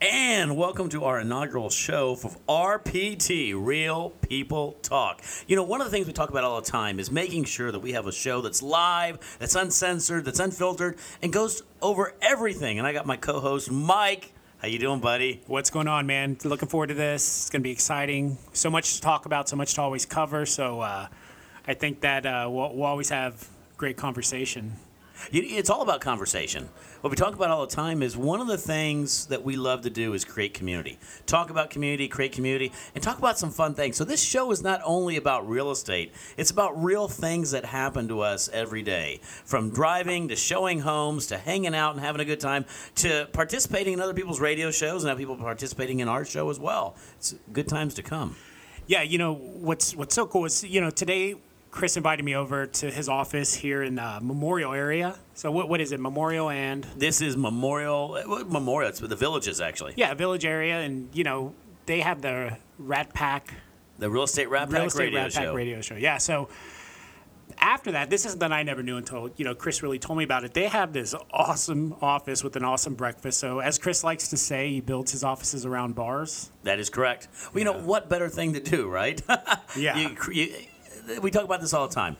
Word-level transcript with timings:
And 0.00 0.56
welcome 0.56 0.88
to 0.90 1.02
our 1.06 1.18
inaugural 1.18 1.70
show 1.70 2.14
for 2.14 2.30
RPT, 2.48 3.52
Real 3.56 4.10
People 4.10 4.74
Talk. 4.80 5.22
You 5.48 5.56
know, 5.56 5.64
one 5.64 5.80
of 5.80 5.88
the 5.88 5.90
things 5.90 6.06
we 6.06 6.12
talk 6.12 6.30
about 6.30 6.44
all 6.44 6.60
the 6.60 6.70
time 6.70 7.00
is 7.00 7.10
making 7.10 7.44
sure 7.46 7.72
that 7.72 7.80
we 7.80 7.94
have 7.94 8.06
a 8.06 8.12
show 8.12 8.40
that's 8.40 8.62
live, 8.62 9.18
that's 9.40 9.56
uncensored, 9.56 10.24
that's 10.24 10.38
unfiltered, 10.38 10.98
and 11.20 11.32
goes 11.32 11.64
over 11.82 12.14
everything. 12.22 12.78
And 12.78 12.86
I 12.86 12.92
got 12.92 13.06
my 13.06 13.16
co-host 13.16 13.72
Mike. 13.72 14.32
How 14.58 14.68
you 14.68 14.78
doing, 14.78 15.00
buddy? 15.00 15.42
What's 15.48 15.70
going 15.70 15.88
on, 15.88 16.06
man? 16.06 16.36
Looking 16.44 16.68
forward 16.68 16.90
to 16.90 16.94
this. 16.94 17.26
It's 17.26 17.50
going 17.50 17.62
to 17.62 17.64
be 17.64 17.72
exciting. 17.72 18.38
So 18.52 18.70
much 18.70 18.94
to 18.94 19.00
talk 19.00 19.26
about, 19.26 19.48
so 19.48 19.56
much 19.56 19.74
to 19.74 19.82
always 19.82 20.06
cover. 20.06 20.46
So 20.46 20.80
uh, 20.80 21.08
I 21.66 21.74
think 21.74 22.02
that 22.02 22.24
uh, 22.24 22.46
we'll, 22.48 22.72
we'll 22.72 22.86
always 22.86 23.08
have 23.08 23.48
great 23.76 23.96
conversation. 23.96 24.76
It's 25.30 25.70
all 25.70 25.82
about 25.82 26.00
conversation. 26.00 26.68
What 27.00 27.10
we 27.10 27.16
talk 27.16 27.34
about 27.34 27.50
all 27.50 27.66
the 27.66 27.74
time 27.74 28.02
is 28.02 28.16
one 28.16 28.40
of 28.40 28.46
the 28.46 28.58
things 28.58 29.26
that 29.26 29.42
we 29.42 29.56
love 29.56 29.82
to 29.82 29.90
do 29.90 30.14
is 30.14 30.24
create 30.24 30.54
community. 30.54 30.98
Talk 31.26 31.50
about 31.50 31.70
community, 31.70 32.08
create 32.08 32.32
community, 32.32 32.72
and 32.94 33.02
talk 33.02 33.18
about 33.18 33.38
some 33.38 33.50
fun 33.50 33.74
things. 33.74 33.96
So 33.96 34.04
this 34.04 34.22
show 34.22 34.50
is 34.50 34.62
not 34.62 34.80
only 34.84 35.16
about 35.16 35.48
real 35.48 35.70
estate, 35.70 36.12
it's 36.36 36.50
about 36.50 36.82
real 36.82 37.08
things 37.08 37.50
that 37.50 37.64
happen 37.64 38.08
to 38.08 38.20
us 38.20 38.48
every 38.52 38.82
day. 38.82 39.20
From 39.44 39.70
driving 39.70 40.28
to 40.28 40.36
showing 40.36 40.80
homes 40.80 41.26
to 41.28 41.38
hanging 41.38 41.74
out 41.74 41.94
and 41.94 42.04
having 42.04 42.20
a 42.20 42.24
good 42.24 42.40
time 42.40 42.64
to 42.96 43.28
participating 43.32 43.94
in 43.94 44.00
other 44.00 44.14
people's 44.14 44.40
radio 44.40 44.70
shows 44.70 45.02
and 45.02 45.08
have 45.08 45.18
people 45.18 45.36
participating 45.36 46.00
in 46.00 46.08
our 46.08 46.24
show 46.24 46.50
as 46.50 46.58
well. 46.58 46.96
It's 47.16 47.34
good 47.52 47.68
times 47.68 47.94
to 47.94 48.02
come. 48.02 48.36
Yeah, 48.86 49.02
you 49.02 49.18
know 49.18 49.34
what's 49.34 49.94
what's 49.94 50.14
so 50.14 50.26
cool 50.26 50.46
is 50.46 50.64
you 50.64 50.80
know 50.80 50.90
today 50.90 51.34
Chris 51.70 51.96
invited 51.96 52.24
me 52.24 52.34
over 52.34 52.66
to 52.66 52.90
his 52.90 53.08
office 53.08 53.54
here 53.54 53.82
in 53.82 53.98
uh, 53.98 54.18
Memorial 54.22 54.72
area. 54.72 55.16
So 55.34 55.50
what 55.52 55.68
what 55.68 55.80
is 55.80 55.92
it? 55.92 56.00
Memorial 56.00 56.48
and 56.50 56.84
This 56.96 57.20
is 57.20 57.36
Memorial, 57.36 58.18
Memorial, 58.48 58.88
it's 58.88 59.00
the 59.00 59.14
villages 59.16 59.60
actually. 59.60 59.94
yeah, 59.96 60.14
Village 60.14 60.44
area, 60.44 60.80
and 60.80 61.08
you 61.14 61.24
know 61.24 61.54
they 61.86 62.00
have 62.00 62.22
the 62.22 62.56
Rat 62.78 63.12
Pack 63.14 63.54
The 63.98 64.08
Real 64.10 64.24
Estate 64.24 64.48
Rap 64.50 64.68
Real 64.70 64.80
Pack 64.80 64.86
Estate 64.88 65.02
radio 65.04 65.20
Rat 65.22 65.32
Pack 65.34 65.42
show. 65.44 65.54
radio 65.54 65.80
show. 65.80 65.94
Yeah, 65.96 66.18
so 66.18 66.48
after 67.60 67.92
that, 67.92 68.08
this 68.08 68.24
is 68.24 68.36
that 68.36 68.52
I 68.52 68.62
never 68.62 68.82
knew 68.82 68.96
until 68.98 69.30
you 69.36 69.44
know 69.44 69.54
Chris 69.54 69.82
really 69.82 69.98
told 69.98 70.16
me 70.18 70.24
about 70.24 70.44
it. 70.44 70.54
They 70.54 70.68
have 70.68 70.92
this 70.92 71.14
awesome 71.32 71.94
office 72.00 72.42
with 72.44 72.56
an 72.56 72.64
awesome 72.64 72.94
breakfast. 72.94 73.38
So 73.40 73.58
as 73.60 73.78
Chris 73.78 74.02
likes 74.04 74.28
to 74.28 74.36
say, 74.36 74.70
he 74.70 74.80
builds 74.80 75.12
his 75.12 75.22
offices 75.24 75.66
around 75.66 75.94
bars. 75.94 76.50
That 76.62 76.78
is 76.78 76.88
correct. 76.90 77.28
Well, 77.52 77.58
you 77.58 77.64
know 77.64 77.78
what 77.78 78.08
better 78.08 78.28
thing 78.28 78.54
to 78.54 78.60
do, 78.60 78.88
right? 78.88 79.20
Yeah. 79.76 79.98
You 79.98 80.16
you- 80.32 80.54
we 81.20 81.30
talk 81.30 81.44
about 81.44 81.60
this 81.60 81.72
all 81.72 81.88
the 81.88 81.94
time. 81.94 82.16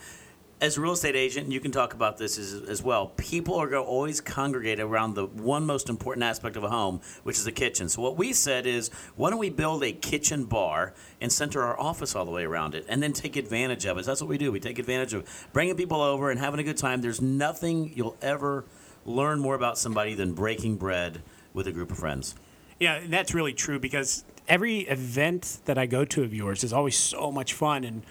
As 0.61 0.77
a 0.77 0.81
real 0.81 0.93
estate 0.93 1.15
agent, 1.15 1.53
you 1.53 1.61
can 1.61 1.71
talk 1.71 1.95
about 1.95 2.19
this 2.19 2.37
as, 2.37 2.53
as 2.69 2.83
well. 2.83 3.13
People 3.17 3.55
are 3.55 3.69
going 3.69 3.85
to 3.85 3.89
always 3.89 4.21
congregate 4.21 4.81
around 4.81 5.15
the 5.15 5.27
one 5.27 5.65
most 5.65 5.89
important 5.89 6.25
aspect 6.25 6.57
of 6.57 6.65
a 6.65 6.69
home, 6.69 7.01
which 7.23 7.37
is 7.37 7.45
the 7.45 7.53
kitchen. 7.53 7.89
So 7.89 8.03
what 8.03 8.17
we 8.17 8.33
said 8.33 8.67
is, 8.67 8.91
why 9.15 9.31
don't 9.31 9.39
we 9.39 9.51
build 9.51 9.85
a 9.85 9.93
kitchen 9.93 10.47
bar 10.47 10.95
and 11.21 11.33
center 11.33 11.63
our 11.63 11.79
office 11.79 12.17
all 12.17 12.25
the 12.25 12.33
way 12.33 12.43
around 12.43 12.75
it, 12.75 12.85
and 12.89 13.01
then 13.01 13.13
take 13.13 13.37
advantage 13.37 13.87
of 13.87 13.99
it. 13.99 14.05
That's 14.05 14.21
what 14.21 14.29
we 14.29 14.37
do. 14.37 14.51
We 14.51 14.59
take 14.59 14.81
advantage 14.81 15.15
of 15.15 15.47
bringing 15.53 15.77
people 15.77 16.01
over 16.01 16.29
and 16.29 16.41
having 16.41 16.59
a 16.59 16.65
good 16.65 16.77
time. 16.77 17.03
There's 17.03 17.21
nothing 17.21 17.93
you'll 17.95 18.17
ever 18.21 18.65
learn 19.05 19.39
more 19.39 19.55
about 19.55 19.79
somebody 19.79 20.15
than 20.15 20.33
breaking 20.33 20.77
bread 20.77 21.23
with 21.55 21.69
a 21.69 21.73
group 21.73 21.93
of 21.93 21.99
friends. 21.99 22.35
Yeah, 22.81 22.97
and 22.97 23.13
that's 23.13 23.33
really 23.33 23.55
true 23.55 23.79
because 23.79 24.25
every 24.49 24.81
event 24.81 25.59
that 25.67 25.79
I 25.79 25.87
go 25.87 26.05
to 26.05 26.25
of 26.25 26.35
yours 26.35 26.65
is 26.65 26.73
always 26.73 26.97
so 26.97 27.31
much 27.31 27.53
fun 27.53 27.85
and 27.85 28.03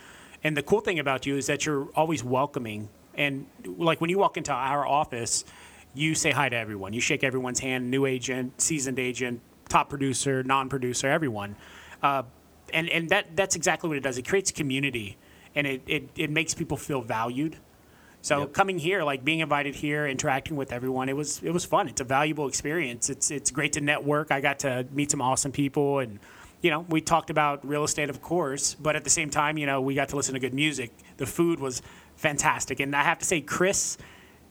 and 0.48 0.56
the 0.56 0.64
cool 0.64 0.80
thing 0.80 0.98
about 1.00 1.26
you 1.26 1.36
is 1.36 1.48
that 1.48 1.66
you're 1.66 1.88
always 1.96 2.24
welcoming 2.24 2.88
and 3.16 3.48
like 3.66 4.00
when 4.00 4.10
you 4.10 4.18
walk 4.20 4.38
into 4.38 4.54
our 4.54 4.88
office, 4.88 5.44
you 5.94 6.14
say 6.16 6.32
hi 6.32 6.48
to 6.50 6.56
everyone. 6.56 6.94
You 6.94 7.02
shake 7.02 7.24
everyone's 7.24 7.60
hand, 7.60 7.92
new 7.92 8.06
agent, 8.06 8.62
seasoned 8.62 9.00
agent, 9.00 9.42
top 9.68 9.90
producer, 9.90 10.44
non-producer, 10.44 11.08
everyone. 11.10 11.56
Uh, 12.02 12.24
and 12.74 12.88
and 12.90 13.10
that 13.10 13.36
that's 13.36 13.56
exactly 13.56 13.88
what 13.90 13.98
it 13.98 14.04
does. 14.04 14.18
It 14.18 14.28
creates 14.28 14.52
community 14.52 15.18
and 15.56 15.66
it, 15.66 15.82
it, 15.88 16.10
it 16.16 16.30
makes 16.30 16.54
people 16.54 16.78
feel 16.78 17.02
valued. 17.02 17.58
So 18.22 18.42
Yep. 18.42 18.54
coming 18.54 18.80
here, 18.80 19.04
like 19.04 19.24
being 19.24 19.40
invited 19.40 19.76
here, 19.76 20.06
interacting 20.06 20.56
with 20.56 20.72
everyone, 20.72 21.10
it 21.10 21.16
was 21.16 21.42
it 21.44 21.52
was 21.52 21.66
fun. 21.66 21.88
It's 21.88 22.02
a 22.02 22.04
valuable 22.04 22.48
experience. 22.48 23.10
It's 23.10 23.32
it's 23.32 23.52
great 23.52 23.74
to 23.74 23.82
network. 23.82 24.32
I 24.32 24.42
got 24.42 24.60
to 24.60 24.86
meet 24.92 25.12
some 25.12 25.22
awesome 25.22 25.52
people, 25.52 26.00
and 26.00 26.20
you 26.62 26.72
know 26.72 26.86
we 26.90 27.02
talked 27.02 27.30
about 27.30 27.66
real 27.68 27.84
estate, 27.84 28.10
of 28.10 28.22
course, 28.22 28.74
but 28.76 28.96
at 28.96 29.04
the 29.04 29.10
same 29.10 29.30
time, 29.30 29.58
you 29.58 29.66
know 29.66 29.82
we 29.82 29.96
got 29.96 30.10
to 30.10 30.16
listen 30.16 30.34
to 30.34 30.40
good 30.40 30.54
music. 30.54 30.92
The 31.18 31.26
food 31.26 31.60
was 31.60 31.82
fantastic, 32.16 32.80
and 32.80 32.96
I 32.96 33.04
have 33.04 33.20
to 33.20 33.26
say, 33.26 33.42
Chris 33.42 33.98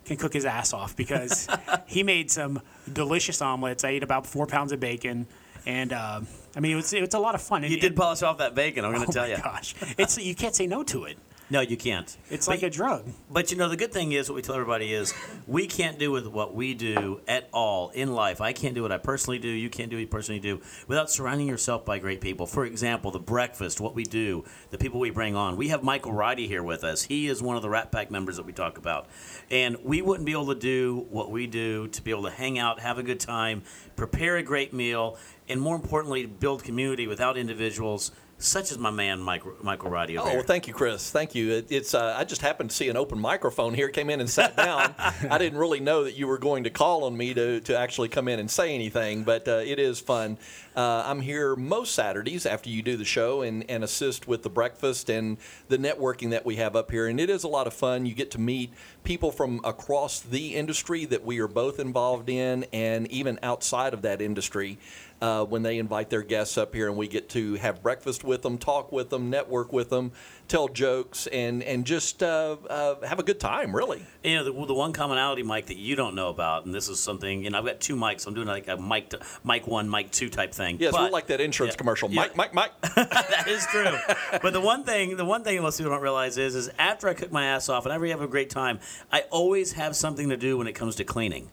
can 0.05 0.17
cook 0.17 0.33
his 0.33 0.45
ass 0.45 0.73
off 0.73 0.95
because 0.97 1.49
he 1.87 2.03
made 2.05 2.31
some 2.31 2.61
delicious 2.93 3.43
omelets. 3.43 3.83
I 3.85 3.89
ate 3.91 4.03
about 4.05 4.27
four 4.27 4.47
pounds 4.47 4.71
of 4.73 4.79
bacon, 4.81 5.27
and 5.67 5.93
um, 5.93 6.27
I 6.55 6.61
mean 6.61 6.73
it 6.73 6.77
was 6.77 6.93
it's 6.93 7.15
a 7.15 7.19
lot 7.19 7.35
of 7.35 7.43
fun. 7.43 7.65
You 7.65 7.81
did 7.81 7.97
polish 7.97 8.23
off 8.23 8.39
that 8.39 8.55
bacon. 8.55 8.85
I'm 8.85 8.93
going 8.93 9.03
to 9.05 9.09
Oh 9.09 9.13
tell 9.13 9.25
my 9.25 9.31
you. 9.37 9.43
gosh, 9.43 9.75
it's 9.99 10.17
you 10.19 10.35
can't 10.35 10.55
say 10.55 10.67
no 10.67 10.83
to 10.85 11.05
it. 11.05 11.19
No, 11.49 11.61
you 11.61 11.77
can't. 11.77 12.17
It's 12.29 12.47
But- 12.47 12.53
like 12.55 12.63
a 12.65 12.71
drug. 12.71 13.05
But 13.31 13.53
you 13.53 13.57
know, 13.57 13.69
the 13.69 13.77
good 13.77 13.93
thing 13.93 14.11
is, 14.11 14.29
what 14.29 14.35
we 14.35 14.43
tell 14.43 14.57
everybody 14.57 14.93
is, 14.93 15.15
we 15.47 15.69
can't 15.69 15.97
do 15.97 16.11
with 16.11 16.27
what 16.27 16.55
we 16.57 16.75
do 16.75 17.21
at 17.29 17.49
all 17.53 17.91
in 17.91 18.13
life. 18.15 18.41
I 18.41 18.53
can't 18.53 18.75
do 18.75 18.83
what 18.83 18.91
I 18.91 18.99
personally 18.99 19.39
do. 19.39 19.49
You 19.49 19.71
can't 19.71 19.89
do 19.89 19.97
what 19.97 20.01
you 20.01 20.07
personally 20.09 20.41
do 20.41 20.61
without 20.89 21.09
surrounding 21.09 21.47
yourself 21.47 21.85
by 21.85 22.01
great 22.01 22.21
people. 22.21 22.47
For 22.47 22.65
example, 22.65 23.13
the 23.13 23.21
breakfast, 23.21 23.81
what 23.81 23.95
we 23.95 24.03
do, 24.03 24.45
the 24.71 24.79
people 24.79 24.99
we 24.99 25.11
bring 25.11 25.37
on. 25.37 25.57
We 25.57 25.69
have 25.69 25.85
Michael 25.85 26.13
Roddy 26.13 26.49
here 26.49 26.65
with 26.65 26.83
us. 26.83 27.05
He 27.05 27.29
is 27.29 27.41
one 27.41 27.55
of 27.55 27.63
the 27.63 27.71
Rat 27.71 27.93
Pack 27.93 28.11
members 28.11 28.37
that 28.39 28.47
we 28.47 28.53
talk 28.53 28.77
about. 28.77 29.07
And 29.49 29.77
we 29.85 30.03
wouldn't 30.03 30.27
be 30.27 30.33
able 30.33 30.49
to 30.49 30.59
do 30.59 31.07
what 31.11 31.31
we 31.31 31.47
do 31.47 31.87
to 31.89 32.03
be 32.03 32.11
able 32.11 32.25
to 32.25 32.31
hang 32.31 32.59
out, 32.59 32.81
have 32.81 32.99
a 32.99 33.05
good 33.05 33.21
time, 33.21 33.63
prepare 33.95 34.37
a 34.37 34.43
great 34.43 34.73
meal, 34.73 35.17
and 35.49 35.61
more 35.61 35.77
importantly, 35.77 36.27
build 36.27 36.65
community 36.65 37.07
without 37.07 37.37
individuals 37.37 38.11
such 38.39 38.71
as 38.71 38.79
my 38.79 38.91
man, 38.91 39.21
Mike, 39.21 39.43
Michael 39.63 39.91
Roddy 39.91 40.19
over 40.19 40.29
Oh, 40.29 40.35
well, 40.35 40.43
thank 40.43 40.69
you, 40.69 40.75
Chris. 40.75 41.11
Thank 41.11 41.35
you. 41.35 41.53
It, 41.53 41.67
it's 41.71 41.95
uh, 41.95 42.15
I 42.19 42.25
just 42.25 42.43
happened 42.43 42.71
to 42.71 42.77
see 42.77 42.89
an 42.89 42.97
open 42.97 43.19
microphone 43.19 43.73
here. 43.73 43.89
Came 43.89 44.11
in 44.11 44.21
and 44.21 44.29
sat 44.29 44.57
down. 44.59 44.95
I 44.99 45.39
didn't 45.39 45.59
really 45.59 45.81
know 45.81 46.05
that 46.05 46.17
you 46.17 46.27
were 46.27 46.39
going 46.39 46.65
to 46.65 46.71
call 46.71 47.05
on 47.05 47.17
me 47.17 47.33
to, 47.33 47.61
to 47.61 47.79
actually 47.79 48.09
come 48.09 48.29
in 48.29 48.39
and 48.39 48.51
say 48.51 48.75
anything, 48.75 49.25
but 49.25 49.49
uh, 49.49 49.63
it 49.65 49.79
is 49.79 50.01
fun. 50.01 50.37
Uh, 50.77 51.05
I'm 51.07 51.23
here 51.23 51.57
most 51.57 51.95
Saturdays 51.95 52.45
after 52.45 52.69
you 52.69 52.83
do 52.83 52.99
the 52.99 53.05
show 53.05 53.41
and, 53.41 53.65
and 53.71 53.83
assist 53.83 54.29
with 54.29 54.43
the 54.43 54.51
breakfast 54.51 55.09
and 55.09 55.39
the 55.69 55.79
networking 55.79 56.31
that 56.31 56.45
we 56.45 56.57
have 56.57 56.77
up 56.77 56.91
here, 56.91 57.07
and 57.07 57.19
it 57.19 57.31
is 57.31 57.45
a 57.45 57.49
lot 57.49 57.67
of 57.67 57.73
fun. 57.73 58.05
You 58.05 58.15
get 58.15 58.31
to 58.33 58.41
meet 58.41 58.73
people 59.03 59.31
from 59.33 59.61
across 59.65 60.21
the 60.21 60.55
industry 60.55 61.07
that 61.07 61.25
we 61.25 61.39
are 61.39 61.49
both 61.49 61.81
involved 61.81 62.29
in, 62.29 62.67
and 62.75 63.11
even 63.11 63.39
outside 63.43 63.95
of 63.95 64.03
that 64.03 64.21
industry 64.21 64.79
uh, 65.21 65.45
when 65.45 65.63
they 65.63 65.79
invite 65.79 66.11
their 66.11 66.23
guests 66.23 66.59
up 66.59 66.75
here 66.75 66.89
and 66.89 66.97
we 66.97 67.09
get 67.09 67.29
to 67.31 67.55
have 67.55 67.83
breakfast 67.83 68.23
with 68.25 68.43
them, 68.43 68.59
talk 68.59 68.93
with 68.93 69.09
them, 69.11 69.31
network 69.31 69.73
with 69.73 69.89
them, 69.89 70.13
tell 70.49 70.69
jokes, 70.69 71.27
and 71.29 71.63
and 71.63 71.85
just 71.87 72.23
uh, 72.23 72.57
uh, 72.69 73.07
have 73.07 73.19
a 73.19 73.23
good 73.23 73.41
time. 73.41 73.75
Really. 73.75 74.05
You 74.23 74.37
know, 74.37 74.45
the, 74.45 74.67
the 74.67 74.75
one 74.75 74.93
commonality, 74.93 75.43
Mike, 75.43 75.67
that 75.67 75.77
you 75.79 75.97
don't 75.97 76.15
know 76.15 76.29
about, 76.29 76.67
and 76.67 76.75
this 76.75 76.89
is 76.89 77.01
something, 77.01 77.45
you 77.45 77.51
know, 77.51 77.59
I've 77.59 77.65
got 77.65 77.81
two 77.81 77.97
mics. 77.97 78.27
I'm 78.27 78.35
doing 78.35 78.47
like 78.47 78.69
a 78.69 78.77
mic, 78.77 79.11
to, 79.11 79.21
mic 79.45 79.67
one, 79.67 79.89
mic 79.89 80.11
two 80.11 80.29
type 80.29 80.53
thing. 80.53 80.77
Yes, 80.81 80.93
we're 80.93 81.01
But- 81.01 81.13
like 81.13 81.27
that 81.29 81.41
insurance 81.41 81.75
yeah, 81.75 81.79
commercial. 81.79 82.11
yeah. 82.11 82.17
Mike, 82.23 82.37
Mike, 82.37 82.55
Mike. 82.55 82.73
that 82.95 83.47
is 83.49 83.67
true. 83.67 83.97
but 84.43 84.53
the 84.53 84.61
one 84.61 84.85
thing, 84.85 85.17
the 85.17 85.25
one 85.25 85.45
thing 85.45 85.61
most 85.63 85.79
people 85.79 85.93
don't 85.93 86.03
realize 86.03 86.37
is, 86.39 86.55
is 86.55 86.71
after 86.79 87.09
I 87.09 87.15
cook 87.15 87.33
my 87.33 87.47
ass 87.47 87.69
off 87.69 87.87
and 87.87 87.93
I 87.93 88.09
have 88.09 88.21
a 88.21 88.29
great 88.29 88.51
time, 88.51 88.81
I 89.11 89.23
always 89.31 89.73
have 89.73 89.97
something 89.97 90.29
to 90.29 90.37
do 90.37 90.59
when 90.59 90.67
it 90.67 90.75
comes 90.75 90.97
to 90.97 91.05
cleaning. 91.05 91.51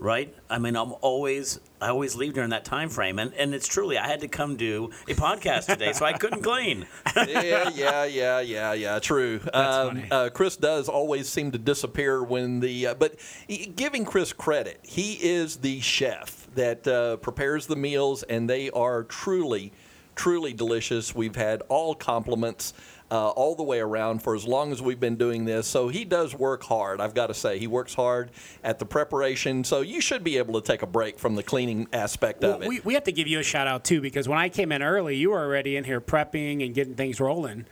Right? 0.00 0.34
I 0.48 0.58
mean, 0.58 0.76
I'm 0.76 0.94
always, 1.02 1.60
I 1.80 1.88
always 1.90 2.16
leave 2.16 2.32
during 2.32 2.50
that 2.50 2.64
time 2.64 2.88
frame, 2.88 3.18
and 3.18 3.34
and 3.34 3.54
it's 3.54 3.68
truly, 3.68 3.98
I 3.98 4.08
had 4.08 4.20
to 4.20 4.28
come 4.28 4.56
do 4.56 4.90
a 5.06 5.12
podcast 5.14 5.66
today, 5.66 5.92
so 5.92 6.06
I 6.06 6.14
couldn't 6.14 6.42
clean. 6.42 6.86
yeah, 7.16 7.68
yeah, 7.74 8.04
yeah, 8.04 8.40
yeah, 8.40 8.72
yeah. 8.72 8.98
True. 8.98 9.40
Um, 9.52 9.88
funny. 9.88 10.08
uh, 10.10 10.30
Chris 10.30 10.56
does 10.56 10.88
always 10.88 11.28
seem 11.28 11.50
to 11.52 11.58
disappear 11.58 12.22
when 12.22 12.60
the. 12.60 12.88
Uh, 12.88 12.94
but 12.94 13.16
he- 13.46 13.66
giving 13.66 14.06
Chris 14.06 14.32
credit, 14.32 14.80
he 14.82 15.12
is 15.20 15.56
the 15.58 15.80
chef 15.80 16.48
that 16.54 16.88
uh, 16.88 17.16
prepares 17.18 17.66
the 17.66 17.76
meals, 17.76 18.22
and 18.22 18.48
they 18.48 18.70
are 18.70 19.04
truly, 19.04 19.70
truly 20.14 20.54
delicious. 20.54 21.14
We've 21.14 21.36
had 21.36 21.62
all 21.68 21.94
compliments. 21.94 22.72
Uh, 23.12 23.30
all 23.30 23.56
the 23.56 23.62
way 23.64 23.80
around 23.80 24.22
for 24.22 24.36
as 24.36 24.46
long 24.46 24.70
as 24.70 24.80
we've 24.80 25.00
been 25.00 25.16
doing 25.16 25.44
this. 25.44 25.66
So 25.66 25.88
he 25.88 26.04
does 26.04 26.32
work 26.32 26.62
hard, 26.62 27.00
I've 27.00 27.12
got 27.12 27.26
to 27.26 27.34
say. 27.34 27.58
He 27.58 27.66
works 27.66 27.92
hard 27.92 28.30
at 28.62 28.78
the 28.78 28.84
preparation. 28.86 29.64
So 29.64 29.80
you 29.80 30.00
should 30.00 30.22
be 30.22 30.38
able 30.38 30.60
to 30.60 30.64
take 30.64 30.82
a 30.82 30.86
break 30.86 31.18
from 31.18 31.34
the 31.34 31.42
cleaning 31.42 31.88
aspect 31.92 32.42
Well, 32.42 32.54
of 32.54 32.62
it. 32.62 32.68
we, 32.68 32.78
we 32.84 32.94
have 32.94 33.02
to 33.04 33.12
give 33.12 33.26
you 33.26 33.40
a 33.40 33.42
shout 33.42 33.66
out 33.66 33.82
too 33.82 34.00
because 34.00 34.28
when 34.28 34.38
I 34.38 34.48
came 34.48 34.70
in 34.70 34.80
early, 34.80 35.16
you 35.16 35.30
were 35.30 35.40
already 35.40 35.76
in 35.76 35.82
here 35.82 36.00
prepping 36.00 36.64
and 36.64 36.72
getting 36.72 36.94
things 36.94 37.18
rolling. 37.18 37.66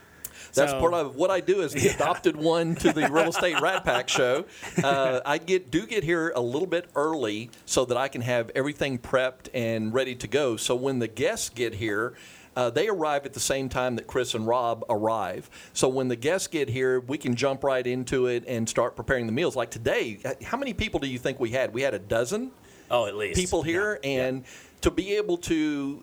That's 0.54 0.72
So- 0.72 0.80
part 0.80 0.94
of 0.94 1.14
what 1.14 1.30
I 1.30 1.38
do 1.38 1.62
as 1.62 1.72
the 1.72 1.86
adopted 1.94 2.34
one 2.34 2.74
to 2.76 2.92
the 2.92 3.02
Real 3.08 3.28
Estate 3.28 3.60
Rat 3.62 3.84
Pack 3.84 4.08
show. 4.08 4.44
Uh, 4.82 5.20
I 5.24 5.38
get 5.38 5.70
do 5.70 5.86
get 5.86 6.02
here 6.02 6.32
a 6.34 6.40
little 6.40 6.66
bit 6.66 6.90
early 6.96 7.50
so 7.64 7.84
that 7.84 7.96
I 7.96 8.08
can 8.08 8.22
have 8.22 8.50
everything 8.56 8.98
prepped 8.98 9.50
and 9.54 9.94
ready 9.94 10.16
to 10.16 10.26
go. 10.26 10.56
So 10.56 10.74
when 10.74 10.98
the 10.98 11.06
guests 11.06 11.48
get 11.48 11.74
here, 11.74 12.14
uh, 12.58 12.68
they 12.70 12.88
arrive 12.88 13.24
at 13.24 13.32
the 13.32 13.40
same 13.40 13.68
time 13.68 13.94
that 13.94 14.08
Chris 14.08 14.34
and 14.34 14.44
Rob 14.44 14.84
arrive. 14.90 15.48
So 15.72 15.88
when 15.88 16.08
the 16.08 16.16
guests 16.16 16.48
get 16.48 16.68
here, 16.68 16.98
we 16.98 17.16
can 17.16 17.36
jump 17.36 17.62
right 17.62 17.86
into 17.86 18.26
it 18.26 18.42
and 18.48 18.68
start 18.68 18.96
preparing 18.96 19.26
the 19.26 19.32
meals. 19.32 19.54
Like 19.54 19.70
today, 19.70 20.18
how 20.42 20.56
many 20.58 20.72
people 20.74 20.98
do 20.98 21.06
you 21.06 21.20
think 21.20 21.38
we 21.38 21.50
had? 21.50 21.72
We 21.72 21.82
had 21.82 21.94
a 21.94 22.00
dozen 22.00 22.50
Oh, 22.90 23.06
at 23.06 23.14
least 23.14 23.38
people 23.38 23.62
here, 23.62 24.00
Yeah. 24.02 24.10
and 24.10 24.44
to 24.80 24.90
be 24.90 25.14
able 25.14 25.36
to 25.38 26.02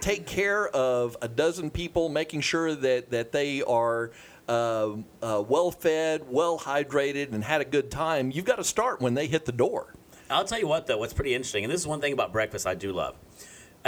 take 0.00 0.26
care 0.26 0.66
of 0.70 1.16
a 1.22 1.28
dozen 1.28 1.70
people, 1.70 2.08
making 2.08 2.40
sure 2.40 2.74
that, 2.74 3.10
that 3.10 3.30
they 3.30 3.62
are 3.62 4.10
uh, 4.48 4.88
uh, 5.22 5.44
well 5.46 5.70
fed, 5.70 6.22
well 6.28 6.58
hydrated, 6.58 7.32
and 7.32 7.44
had 7.44 7.60
a 7.60 7.64
good 7.64 7.92
time, 7.92 8.32
you've 8.32 8.44
got 8.44 8.56
to 8.56 8.64
start 8.64 9.00
when 9.00 9.14
they 9.14 9.26
hit 9.28 9.44
the 9.44 9.52
door. 9.52 9.94
I'll 10.28 10.44
tell 10.44 10.58
you 10.58 10.66
what, 10.66 10.88
though, 10.88 10.98
what's 10.98 11.14
pretty 11.14 11.32
interesting, 11.34 11.62
and 11.62 11.72
this 11.72 11.80
is 11.80 11.86
one 11.86 12.00
thing 12.00 12.12
about 12.12 12.32
breakfast 12.32 12.66
I 12.66 12.74
do 12.74 12.92
love. 12.92 13.14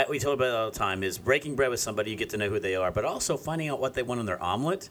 We 0.07 0.19
talk 0.19 0.33
about 0.33 0.47
it 0.47 0.53
all 0.55 0.69
the 0.71 0.77
time 0.77 1.03
is 1.03 1.17
breaking 1.17 1.55
bread 1.55 1.69
with 1.71 1.79
somebody, 1.79 2.11
you 2.11 2.17
get 2.17 2.29
to 2.29 2.37
know 2.37 2.49
who 2.49 2.59
they 2.59 2.75
are, 2.75 2.91
but 2.91 3.03
also 3.05 3.35
finding 3.37 3.67
out 3.69 3.79
what 3.79 3.93
they 3.95 4.03
want 4.03 4.19
in 4.19 4.25
their 4.25 4.41
omelet. 4.41 4.89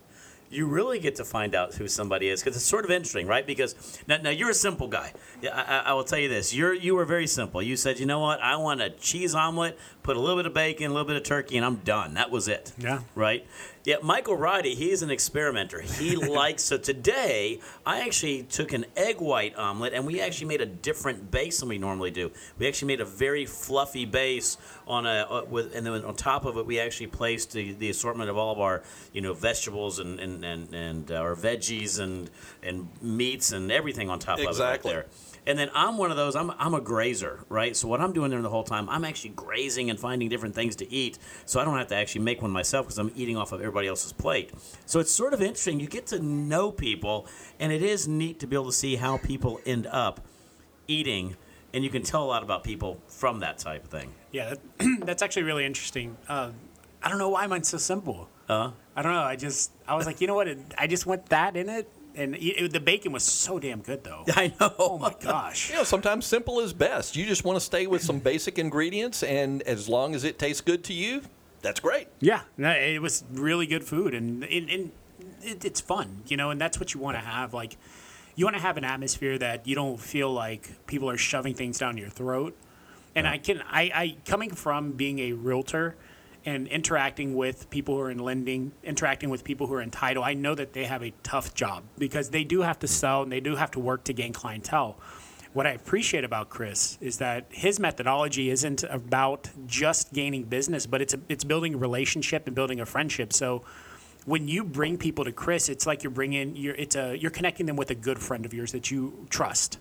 You 0.51 0.67
really 0.67 0.99
get 0.99 1.17
to 1.17 1.27
find 1.27 1.55
out 1.55 1.75
who 1.75 1.87
somebody 1.89 2.29
is 2.31 2.41
because 2.43 2.57
it's 2.57 2.65
sort 2.65 2.87
of 2.87 2.91
interesting, 2.91 3.27
right? 3.27 3.47
Because 3.47 3.75
now, 4.07 4.17
now 4.17 4.31
you're 4.31 4.49
a 4.49 4.55
simple 4.55 4.89
guy. 4.89 5.13
Yeah, 5.43 5.51
I, 5.55 5.77
I- 5.79 5.91
I 5.91 5.93
will 5.93 6.05
tell 6.05 6.19
you 6.19 6.31
this: 6.31 6.55
you're 6.55 6.73
you 6.73 6.95
were 6.95 7.05
very 7.05 7.27
simple. 7.27 7.61
You 7.63 7.77
said, 7.77 8.01
you 8.01 8.07
know 8.07 8.19
what? 8.21 8.41
I 8.41 8.57
want 8.57 8.81
a 8.81 8.89
cheese 8.89 9.35
omelet, 9.35 9.79
put 10.03 10.17
a 10.17 10.21
little 10.21 10.37
bit 10.37 10.47
of 10.47 10.55
bacon, 10.55 10.87
a 10.87 10.95
little 10.95 11.07
bit 11.07 11.17
of 11.17 11.23
turkey, 11.23 11.59
and 11.59 11.67
I'm 11.67 11.77
done. 11.77 12.15
That 12.15 12.31
was 12.31 12.49
it. 12.49 12.73
Yeah. 12.79 13.01
Right. 13.15 13.47
Yeah. 13.89 13.97
Michael 14.03 14.37
Roddy, 14.37 14.75
he's 14.75 15.01
an 15.01 15.11
experimenter. 15.11 15.81
He 15.81 16.15
likes. 16.39 16.63
So 16.63 16.77
today, 16.77 17.59
I 17.87 18.03
actually 18.03 18.43
took 18.43 18.75
an 18.75 18.85
egg 18.95 19.19
white 19.19 19.57
omelet, 19.57 19.95
and 19.95 20.07
we 20.07 20.21
actually 20.21 20.49
made 20.49 20.61
a 20.61 20.67
different 20.67 21.31
base 21.31 21.61
than 21.61 21.71
we 21.71 21.79
normally 21.79 22.11
do. 22.11 22.31
We 22.59 22.69
actually 22.69 22.89
made 22.89 23.01
a 23.01 23.07
very 23.07 23.47
fluffy 23.47 24.05
base 24.05 24.59
on 24.87 25.07
a 25.07 25.27
uh, 25.31 25.45
with, 25.49 25.75
and 25.75 25.87
then 25.87 26.05
on 26.05 26.15
top 26.15 26.45
of 26.45 26.59
it, 26.59 26.67
we 26.67 26.79
actually 26.79 27.07
placed 27.07 27.53
the, 27.53 27.73
the 27.73 27.89
assortment 27.89 28.29
of 28.29 28.37
all 28.37 28.53
of 28.53 28.61
our 28.61 28.83
you 29.15 29.23
know 29.23 29.33
vegetables 29.33 30.01
and 30.01 30.21
and 30.21 30.45
and, 30.45 30.75
and 30.75 31.11
uh, 31.11 31.15
our 31.15 31.35
veggies 31.35 31.99
and 31.99 32.29
and 32.63 32.91
meats 33.01 33.53
and 33.53 33.73
everything 33.73 34.11
on 34.11 34.19
top 34.19 34.39
Exactly. 34.39 34.51
of 34.51 34.61
it 34.61 34.71
right 34.71 34.83
there. 34.83 35.07
And 35.49 35.59
then 35.59 35.71
I'm 35.75 35.97
one 35.97 36.11
of 36.11 36.19
those. 36.19 36.37
I'm 36.37 36.53
I'm 36.59 36.75
a 36.75 36.81
grazer, 36.81 37.41
right? 37.49 37.75
So 37.75 37.89
what 37.89 38.03
I'm 38.03 38.13
doing 38.13 38.31
there 38.31 38.43
the 38.43 38.51
whole 38.51 38.65
time, 38.65 38.87
I'm 38.91 39.03
actually 39.03 39.31
grazing 39.31 39.89
and 39.89 39.99
finding 39.99 40.29
different 40.29 40.55
things 40.55 40.77
to 40.77 40.93
eat, 40.93 41.19
so 41.47 41.59
I 41.59 41.65
don't 41.65 41.79
have 41.79 41.87
to 41.89 41.97
actually 41.97 42.21
make 42.21 42.43
one 42.43 42.51
myself 42.51 42.87
because 42.87 42.99
I'm 42.99 43.11
eating 43.17 43.39
off 43.39 43.53
of 43.53 43.61
everybody 43.61 43.89
else's 43.89 44.13
plate. 44.13 44.53
So 44.85 45.01
it's 45.01 45.11
sort 45.11 45.33
of 45.33 45.41
interesting. 45.41 45.81
You 45.81 45.87
get 45.87 46.07
to 46.09 46.21
know 46.21 46.71
people, 46.71 47.27
and 47.59 47.73
it 47.73 47.83
is 47.83 48.07
neat 48.07 48.39
to 48.41 48.47
be 48.47 48.57
able 48.57 48.67
to 48.67 48.73
see 48.73 48.97
how 48.97 49.17
people 49.17 49.59
end 49.65 49.87
up 49.87 50.21
eating, 50.87 51.37
and 51.73 51.83
you 51.83 51.89
can 51.89 52.03
tell 52.03 52.23
a 52.23 52.29
lot 52.29 52.43
about 52.43 52.63
people 52.63 53.01
from 53.07 53.41
that 53.41 53.57
type 53.57 53.85
of 53.85 53.91
thing. 53.91 54.13
Yeah, 54.31 54.51
that, 54.51 55.01
that's 55.07 55.23
actually 55.23 55.45
really 55.45 55.65
interesting. 55.65 56.19
Uh, 56.29 56.51
I 57.03 57.09
don't 57.09 57.19
know 57.19 57.31
why 57.31 57.47
mine's 57.47 57.69
so 57.69 57.79
simple. 57.79 58.29
Uh, 58.51 58.73
I 58.95 59.01
don't 59.01 59.13
know. 59.13 59.23
I 59.23 59.37
just 59.37 59.73
I 59.87 59.95
was 59.95 60.05
like, 60.05 60.21
you 60.21 60.27
know 60.27 60.35
what? 60.35 60.49
It, 60.49 60.59
I 60.77 60.87
just 60.87 61.07
want 61.07 61.27
that 61.31 61.57
in 61.57 61.71
it, 61.71 61.91
and 62.19 62.37
it, 62.37 62.73
the 62.73 62.81
bacon 62.81 63.13
was 63.13 63.23
so 63.23 63.59
damn 63.59 63.81
good 63.81 64.05
though. 64.05 64.25
I 64.35 64.53
know. 64.61 64.75
Oh 64.79 64.99
my 64.99 65.15
gosh. 65.19 65.71
You 65.71 65.77
know, 65.77 65.85
sometimes 65.85 66.27
simple 66.27 66.61
is 66.61 66.73
best. 66.73 67.17
You 67.17 67.25
just 67.25 67.45
want 67.45 67.57
to 67.57 67.61
stay 67.61 67.87
with 67.87 68.03
some 68.03 68.19
basic 68.19 68.59
ingredients, 68.59 69.23
and 69.23 69.63
as 69.63 69.89
long 69.89 70.15
as 70.15 70.25
it 70.25 70.39
tastes 70.39 70.61
good 70.61 70.85
to 70.85 70.93
you, 70.93 71.23
that's 71.63 71.81
great. 71.81 72.09
Yeah, 72.21 72.43
no, 72.57 72.71
it 72.71 73.01
was 73.01 73.25
really 73.33 73.67
good 73.67 73.85
food, 73.85 74.15
and 74.15 74.45
and, 74.45 74.69
and 74.69 74.93
it, 75.43 75.65
it's 75.65 75.81
fun, 75.81 76.23
you 76.27 76.37
know, 76.37 76.51
and 76.51 76.61
that's 76.61 76.79
what 76.79 76.95
you 76.95 77.01
want 77.01 77.17
to 77.17 77.23
have. 77.23 77.55
Like, 77.55 77.77
you 78.35 78.45
want 78.45 78.57
to 78.57 78.63
have 78.63 78.77
an 78.77 78.85
atmosphere 78.85 79.39
that 79.39 79.67
you 79.67 79.75
don't 79.75 79.99
feel 79.99 80.33
like 80.33 80.87
people 80.87 81.11
are 81.11 81.17
shoving 81.17 81.55
things 81.55 81.79
down 81.79 81.97
your 81.97 82.09
throat. 82.09 82.57
And 83.15 83.27
I 83.27 83.39
can, 83.39 83.63
I, 83.69 83.83
I 83.83 84.17
coming 84.27 84.51
from 84.51 84.93
being 84.93 85.19
a 85.19 85.33
realtor 85.33 85.97
and 86.49 86.67
interacting 86.69 87.35
with 87.35 87.69
people 87.71 87.97
who 87.97 88.01
are 88.03 88.11
in 88.11 88.19
lending, 88.19 88.73
interacting 88.83 89.31
with 89.31 89.45
people 89.45 89.67
who 89.67 89.75
are 89.75 89.83
in 89.83 89.91
title, 89.91 90.25
I 90.25 90.35
know 90.35 90.55
that 90.55 90.73
they 90.73 90.85
have 90.85 91.03
a 91.03 91.13
tough 91.23 91.55
job 91.55 91.85
because 91.99 92.31
they 92.31 92.45
do 92.45 92.63
have 92.63 92.79
to 92.81 92.89
sell 92.89 93.23
and 93.23 93.31
they 93.31 93.41
do 93.41 93.57
have 93.57 93.71
to 93.73 93.81
work 93.81 94.05
to 94.05 94.13
gain 94.13 94.33
clientele 94.33 94.97
what 95.53 95.67
I 95.67 95.71
appreciate 95.71 96.25
about 96.25 96.51
Chris 96.51 96.99
is 97.01 97.19
that 97.19 97.47
his 97.49 97.81
methodology 97.81 98.51
isn't 98.51 98.85
about 98.85 99.51
just 99.67 100.13
gaining 100.13 100.45
business, 100.45 100.87
but 100.87 101.01
it's 101.01 101.15
a, 101.15 101.21
it's 101.29 101.45
building 101.45 101.75
a 101.75 101.79
relationship 101.79 102.47
and 102.47 102.55
building 102.55 102.81
a 102.81 102.87
friendship. 102.87 103.33
So 103.33 103.65
when 104.25 104.47
you 104.47 104.63
bring 104.63 104.99
people 104.99 105.25
to 105.25 105.33
Chris, 105.33 105.69
it's 105.69 105.87
like 105.87 106.03
you're 106.03 106.11
bringing 106.11 106.55
you're 106.55 106.75
it's 106.75 106.97
a 106.97 107.17
you're 107.17 107.31
connecting 107.31 107.67
them 107.67 107.77
with 107.77 107.91
a 107.91 107.95
good 107.95 108.19
friend 108.19 108.45
of 108.45 108.53
yours 108.53 108.73
that 108.73 108.91
you 108.91 109.27
trust. 109.31 109.79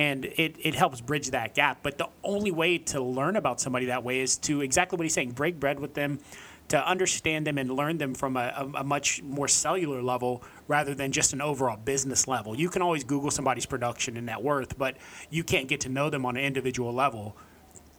And 0.00 0.24
it, 0.24 0.56
it 0.58 0.74
helps 0.74 1.02
bridge 1.02 1.30
that 1.30 1.54
gap. 1.54 1.80
But 1.82 1.98
the 1.98 2.08
only 2.24 2.50
way 2.50 2.78
to 2.78 3.02
learn 3.02 3.36
about 3.36 3.60
somebody 3.60 3.86
that 3.86 4.02
way 4.02 4.20
is 4.20 4.38
to 4.38 4.62
exactly 4.62 4.96
what 4.96 5.04
he's 5.04 5.12
saying 5.12 5.32
break 5.32 5.60
bread 5.60 5.78
with 5.78 5.92
them, 5.92 6.20
to 6.68 6.88
understand 6.88 7.46
them 7.46 7.58
and 7.58 7.70
learn 7.70 7.98
them 7.98 8.14
from 8.14 8.36
a, 8.36 8.70
a, 8.76 8.82
much 8.82 9.22
more 9.22 9.46
cellular 9.46 10.00
level 10.00 10.42
rather 10.68 10.94
than 10.94 11.12
just 11.12 11.34
an 11.34 11.42
overall 11.42 11.76
business 11.76 12.26
level. 12.26 12.56
You 12.56 12.70
can 12.70 12.80
always 12.80 13.04
Google 13.04 13.30
somebody's 13.30 13.66
production 13.66 14.16
and 14.16 14.24
net 14.24 14.40
worth, 14.40 14.78
but 14.78 14.96
you 15.28 15.44
can't 15.44 15.68
get 15.68 15.80
to 15.80 15.90
know 15.90 16.08
them 16.08 16.24
on 16.24 16.36
an 16.36 16.44
individual 16.44 16.94
level 16.94 17.36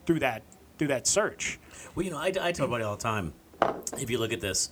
through 0.07 0.19
that 0.19 0.41
through 0.77 0.87
that 0.87 1.05
search. 1.05 1.59
Well, 1.93 2.03
you 2.03 2.11
know, 2.11 2.17
I, 2.17 2.27
I 2.27 2.51
tell 2.51 2.63
everybody 2.63 2.83
all 2.83 2.95
the 2.95 3.03
time. 3.03 3.33
If 3.99 4.09
you 4.09 4.17
look 4.17 4.33
at 4.33 4.41
this, 4.41 4.71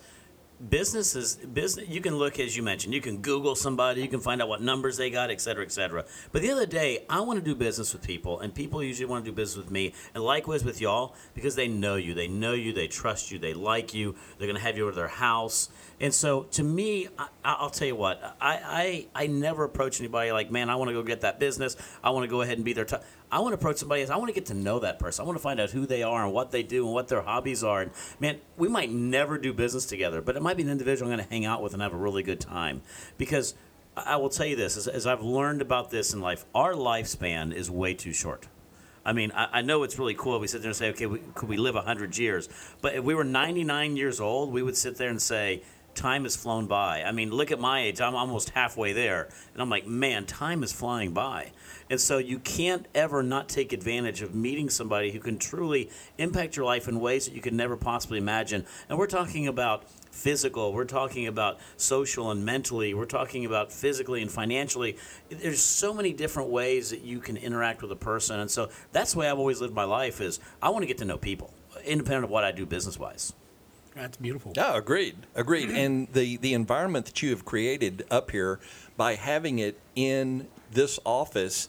business 0.70 1.16
is 1.16 1.36
business. 1.36 1.88
You 1.88 2.02
can 2.02 2.18
look 2.18 2.40
as 2.40 2.58
you 2.58 2.64
mentioned. 2.64 2.94
You 2.94 3.02
can 3.02 3.18
Google 3.18 3.56
somebody. 3.56 4.02
You 4.02 4.08
can 4.08 4.20
find 4.20 4.42
out 4.42 4.50
what 4.50 4.62
numbers 4.62 4.98
they 4.98 5.10
got, 5.10 5.30
et 5.30 5.40
cetera, 5.40 5.64
et 5.64 5.72
cetera. 5.72 6.06
But 6.32 6.42
the 6.42 6.52
other 6.52 6.66
day, 6.66 7.06
I 7.10 7.22
want 7.22 7.40
to 7.40 7.46
do 7.46 7.56
business 7.56 7.94
with 7.94 8.04
people, 8.04 8.40
and 8.40 8.54
people 8.54 8.84
usually 8.84 9.06
want 9.06 9.24
to 9.24 9.32
do 9.32 9.36
business 9.36 9.58
with 9.58 9.72
me, 9.72 9.94
and 10.14 10.24
likewise 10.24 10.66
with 10.66 10.82
y'all, 10.82 11.16
because 11.34 11.56
they 11.56 11.68
know 11.68 11.96
you, 11.96 12.14
they 12.14 12.28
know 12.28 12.54
you, 12.54 12.74
they 12.74 12.88
trust 12.88 13.32
you, 13.32 13.40
they 13.40 13.54
like 13.54 13.94
you. 13.94 14.16
They're 14.38 14.48
going 14.48 14.58
to 14.58 14.64
have 14.64 14.78
you 14.78 14.84
over 14.84 14.96
their 14.96 15.08
house, 15.08 15.70
and 16.02 16.14
so 16.14 16.44
to 16.52 16.64
me, 16.64 17.08
I, 17.18 17.28
I'll 17.44 17.70
tell 17.70 17.88
you 17.88 17.96
what, 17.96 18.38
I, 18.42 19.08
I 19.16 19.24
I 19.24 19.28
never 19.28 19.64
approach 19.64 20.00
anybody 20.00 20.32
like, 20.32 20.52
man, 20.52 20.70
I 20.70 20.76
want 20.76 20.90
to 20.90 20.94
go 20.94 21.04
get 21.04 21.22
that 21.22 21.40
business. 21.40 21.76
I 22.04 22.10
want 22.10 22.24
to 22.24 22.30
go 22.30 22.42
ahead 22.42 22.58
and 22.58 22.66
be 22.66 22.74
their. 22.74 22.88
I 23.32 23.40
want 23.40 23.52
to 23.52 23.56
approach 23.56 23.78
somebody 23.78 24.02
as 24.02 24.10
I 24.10 24.18
want 24.18 24.30
to 24.30 24.34
get 24.34 24.48
to 24.48 24.54
know 24.54 24.80
that 24.80 24.98
person. 24.98 25.24
I 25.24 25.26
want 25.26 25.38
to 25.38 25.42
find 25.42 25.60
out 25.60 25.70
who 25.70 25.86
they 25.86 26.02
are 26.02 26.24
and 26.26 26.34
what 26.34 26.52
they 26.52 26.64
do 26.64 26.86
and 26.86 26.94
what 26.94 27.08
their 27.08 27.22
hobbies 27.22 27.64
are. 27.64 27.82
And 27.82 27.92
man, 28.20 28.40
we 28.58 28.68
might 28.68 28.90
never 28.90 29.38
do 29.38 29.54
business 29.54 29.86
together, 29.86 30.22
but 30.22 30.36
it 30.36 30.42
might 30.42 30.58
be 30.58 30.64
an 30.64 30.70
individual 30.70 31.12
I'm 31.12 31.18
going 31.18 31.28
to 31.28 31.34
hang 31.34 31.46
out 31.46 31.62
with 31.62 31.74
and 31.74 31.82
have 31.82 31.94
a 31.94 31.98
really 31.98 32.24
good 32.24 32.40
time. 32.40 32.82
Because 33.18 33.54
I 33.96 34.16
will 34.16 34.30
tell 34.30 34.48
you 34.48 34.56
this: 34.56 34.78
as, 34.78 34.88
as 34.88 35.06
I've 35.06 35.22
learned 35.22 35.62
about 35.62 35.92
this 35.92 36.14
in 36.14 36.22
life, 36.22 36.46
our 36.56 36.74
lifespan 36.74 37.54
is 37.54 37.70
way 37.70 37.94
too 37.94 38.14
short. 38.14 38.48
I 39.06 39.14
mean, 39.14 39.32
I, 39.34 39.60
I 39.60 39.62
know 39.62 39.84
it's 39.84 39.98
really 39.98 40.14
cool. 40.16 40.40
We 40.40 40.48
sit 40.48 40.62
there 40.62 40.70
and 40.70 40.76
say, 40.76 40.90
okay, 40.90 41.06
we, 41.06 41.20
could 41.34 41.50
we 41.50 41.58
live 41.58 41.76
100 41.76 42.18
years? 42.18 42.50
But 42.82 42.96
if 42.96 43.04
we 43.04 43.16
were 43.16 43.24
99 43.24 43.96
years 43.96 44.20
old, 44.20 44.52
we 44.52 44.62
would 44.62 44.76
sit 44.76 44.98
there 44.98 45.10
and 45.10 45.22
say, 45.22 45.64
time 46.00 46.24
has 46.24 46.36
flown 46.36 46.66
by. 46.66 47.04
I 47.04 47.12
mean, 47.12 47.30
look 47.30 47.52
at 47.52 47.60
my 47.60 47.82
age. 47.82 48.00
I'm 48.00 48.16
almost 48.16 48.52
halfway 48.52 48.94
there. 48.94 49.30
And 49.54 49.62
I'm 49.62 49.70
like, 49.70 49.86
man, 49.86 50.26
time 50.26 50.64
is 50.64 50.72
flying 50.72 51.14
by. 51.14 51.52
And 51.90 52.00
so 52.00 52.18
you 52.20 52.40
can't 52.40 52.88
ever 52.96 53.22
not 53.22 53.50
take 53.50 53.74
advantage 53.74 54.22
of 54.22 54.34
meeting 54.34 54.70
somebody 54.70 55.12
who 55.12 55.20
can 55.20 55.38
truly 55.38 55.90
impact 56.18 56.56
your 56.56 56.66
life 56.66 56.88
in 56.88 57.00
ways 57.00 57.26
that 57.26 57.34
you 57.34 57.42
could 57.42 57.54
never 57.54 57.76
possibly 57.76 58.18
imagine. 58.18 58.66
And 58.88 58.98
we're 58.98 59.08
talking 59.08 59.48
about 59.48 59.84
physical, 60.12 60.74
we're 60.74 60.86
talking 60.86 61.28
about 61.28 61.60
social 61.78 62.32
and 62.32 62.46
mentally, 62.46 62.94
we're 62.94 63.06
talking 63.06 63.46
about 63.46 63.72
physically 63.72 64.22
and 64.22 64.32
financially. 64.32 64.98
There's 65.30 65.62
so 65.62 65.94
many 65.94 66.14
different 66.14 66.50
ways 66.50 66.90
that 66.92 67.02
you 67.02 67.20
can 67.20 67.38
interact 67.38 67.82
with 67.82 67.92
a 67.92 67.96
person. 67.96 68.40
And 68.40 68.52
so 68.52 68.70
that's 68.92 69.14
the 69.14 69.20
way 69.20 69.30
I've 69.30 69.40
always 69.40 69.62
lived 69.62 69.74
my 69.74 69.86
life 69.86 70.22
is 70.22 70.40
I 70.62 70.70
want 70.70 70.84
to 70.84 70.88
get 70.88 70.98
to 71.00 71.06
know 71.06 71.18
people, 71.18 71.54
independent 71.86 72.26
of 72.26 72.30
what 72.30 72.44
I 72.44 72.52
do 72.52 72.66
business-wise. 72.66 73.34
That's 73.96 74.18
beautiful. 74.18 74.54
Yeah, 74.56 74.78
agreed, 74.78 75.16
agreed. 75.36 75.70
Mm-hmm. 75.70 75.78
and 75.78 76.08
the 76.14 76.38
the 76.38 76.54
environment 76.54 77.06
that 77.08 77.22
you 77.22 77.32
have 77.32 77.46
created 77.46 78.06
up 78.10 78.32
here 78.32 78.60
by 78.98 79.16
having 79.16 79.60
it 79.60 79.80
in 79.96 80.48
this 80.72 81.00
office. 81.06 81.68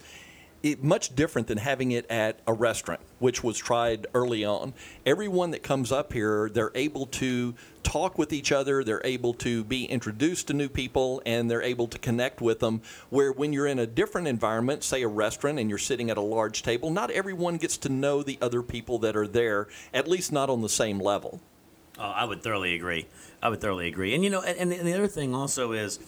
It, 0.62 0.84
much 0.84 1.16
different 1.16 1.48
than 1.48 1.56
having 1.56 1.90
it 1.92 2.04
at 2.10 2.40
a 2.46 2.52
restaurant, 2.52 3.00
which 3.18 3.42
was 3.42 3.56
tried 3.56 4.06
early 4.12 4.44
on. 4.44 4.74
Everyone 5.06 5.52
that 5.52 5.62
comes 5.62 5.90
up 5.90 6.12
here, 6.12 6.50
they're 6.52 6.70
able 6.74 7.06
to 7.06 7.54
talk 7.82 8.18
with 8.18 8.30
each 8.30 8.52
other, 8.52 8.84
they're 8.84 9.00
able 9.02 9.32
to 9.32 9.64
be 9.64 9.86
introduced 9.86 10.48
to 10.48 10.52
new 10.52 10.68
people, 10.68 11.22
and 11.24 11.50
they're 11.50 11.62
able 11.62 11.88
to 11.88 11.98
connect 11.98 12.42
with 12.42 12.58
them. 12.58 12.82
Where 13.08 13.32
when 13.32 13.54
you're 13.54 13.66
in 13.66 13.78
a 13.78 13.86
different 13.86 14.28
environment, 14.28 14.84
say 14.84 15.00
a 15.00 15.08
restaurant, 15.08 15.58
and 15.58 15.70
you're 15.70 15.78
sitting 15.78 16.10
at 16.10 16.18
a 16.18 16.20
large 16.20 16.62
table, 16.62 16.90
not 16.90 17.10
everyone 17.10 17.56
gets 17.56 17.78
to 17.78 17.88
know 17.88 18.22
the 18.22 18.36
other 18.42 18.62
people 18.62 18.98
that 18.98 19.16
are 19.16 19.26
there, 19.26 19.66
at 19.94 20.08
least 20.08 20.30
not 20.30 20.50
on 20.50 20.60
the 20.60 20.68
same 20.68 21.00
level. 21.00 21.40
Oh, 22.00 22.04
I 22.16 22.24
would 22.24 22.42
thoroughly 22.42 22.74
agree. 22.74 23.06
I 23.42 23.50
would 23.50 23.60
thoroughly 23.60 23.86
agree. 23.86 24.14
And 24.14 24.24
you 24.24 24.30
know, 24.30 24.40
and, 24.40 24.72
and 24.72 24.86
the 24.88 24.94
other 24.94 25.06
thing 25.06 25.34
also 25.34 25.72
is 25.72 25.98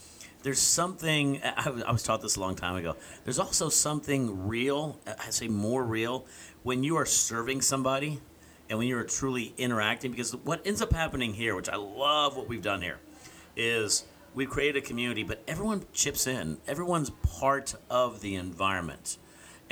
there's 0.42 0.58
something 0.58 1.40
I, 1.56 1.68
was- 1.68 1.82
I 1.82 1.92
was 1.92 2.02
taught 2.02 2.22
this 2.22 2.36
a 2.36 2.40
long 2.40 2.56
time 2.56 2.76
ago. 2.76 2.96
There's 3.24 3.38
also 3.38 3.68
something 3.68 4.48
real, 4.48 4.98
I 5.06 5.28
say 5.30 5.48
more 5.48 5.84
real, 5.84 6.24
when 6.62 6.82
you 6.82 6.96
are 6.96 7.04
serving 7.06 7.60
somebody 7.60 8.20
and 8.70 8.78
when 8.78 8.88
you're 8.88 9.04
truly 9.04 9.52
interacting. 9.58 10.10
Because 10.12 10.34
what 10.34 10.66
ends 10.66 10.80
up 10.80 10.92
happening 10.94 11.34
here, 11.34 11.54
which 11.54 11.68
I 11.68 11.76
love 11.76 12.36
what 12.38 12.48
we've 12.48 12.62
done 12.62 12.80
here, 12.80 12.98
is 13.54 14.04
we've 14.34 14.48
created 14.48 14.82
a 14.82 14.86
community, 14.86 15.22
but 15.24 15.42
everyone 15.46 15.84
chips 15.92 16.26
in. 16.26 16.56
Everyone's 16.66 17.10
part 17.10 17.74
of 17.90 18.22
the 18.22 18.34
environment. 18.36 19.18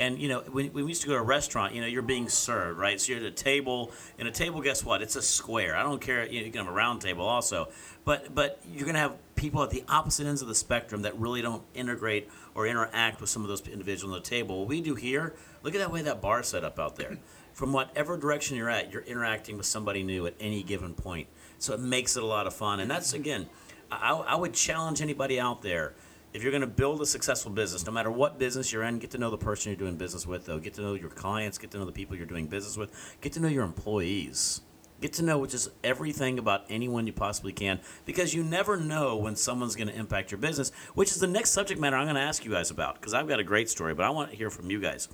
And 0.01 0.19
you 0.19 0.27
know, 0.27 0.39
when, 0.49 0.73
when 0.73 0.85
we 0.85 0.89
used 0.89 1.03
to 1.03 1.07
go 1.07 1.13
to 1.13 1.19
a 1.19 1.23
restaurant, 1.23 1.75
you 1.75 1.81
know, 1.81 1.85
you're 1.85 2.01
being 2.01 2.27
served, 2.27 2.79
right? 2.79 2.99
So 2.99 3.11
you're 3.11 3.21
at 3.21 3.27
a 3.27 3.29
table, 3.29 3.91
and 4.17 4.27
a 4.27 4.31
table, 4.31 4.59
guess 4.59 4.83
what? 4.83 5.03
It's 5.03 5.15
a 5.15 5.21
square. 5.21 5.75
I 5.75 5.83
don't 5.83 6.01
care. 6.01 6.25
You, 6.25 6.39
know, 6.39 6.45
you 6.47 6.51
can 6.51 6.65
have 6.65 6.73
a 6.73 6.75
round 6.75 7.01
table 7.01 7.23
also, 7.23 7.69
but 8.03 8.33
but 8.33 8.59
you're 8.73 8.87
gonna 8.87 8.97
have 8.97 9.15
people 9.35 9.61
at 9.61 9.69
the 9.69 9.83
opposite 9.87 10.25
ends 10.25 10.41
of 10.41 10.47
the 10.47 10.55
spectrum 10.55 11.03
that 11.03 11.15
really 11.19 11.43
don't 11.43 11.61
integrate 11.75 12.27
or 12.55 12.65
interact 12.65 13.21
with 13.21 13.29
some 13.29 13.43
of 13.43 13.47
those 13.47 13.61
individuals 13.67 14.11
on 14.11 14.19
the 14.19 14.27
table. 14.27 14.61
What 14.61 14.69
we 14.69 14.81
do 14.81 14.95
here, 14.95 15.35
look 15.61 15.75
at 15.75 15.77
that 15.77 15.91
way 15.91 16.01
that 16.01 16.19
bar 16.19 16.41
set 16.41 16.63
up 16.63 16.79
out 16.79 16.95
there. 16.95 17.19
From 17.53 17.71
whatever 17.71 18.17
direction 18.17 18.57
you're 18.57 18.71
at, 18.71 18.91
you're 18.91 19.03
interacting 19.03 19.55
with 19.55 19.67
somebody 19.67 20.01
new 20.01 20.25
at 20.25 20.33
any 20.39 20.63
given 20.63 20.95
point. 20.95 21.27
So 21.59 21.75
it 21.75 21.79
makes 21.79 22.17
it 22.17 22.23
a 22.23 22.25
lot 22.25 22.47
of 22.47 22.55
fun. 22.55 22.79
And 22.79 22.89
that's 22.89 23.13
again, 23.13 23.49
I, 23.91 24.13
I 24.13 24.35
would 24.35 24.55
challenge 24.55 24.99
anybody 24.99 25.39
out 25.39 25.61
there 25.61 25.93
if 26.33 26.43
you're 26.43 26.51
going 26.51 26.61
to 26.61 26.67
build 26.67 27.01
a 27.01 27.05
successful 27.05 27.51
business, 27.51 27.85
no 27.85 27.91
matter 27.91 28.11
what 28.11 28.39
business 28.39 28.71
you're 28.71 28.83
in, 28.83 28.99
get 28.99 29.11
to 29.11 29.17
know 29.17 29.29
the 29.29 29.37
person 29.37 29.71
you're 29.71 29.77
doing 29.77 29.97
business 29.97 30.25
with, 30.25 30.45
though. 30.45 30.59
Get 30.59 30.73
to 30.75 30.81
know 30.81 30.93
your 30.93 31.09
clients, 31.09 31.57
get 31.57 31.71
to 31.71 31.77
know 31.77 31.85
the 31.85 31.91
people 31.91 32.15
you're 32.15 32.25
doing 32.25 32.47
business 32.47 32.77
with, 32.77 33.17
get 33.21 33.33
to 33.33 33.39
know 33.39 33.47
your 33.47 33.63
employees. 33.63 34.61
Get 35.01 35.13
to 35.13 35.23
know 35.23 35.43
just 35.47 35.69
everything 35.83 36.37
about 36.37 36.65
anyone 36.69 37.07
you 37.07 37.13
possibly 37.13 37.51
can 37.51 37.79
because 38.05 38.35
you 38.35 38.43
never 38.43 38.77
know 38.77 39.17
when 39.17 39.35
someone's 39.35 39.75
going 39.75 39.87
to 39.87 39.95
impact 39.95 40.29
your 40.29 40.37
business, 40.37 40.71
which 40.93 41.09
is 41.09 41.19
the 41.19 41.25
next 41.25 41.49
subject 41.51 41.79
matter 41.79 41.95
I'm 41.95 42.05
going 42.05 42.15
to 42.15 42.21
ask 42.21 42.45
you 42.45 42.51
guys 42.51 42.69
about 42.69 42.95
because 42.95 43.15
I've 43.15 43.27
got 43.27 43.39
a 43.39 43.43
great 43.43 43.67
story, 43.67 43.95
but 43.95 44.05
I 44.05 44.11
want 44.11 44.29
to 44.29 44.37
hear 44.37 44.51
from 44.51 44.69
you 44.69 44.79
guys. 44.79 45.09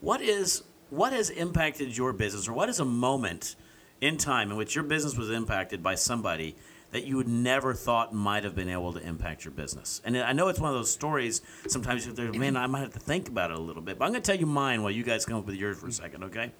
What 0.00 0.20
is 0.20 0.64
what 0.90 1.14
has 1.14 1.30
impacted 1.30 1.96
your 1.96 2.12
business 2.12 2.46
or 2.46 2.52
what 2.52 2.68
is 2.68 2.78
a 2.78 2.84
moment 2.84 3.56
in 4.02 4.18
time 4.18 4.50
in 4.50 4.58
which 4.58 4.74
your 4.74 4.84
business 4.84 5.16
was 5.16 5.30
impacted 5.30 5.82
by 5.82 5.94
somebody 5.94 6.54
that 6.92 7.04
you 7.04 7.16
would 7.16 7.28
never 7.28 7.74
thought 7.74 8.14
might 8.14 8.44
have 8.44 8.54
been 8.54 8.68
able 8.68 8.92
to 8.92 9.00
impact 9.00 9.44
your 9.44 9.52
business. 9.52 10.00
And 10.04 10.16
I 10.16 10.32
know 10.32 10.48
it's 10.48 10.60
one 10.60 10.70
of 10.70 10.76
those 10.76 10.90
stories. 10.90 11.42
Sometimes 11.66 12.06
you 12.06 12.12
think, 12.12 12.36
man, 12.36 12.56
I 12.56 12.66
might 12.66 12.80
have 12.80 12.92
to 12.92 13.00
think 13.00 13.28
about 13.28 13.50
it 13.50 13.56
a 13.56 13.60
little 13.60 13.82
bit. 13.82 13.98
But 13.98 14.04
I'm 14.04 14.12
going 14.12 14.22
to 14.22 14.30
tell 14.30 14.38
you 14.38 14.46
mine 14.46 14.82
while 14.82 14.92
you 14.92 15.02
guys 15.02 15.24
come 15.24 15.38
up 15.38 15.46
with 15.46 15.56
yours 15.56 15.78
for 15.78 15.88
a 15.88 15.92
second, 15.92 16.24
okay? 16.24 16.52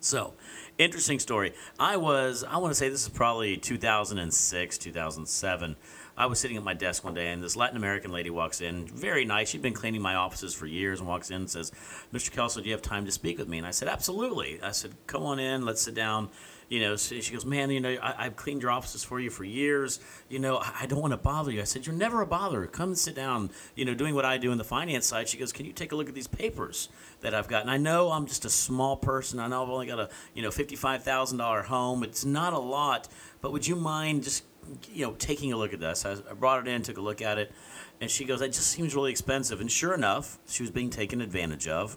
So, 0.00 0.34
interesting 0.76 1.18
story. 1.18 1.54
I 1.78 1.96
was, 1.96 2.44
I 2.44 2.58
want 2.58 2.72
to 2.72 2.74
say 2.74 2.88
this 2.90 3.04
is 3.04 3.08
probably 3.08 3.56
2006, 3.56 4.78
2007. 4.78 5.76
I 6.16 6.26
was 6.26 6.38
sitting 6.38 6.56
at 6.56 6.62
my 6.62 6.74
desk 6.74 7.04
one 7.04 7.14
day, 7.14 7.32
and 7.32 7.42
this 7.42 7.56
Latin 7.56 7.76
American 7.76 8.12
lady 8.12 8.30
walks 8.30 8.60
in, 8.60 8.86
very 8.86 9.24
nice. 9.24 9.48
She'd 9.48 9.62
been 9.62 9.72
cleaning 9.72 10.02
my 10.02 10.14
offices 10.14 10.54
for 10.54 10.66
years, 10.66 11.00
and 11.00 11.08
walks 11.08 11.30
in 11.30 11.36
and 11.36 11.50
says, 11.50 11.72
"Mr. 12.12 12.30
Kelso, 12.30 12.60
do 12.60 12.66
you 12.66 12.72
have 12.72 12.82
time 12.82 13.04
to 13.06 13.10
speak 13.10 13.38
with 13.38 13.48
me?" 13.48 13.58
And 13.58 13.66
I 13.66 13.72
said, 13.72 13.88
"Absolutely." 13.88 14.60
I 14.62 14.70
said, 14.72 14.94
"Come 15.06 15.24
on 15.24 15.38
in, 15.38 15.64
let's 15.64 15.82
sit 15.82 15.94
down." 15.94 16.28
You 16.68 16.80
know, 16.80 16.96
she 16.96 17.32
goes, 17.32 17.44
man, 17.44 17.70
you 17.70 17.80
know, 17.80 17.96
I, 18.02 18.24
have 18.24 18.36
cleaned 18.36 18.62
your 18.62 18.70
offices 18.70 19.04
for 19.04 19.20
you 19.20 19.30
for 19.30 19.44
years. 19.44 20.00
You 20.28 20.38
know, 20.38 20.58
I, 20.58 20.72
I 20.82 20.86
don't 20.86 21.00
want 21.00 21.12
to 21.12 21.16
bother 21.18 21.50
you. 21.50 21.60
I 21.60 21.64
said, 21.64 21.86
you're 21.86 21.94
never 21.94 22.22
a 22.22 22.26
bother. 22.26 22.66
Come 22.66 22.90
and 22.90 22.98
sit 22.98 23.14
down. 23.14 23.50
You 23.74 23.84
know, 23.84 23.94
doing 23.94 24.14
what 24.14 24.24
I 24.24 24.38
do 24.38 24.52
in 24.52 24.58
the 24.58 24.64
finance 24.64 25.06
side. 25.06 25.28
She 25.28 25.38
goes, 25.38 25.52
can 25.52 25.66
you 25.66 25.72
take 25.72 25.92
a 25.92 25.96
look 25.96 26.08
at 26.08 26.14
these 26.14 26.26
papers 26.26 26.88
that 27.20 27.34
I've 27.34 27.48
got? 27.48 27.62
And 27.62 27.70
I 27.70 27.76
know 27.76 28.10
I'm 28.10 28.26
just 28.26 28.44
a 28.44 28.50
small 28.50 28.96
person. 28.96 29.38
I 29.38 29.46
know 29.48 29.62
I've 29.62 29.70
only 29.70 29.86
got 29.86 30.00
a, 30.00 30.08
you 30.34 30.42
know, 30.42 30.50
fifty-five 30.50 31.02
thousand 31.02 31.38
dollar 31.38 31.62
home. 31.62 32.02
It's 32.02 32.24
not 32.24 32.52
a 32.52 32.58
lot, 32.58 33.08
but 33.40 33.52
would 33.52 33.66
you 33.66 33.76
mind 33.76 34.24
just, 34.24 34.44
you 34.92 35.04
know, 35.06 35.12
taking 35.12 35.52
a 35.52 35.56
look 35.56 35.72
at 35.72 35.80
this? 35.80 36.04
I, 36.04 36.12
I 36.12 36.34
brought 36.34 36.66
it 36.66 36.70
in, 36.70 36.82
took 36.82 36.98
a 36.98 37.02
look 37.02 37.22
at 37.22 37.38
it, 37.38 37.52
and 38.00 38.10
she 38.10 38.24
goes, 38.24 38.40
that 38.40 38.48
just 38.52 38.68
seems 38.68 38.94
really 38.94 39.10
expensive. 39.10 39.60
And 39.60 39.70
sure 39.70 39.94
enough, 39.94 40.38
she 40.46 40.62
was 40.62 40.70
being 40.70 40.90
taken 40.90 41.20
advantage 41.20 41.68
of 41.68 41.96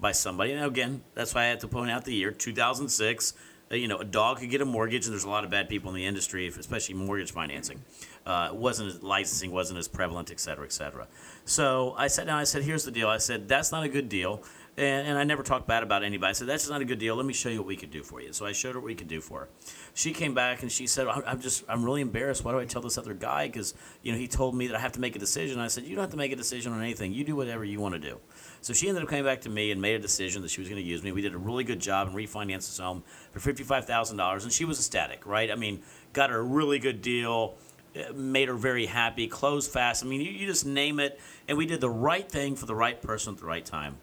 by 0.00 0.12
somebody. 0.12 0.52
And 0.52 0.64
again, 0.64 1.02
that's 1.14 1.34
why 1.34 1.42
I 1.42 1.46
had 1.46 1.60
to 1.60 1.68
point 1.68 1.90
out 1.90 2.04
the 2.04 2.14
year 2.14 2.30
2006 2.30 3.34
you 3.70 3.88
know, 3.88 3.98
a 3.98 4.04
dog 4.04 4.38
could 4.38 4.50
get 4.50 4.60
a 4.60 4.64
mortgage, 4.64 5.04
and 5.06 5.12
there's 5.12 5.24
a 5.24 5.30
lot 5.30 5.44
of 5.44 5.50
bad 5.50 5.68
people 5.68 5.90
in 5.90 5.96
the 5.96 6.06
industry, 6.06 6.46
especially 6.48 6.94
mortgage 6.94 7.32
financing. 7.32 7.82
Uh, 8.24 8.50
wasn't 8.52 9.02
licensing 9.02 9.50
wasn't 9.50 9.78
as 9.78 9.88
prevalent, 9.88 10.30
et 10.30 10.40
cetera, 10.40 10.64
et 10.64 10.72
cetera. 10.72 11.06
So 11.44 11.94
I 11.96 12.08
sat 12.08 12.26
down. 12.26 12.38
I 12.38 12.44
said, 12.44 12.62
"Here's 12.62 12.84
the 12.84 12.90
deal." 12.90 13.08
I 13.08 13.18
said, 13.18 13.48
"That's 13.48 13.72
not 13.72 13.84
a 13.84 13.88
good 13.88 14.08
deal." 14.08 14.42
And, 14.76 15.08
and 15.08 15.18
I 15.18 15.24
never 15.24 15.42
talked 15.42 15.66
bad 15.66 15.82
about 15.82 16.04
anybody. 16.04 16.30
I 16.30 16.32
said, 16.32 16.46
"That's 16.46 16.68
not 16.68 16.80
a 16.80 16.84
good 16.84 16.98
deal. 16.98 17.16
Let 17.16 17.26
me 17.26 17.32
show 17.32 17.48
you 17.48 17.58
what 17.58 17.66
we 17.66 17.76
could 17.76 17.90
do 17.90 18.02
for 18.02 18.20
you." 18.20 18.32
So 18.32 18.46
I 18.46 18.52
showed 18.52 18.74
her 18.74 18.80
what 18.80 18.86
we 18.86 18.94
could 18.94 19.08
do 19.08 19.20
for 19.20 19.40
her. 19.40 19.48
She 19.94 20.12
came 20.12 20.34
back 20.34 20.62
and 20.62 20.70
she 20.70 20.86
said, 20.86 21.06
"I'm 21.08 21.40
just, 21.40 21.64
I'm 21.68 21.84
really 21.84 22.00
embarrassed. 22.00 22.44
Why 22.44 22.52
do 22.52 22.58
I 22.58 22.64
tell 22.64 22.82
this 22.82 22.96
other 22.98 23.14
guy? 23.14 23.48
Because 23.48 23.74
you 24.02 24.12
know, 24.12 24.18
he 24.18 24.28
told 24.28 24.54
me 24.54 24.66
that 24.68 24.76
I 24.76 24.80
have 24.80 24.92
to 24.92 25.00
make 25.00 25.16
a 25.16 25.18
decision." 25.18 25.58
I 25.58 25.68
said, 25.68 25.84
"You 25.84 25.94
don't 25.96 26.02
have 26.02 26.12
to 26.12 26.16
make 26.16 26.32
a 26.32 26.36
decision 26.36 26.72
on 26.72 26.82
anything. 26.82 27.12
You 27.12 27.24
do 27.24 27.34
whatever 27.34 27.64
you 27.64 27.80
want 27.80 27.94
to 27.94 28.00
do." 28.00 28.20
So 28.60 28.72
she 28.72 28.88
ended 28.88 29.02
up 29.02 29.08
coming 29.08 29.24
back 29.24 29.42
to 29.42 29.48
me 29.48 29.70
and 29.70 29.80
made 29.80 29.94
a 29.94 29.98
decision 29.98 30.42
that 30.42 30.50
she 30.50 30.60
was 30.60 30.68
going 30.68 30.82
to 30.82 30.86
use 30.86 31.02
me. 31.02 31.12
We 31.12 31.22
did 31.22 31.34
a 31.34 31.38
really 31.38 31.64
good 31.64 31.80
job 31.80 32.08
and 32.08 32.16
refinanced 32.16 32.68
this 32.68 32.78
home 32.78 33.02
for 33.32 33.40
fifty-five 33.40 33.86
thousand 33.86 34.16
dollars, 34.16 34.44
and 34.44 34.52
she 34.52 34.64
was 34.64 34.78
ecstatic, 34.78 35.26
right? 35.26 35.50
I 35.50 35.54
mean, 35.54 35.82
got 36.12 36.30
her 36.30 36.38
a 36.38 36.42
really 36.42 36.78
good 36.78 37.00
deal, 37.00 37.56
uh, 37.96 38.12
made 38.12 38.48
her 38.48 38.54
very 38.54 38.86
happy, 38.86 39.28
closed 39.28 39.70
fast. 39.70 40.04
I 40.04 40.06
mean, 40.06 40.20
you, 40.20 40.30
you 40.30 40.46
just 40.46 40.66
name 40.66 41.00
it, 41.00 41.20
and 41.46 41.56
we 41.56 41.66
did 41.66 41.80
the 41.80 41.90
right 41.90 42.28
thing 42.28 42.56
for 42.56 42.66
the 42.66 42.74
right 42.74 43.00
person 43.00 43.34
at 43.34 43.40
the 43.40 43.46
right 43.46 43.64
time. 43.64 43.96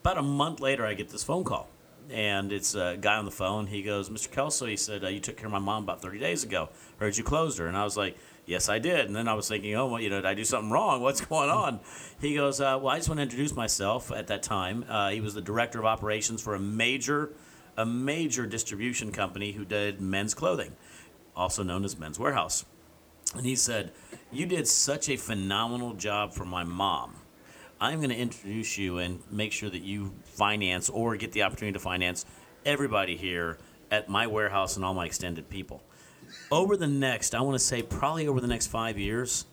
About 0.00 0.18
a 0.18 0.22
month 0.22 0.60
later, 0.60 0.84
I 0.84 0.94
get 0.94 1.10
this 1.10 1.22
phone 1.22 1.44
call, 1.44 1.68
and 2.10 2.50
it's 2.50 2.74
a 2.74 2.96
guy 3.00 3.16
on 3.16 3.24
the 3.24 3.30
phone. 3.30 3.66
He 3.66 3.82
goes, 3.82 4.10
"Mr. 4.10 4.30
Kelso," 4.30 4.66
he 4.66 4.76
said, 4.76 5.04
uh, 5.04 5.08
"You 5.08 5.20
took 5.20 5.36
care 5.36 5.46
of 5.46 5.52
my 5.52 5.58
mom 5.58 5.84
about 5.84 6.02
thirty 6.02 6.18
days 6.18 6.42
ago. 6.44 6.70
Heard 6.98 7.16
you 7.16 7.24
closed 7.24 7.58
her," 7.58 7.66
and 7.68 7.76
I 7.76 7.84
was 7.84 7.96
like 7.96 8.16
yes, 8.46 8.68
I 8.68 8.78
did. 8.78 9.06
And 9.06 9.14
then 9.14 9.28
I 9.28 9.34
was 9.34 9.48
thinking, 9.48 9.74
oh, 9.74 9.86
well, 9.86 10.00
you 10.00 10.10
know, 10.10 10.16
did 10.16 10.26
I 10.26 10.34
do 10.34 10.44
something 10.44 10.70
wrong? 10.70 11.00
What's 11.02 11.20
going 11.24 11.50
on? 11.50 11.80
He 12.20 12.34
goes, 12.34 12.60
uh, 12.60 12.78
well, 12.80 12.94
I 12.94 12.96
just 12.96 13.08
want 13.08 13.18
to 13.18 13.22
introduce 13.22 13.54
myself. 13.54 14.10
At 14.10 14.26
that 14.28 14.42
time, 14.42 14.84
uh, 14.88 15.10
he 15.10 15.20
was 15.20 15.34
the 15.34 15.40
director 15.40 15.78
of 15.78 15.84
operations 15.84 16.42
for 16.42 16.54
a 16.54 16.60
major, 16.60 17.32
a 17.76 17.86
major 17.86 18.46
distribution 18.46 19.12
company 19.12 19.52
who 19.52 19.64
did 19.64 20.00
men's 20.00 20.34
clothing, 20.34 20.72
also 21.36 21.62
known 21.62 21.84
as 21.84 21.98
Men's 21.98 22.18
Wearhouse. 22.18 22.64
And 23.34 23.46
he 23.46 23.56
said, 23.56 23.92
you 24.30 24.46
did 24.46 24.68
such 24.68 25.08
a 25.08 25.16
phenomenal 25.16 25.94
job 25.94 26.32
for 26.32 26.44
my 26.44 26.64
mom. 26.64 27.14
I'm 27.80 27.98
going 27.98 28.10
to 28.10 28.16
introduce 28.16 28.78
you 28.78 28.98
and 28.98 29.20
make 29.30 29.52
sure 29.52 29.70
that 29.70 29.82
you 29.82 30.12
finance 30.24 30.88
or 30.88 31.16
get 31.16 31.32
the 31.32 31.42
opportunity 31.42 31.72
to 31.72 31.80
finance 31.80 32.24
everybody 32.64 33.16
here 33.16 33.58
at 33.90 34.08
my 34.08 34.26
warehouse 34.26 34.76
and 34.76 34.84
all 34.84 34.94
my 34.94 35.06
extended 35.06 35.48
people 35.48 35.82
over 36.50 36.76
the 36.76 36.86
next, 36.86 37.34
I 37.34 37.40
want 37.40 37.54
to 37.54 37.64
say 37.64 37.82
probably 37.82 38.28
over 38.28 38.40
the 38.40 38.46
next 38.46 38.68
five 38.68 38.98
years, 38.98 39.46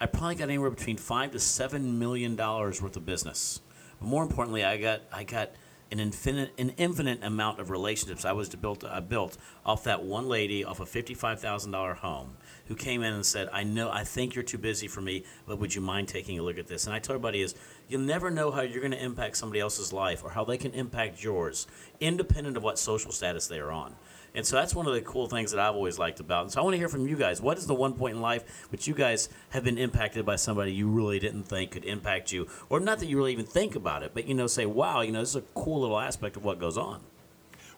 I 0.00 0.06
probably 0.06 0.34
got 0.34 0.48
anywhere 0.48 0.70
between 0.70 0.96
five 0.96 1.32
to 1.32 1.38
seven 1.40 1.98
million 1.98 2.36
dollars 2.36 2.82
worth 2.82 2.96
of 2.96 3.06
business. 3.06 3.60
But 3.98 4.08
more 4.08 4.22
importantly, 4.22 4.64
I 4.64 4.76
got 4.76 5.02
I 5.12 5.24
got 5.24 5.52
an 5.92 6.00
infinite 6.00 6.52
an 6.58 6.70
infinite 6.76 7.22
amount 7.22 7.60
of 7.60 7.70
relationships 7.70 8.24
I 8.24 8.32
was 8.32 8.48
to 8.50 8.56
build 8.56 8.84
I 8.84 9.00
built 9.00 9.38
off 9.64 9.84
that 9.84 10.02
one 10.02 10.28
lady 10.28 10.64
off 10.64 10.80
a 10.80 10.86
fifty 10.86 11.14
five 11.14 11.40
thousand 11.40 11.70
dollar 11.72 11.94
home 11.94 12.36
who 12.66 12.74
came 12.74 13.02
in 13.02 13.14
and 13.14 13.24
said, 13.24 13.48
I 13.52 13.62
know 13.62 13.90
I 13.90 14.04
think 14.04 14.34
you're 14.34 14.44
too 14.44 14.58
busy 14.58 14.88
for 14.88 15.00
me, 15.00 15.24
but 15.46 15.58
would 15.58 15.74
you 15.74 15.80
mind 15.80 16.08
taking 16.08 16.38
a 16.38 16.42
look 16.42 16.58
at 16.58 16.66
this? 16.66 16.86
And 16.86 16.94
I 16.94 16.98
told 16.98 17.16
everybody 17.16 17.40
is 17.40 17.54
you'll 17.88 18.00
never 18.00 18.30
know 18.30 18.50
how 18.50 18.62
you're 18.62 18.80
going 18.80 18.90
to 18.92 19.02
impact 19.02 19.36
somebody 19.36 19.60
else's 19.60 19.92
life 19.92 20.24
or 20.24 20.30
how 20.30 20.44
they 20.44 20.58
can 20.58 20.72
impact 20.72 21.22
yours, 21.22 21.66
independent 22.00 22.56
of 22.56 22.62
what 22.64 22.78
social 22.78 23.12
status 23.12 23.46
they 23.46 23.60
are 23.60 23.70
on. 23.70 23.94
And 24.36 24.46
so 24.46 24.54
that's 24.54 24.74
one 24.74 24.86
of 24.86 24.92
the 24.92 25.00
cool 25.00 25.26
things 25.28 25.50
that 25.50 25.58
I've 25.58 25.74
always 25.74 25.98
liked 25.98 26.20
about. 26.20 26.42
And 26.42 26.52
so 26.52 26.60
I 26.60 26.64
want 26.64 26.74
to 26.74 26.78
hear 26.78 26.90
from 26.90 27.08
you 27.08 27.16
guys. 27.16 27.40
What 27.40 27.56
is 27.56 27.66
the 27.66 27.74
one 27.74 27.94
point 27.94 28.16
in 28.16 28.22
life 28.22 28.66
which 28.70 28.86
you 28.86 28.94
guys 28.94 29.30
have 29.50 29.64
been 29.64 29.78
impacted 29.78 30.26
by 30.26 30.36
somebody 30.36 30.72
you 30.72 30.88
really 30.88 31.18
didn't 31.18 31.44
think 31.44 31.70
could 31.70 31.84
impact 31.86 32.32
you, 32.32 32.46
or 32.68 32.78
not 32.78 32.98
that 32.98 33.06
you 33.06 33.16
really 33.16 33.32
even 33.32 33.46
think 33.46 33.74
about 33.74 34.02
it, 34.02 34.12
but 34.12 34.28
you 34.28 34.34
know, 34.34 34.46
say, 34.46 34.66
wow, 34.66 35.00
you 35.00 35.10
know, 35.10 35.20
this 35.20 35.30
is 35.30 35.36
a 35.36 35.44
cool 35.54 35.80
little 35.80 35.98
aspect 35.98 36.36
of 36.36 36.44
what 36.44 36.58
goes 36.58 36.76
on. 36.76 37.00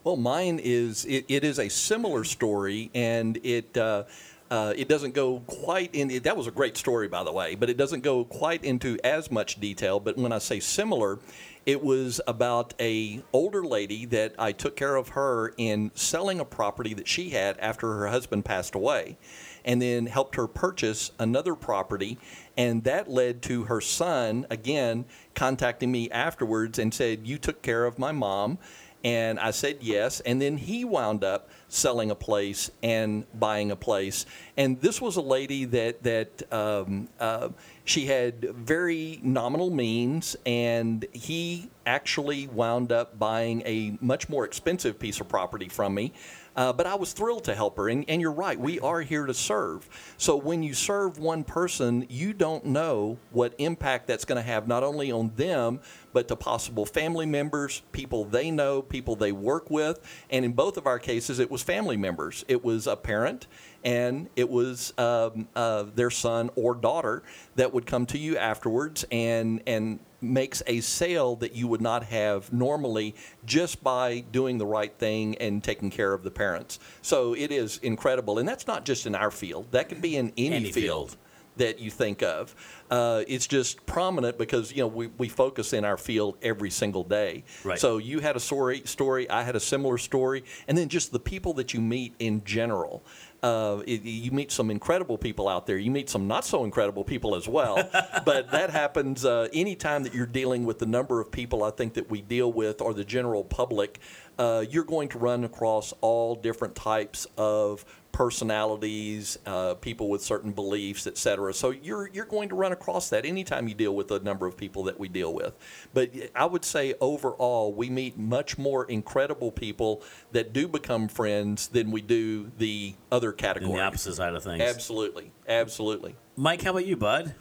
Well, 0.03 0.17
mine 0.17 0.61
is 0.63 1.05
it, 1.05 1.25
it 1.29 1.45
is 1.45 1.59
a 1.59 1.69
similar 1.69 2.25
story, 2.25 2.91
and 2.95 3.39
it. 3.45 3.77
Uh, 3.77 4.05
uh, 4.51 4.73
it 4.77 4.89
doesn't 4.89 5.15
go 5.15 5.41
quite 5.47 5.95
in. 5.95 6.09
That 6.23 6.37
was 6.37 6.47
a 6.47 6.51
great 6.51 6.77
story, 6.77 7.09
by 7.09 7.25
the 7.25 7.33
way, 7.33 7.55
but 7.55 7.69
it 7.69 7.77
doesn't 7.77 8.01
go 8.01 8.25
quite 8.25 8.65
into 8.65 8.99
as 9.05 9.31
much 9.31 9.61
detail. 9.61 10.01
But 10.01 10.17
when 10.17 10.33
I 10.33 10.39
say 10.39 10.61
similar, 10.61 11.19
it 11.67 11.85
was 11.85 12.21
about 12.27 12.73
a 12.81 13.23
older 13.33 13.63
lady 13.63 14.07
that 14.07 14.35
I 14.39 14.53
took 14.53 14.75
care 14.75 14.97
of 14.97 15.09
her 15.11 15.53
in 15.59 15.91
selling 15.95 16.41
a 16.41 16.45
property 16.45 16.95
that 16.95 17.07
she 17.07 17.31
had 17.31 17.59
after 17.59 17.93
her 17.95 18.09
husband 18.09 18.47
passed 18.47 18.75
away 18.75 19.19
and 19.67 19.83
then 19.83 20.07
helped 20.07 20.37
her 20.37 20.47
purchase 20.47 21.11
another 21.19 21.55
property 21.55 22.17
and 22.57 22.85
that 22.85 23.11
led 23.11 23.43
to 23.43 23.65
her 23.65 23.83
son 23.83 24.47
again 24.49 25.05
contacting 25.35 25.93
me 25.93 26.11
afterwards 26.11 26.79
and 26.79 26.95
said 26.95 27.27
you 27.27 27.37
took 27.37 27.61
care 27.61 27.85
of 27.85 27.99
my 27.99 28.13
mom 28.13 28.57
and 29.05 29.39
I 29.39 29.51
said 29.53 29.79
yes. 29.81 30.21
And 30.21 30.41
then 30.41 30.57
he 30.57 30.85
wound 30.85 31.25
up 31.25 31.49
selling 31.69 32.11
a 32.11 32.15
place 32.15 32.71
and 32.83 33.25
buying 33.39 33.71
a 33.71 33.77
place. 33.77 34.27
And 34.57 34.81
this 34.81 35.01
was 35.01 35.17
a 35.17 35.23
lady 35.23 35.65
that 35.67 36.03
that 36.03 36.53
um, 36.53 37.09
uh, 37.21 37.51
she 37.85 38.07
had 38.07 38.43
very 38.55 39.21
nominal 39.23 39.71
means, 39.71 40.37
and 40.45 41.07
he 41.13 41.71
actually 41.87 42.47
wound 42.49 42.93
up 42.93 43.19
buying 43.19 43.63
a 43.65 43.97
much 44.01 44.29
more 44.29 44.45
expensive 44.45 44.99
piece 44.99 45.21
of 45.21 45.29
property 45.29 45.69
from 45.69 45.95
me. 45.95 46.13
Uh, 46.59 46.73
but 46.73 46.89
I 46.89 46.97
was 46.97 47.13
thrilled 47.13 47.45
to 47.45 47.55
help 47.55 47.77
her. 47.77 47.89
And, 47.89 48.05
and 48.09 48.21
you're 48.21 48.33
right, 48.33 48.59
we 48.59 48.81
are 48.81 49.01
here 49.01 49.27
to 49.27 49.33
serve. 49.33 49.89
So 50.17 50.35
when 50.37 50.65
you 50.65 50.75
serve 50.75 51.17
one 51.17 51.45
person, 51.45 52.05
you 52.09 52.33
don't 52.33 52.65
know 52.65 53.19
what 53.31 53.55
impact 53.59 54.09
that's 54.09 54.25
going 54.25 54.43
to 54.43 54.43
have 54.43 54.67
not 54.67 54.83
only 54.83 55.13
on 55.13 55.31
them, 55.37 55.79
but 56.13 56.27
to 56.27 56.35
possible 56.35 56.85
family 56.85 57.27
members, 57.27 57.83
people 57.93 58.25
they 58.25 58.51
know, 58.51 58.83
people 58.83 59.15
they 59.15 59.31
work 59.31 59.71
with. 59.71 60.01
And 60.31 60.45
in 60.45 60.53
both 60.53 60.77
of 60.77 60.89
our 60.89 60.99
cases, 60.99 61.39
it 61.39 61.49
was 61.49 61.63
family 61.63 61.97
members. 61.97 62.45
It 62.49 62.65
was 62.65 62.89
a 62.89 62.97
parent 62.97 63.47
and 63.85 64.29
it 64.37 64.49
was 64.49 64.93
um, 64.99 65.49
uh, 65.55 65.85
their 65.95 66.11
son 66.11 66.51
or 66.57 66.75
daughter 66.75 67.23
that 67.57 67.73
would 67.73 67.87
come 67.87 68.07
to 68.07 68.19
you 68.19 68.37
afterwards 68.37 69.05
and 69.11 69.63
and 69.67 70.01
makes 70.21 70.63
a 70.67 70.81
sale 70.81 71.37
that 71.37 71.55
you 71.55 71.69
would 71.69 71.81
not 71.81 72.03
have 72.03 72.53
normally 72.53 73.15
just 73.45 73.83
by 73.85 74.19
doing 74.33 74.59
the 74.59 74.67
right 74.67 74.93
thing 74.99 75.37
and 75.39 75.63
taking 75.63 75.91
care 75.91 76.13
of 76.13 76.25
the 76.25 76.31
parents. 76.31 76.81
So 77.03 77.35
it 77.35 77.53
is 77.53 77.79
incredible, 77.79 78.41
and 78.41 78.49
that's 78.49 78.67
not 78.67 78.85
just 78.85 79.07
in 79.07 79.15
our 79.15 79.31
field. 79.31 79.67
That 79.71 79.89
could 79.89 80.03
be 80.03 80.17
in 80.17 80.33
any, 80.37 80.57
Any 80.57 80.73
field 80.73 81.11
field. 81.11 81.17
that 81.59 81.79
you 81.79 81.93
think 81.93 82.23
of. 82.25 82.57
Uh, 82.91 83.25
it's 83.29 83.47
just 83.47 83.85
prominent 83.87 84.39
because 84.39 84.73
you 84.73 84.79
know 84.79 84.87
we, 84.87 85.09
we 85.19 85.29
focus 85.29 85.73
in 85.73 85.85
our 85.85 85.97
field 85.97 86.37
every 86.43 86.71
single 86.71 87.05
day. 87.05 87.45
Right. 87.65 87.79
So 87.79 87.99
you 87.99 88.21
had 88.21 88.37
a 88.37 88.41
story, 88.41 88.83
story, 88.85 89.29
I 89.29 89.43
had 89.43 89.57
a 89.57 89.61
similar 89.61 89.99
story, 89.99 90.45
and 90.67 90.77
then 90.77 90.89
just 90.89 91.13
the 91.13 91.21
people 91.21 91.53
that 91.55 91.75
you 91.75 91.81
meet 91.81 92.15
in 92.19 92.45
general. 92.45 93.03
Uh, 93.41 93.83
it, 93.87 94.03
you 94.03 94.33
meet 94.33 94.51
some 94.51 94.69
incredible 94.69 95.17
people 95.17 95.49
out 95.49 95.65
there. 95.65 95.79
You 95.79 95.93
meet 95.93 96.11
some 96.11 96.27
not 96.27 96.45
so 96.45 96.65
incredible 96.65 97.05
people 97.05 97.37
as 97.37 97.47
well. 97.47 97.77
but 98.25 98.51
that 98.51 98.71
happens 98.71 99.25
uh, 99.25 99.47
anytime 99.53 100.03
that 100.03 100.13
you're 100.13 100.27
dealing 100.27 100.65
with 100.65 100.81
the 100.81 100.87
number 100.87 101.21
of 101.21 101.31
people 101.31 101.63
I 101.63 101.71
think 101.71 101.95
that 101.95 102.11
we 102.11 102.21
deal 102.21 102.53
with 102.53 102.81
or 102.81 102.93
the 102.93 103.05
general 103.05 103.45
public. 103.45 104.01
Uh, 104.39 104.65
you're 104.71 104.85
going 104.85 105.09
to 105.09 105.19
run 105.19 105.45
across 105.45 105.93
all 106.01 106.37
different 106.37 106.75
types 106.77 107.27
of 107.37 107.85
personalities, 108.13 109.39
uh, 109.47 109.75
people 109.75 110.09
with 110.09 110.23
certain 110.23 110.53
beliefs, 110.53 111.07
et 111.07 111.17
cetera. 111.19 111.53
So 111.53 111.71
you're 111.71 112.09
you're 112.13 112.25
going 112.25 112.49
to 112.51 112.55
run 112.55 112.73
across 112.73 113.11
that 113.11 113.25
anytime 113.25 113.69
you 113.69 113.75
deal 113.75 113.95
with 113.95 114.09
the 114.09 114.21
number 114.21 114.47
of 114.47 114.57
people 114.57 114.85
that 114.85 114.99
we 114.99 115.09
deal 115.09 115.35
with. 115.35 115.55
But 115.93 116.11
I 116.35 116.47
would 116.47 116.65
say 116.65 116.95
overall, 117.01 117.73
we 117.73 117.91
meet 117.91 118.17
much 118.19 118.59
more 118.59 118.85
incredible 118.85 119.51
people 119.51 120.03
that 120.33 120.53
do 120.53 120.69
become 120.69 121.09
friends 121.09 121.69
than 121.69 121.91
we 121.91 122.01
do 122.01 122.51
the 122.59 122.95
other 123.11 123.31
In 123.31 123.37
category. 123.37 123.73
the 123.75 123.81
opposite 123.83 124.15
side 124.15 124.35
of 124.35 124.43
things. 124.45 124.63
Absolutely, 124.63 125.31
absolutely. 125.49 126.15
Mike, 126.37 126.63
how 126.63 126.71
about 126.71 126.87
you, 126.87 126.97
bud? 126.97 127.35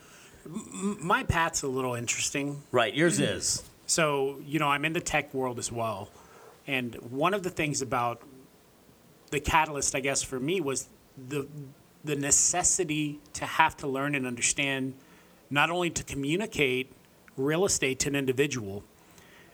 My 0.45 1.23
path's 1.23 1.61
a 1.63 1.67
little 1.67 1.93
interesting. 1.95 2.63
Right, 2.71 2.93
yours 2.93 3.19
is. 3.19 3.63
So, 3.85 4.39
you 4.45 4.59
know, 4.59 4.67
I'm 4.67 4.85
in 4.85 4.93
the 4.93 5.01
tech 5.01 5.33
world 5.33 5.59
as 5.59 5.71
well. 5.71 6.09
And 6.67 6.95
one 6.95 7.33
of 7.33 7.43
the 7.43 7.49
things 7.49 7.81
about 7.81 8.21
the 9.31 9.39
catalyst, 9.39 9.95
I 9.95 9.99
guess, 10.01 10.21
for 10.21 10.39
me 10.39 10.61
was 10.61 10.89
the 11.29 11.47
the 12.03 12.15
necessity 12.15 13.19
to 13.33 13.45
have 13.45 13.75
to 13.77 13.87
learn 13.87 14.15
and 14.15 14.25
understand 14.25 14.93
not 15.49 15.69
only 15.69 15.89
to 15.89 16.03
communicate 16.03 16.91
real 17.35 17.65
estate 17.65 17.99
to 17.99 18.09
an 18.09 18.15
individual, 18.15 18.83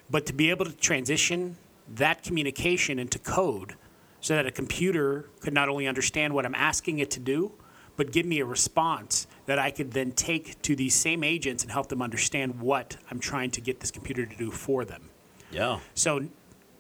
but 0.10 0.26
to 0.26 0.34
be 0.34 0.50
able 0.50 0.66
to 0.66 0.72
transition 0.74 1.58
that 1.96 2.24
communication 2.24 3.00
into 3.00 3.20
code 3.20 3.76
so 4.22 4.36
that 4.36 4.46
a 4.46 4.52
computer 4.52 5.30
could 5.42 5.54
not 5.54 5.68
only 5.68 5.88
understand 5.88 6.34
what 6.34 6.46
I'm 6.46 6.56
asking 6.56 7.00
it 7.00 7.12
to 7.12 7.20
do, 7.20 7.52
but 7.96 8.12
give 8.12 8.26
me 8.26 8.40
a 8.40 8.46
response 8.46 9.28
that 9.46 9.60
I 9.60 9.70
could 9.70 9.92
then 9.92 10.12
take 10.12 10.62
to 10.64 10.76
these 10.76 10.96
same 10.96 11.24
agents 11.24 11.64
and 11.64 11.72
help 11.72 11.90
them 11.90 12.02
understand 12.02 12.60
what 12.62 12.98
I'm 13.12 13.20
trying 13.20 13.52
to 13.52 13.62
get 13.62 13.82
this 13.82 13.92
computer 13.92 14.26
to 14.26 14.36
do 14.36 14.50
for 14.50 14.86
them. 14.86 15.10
Yeah. 15.52 15.80
So 15.94 16.28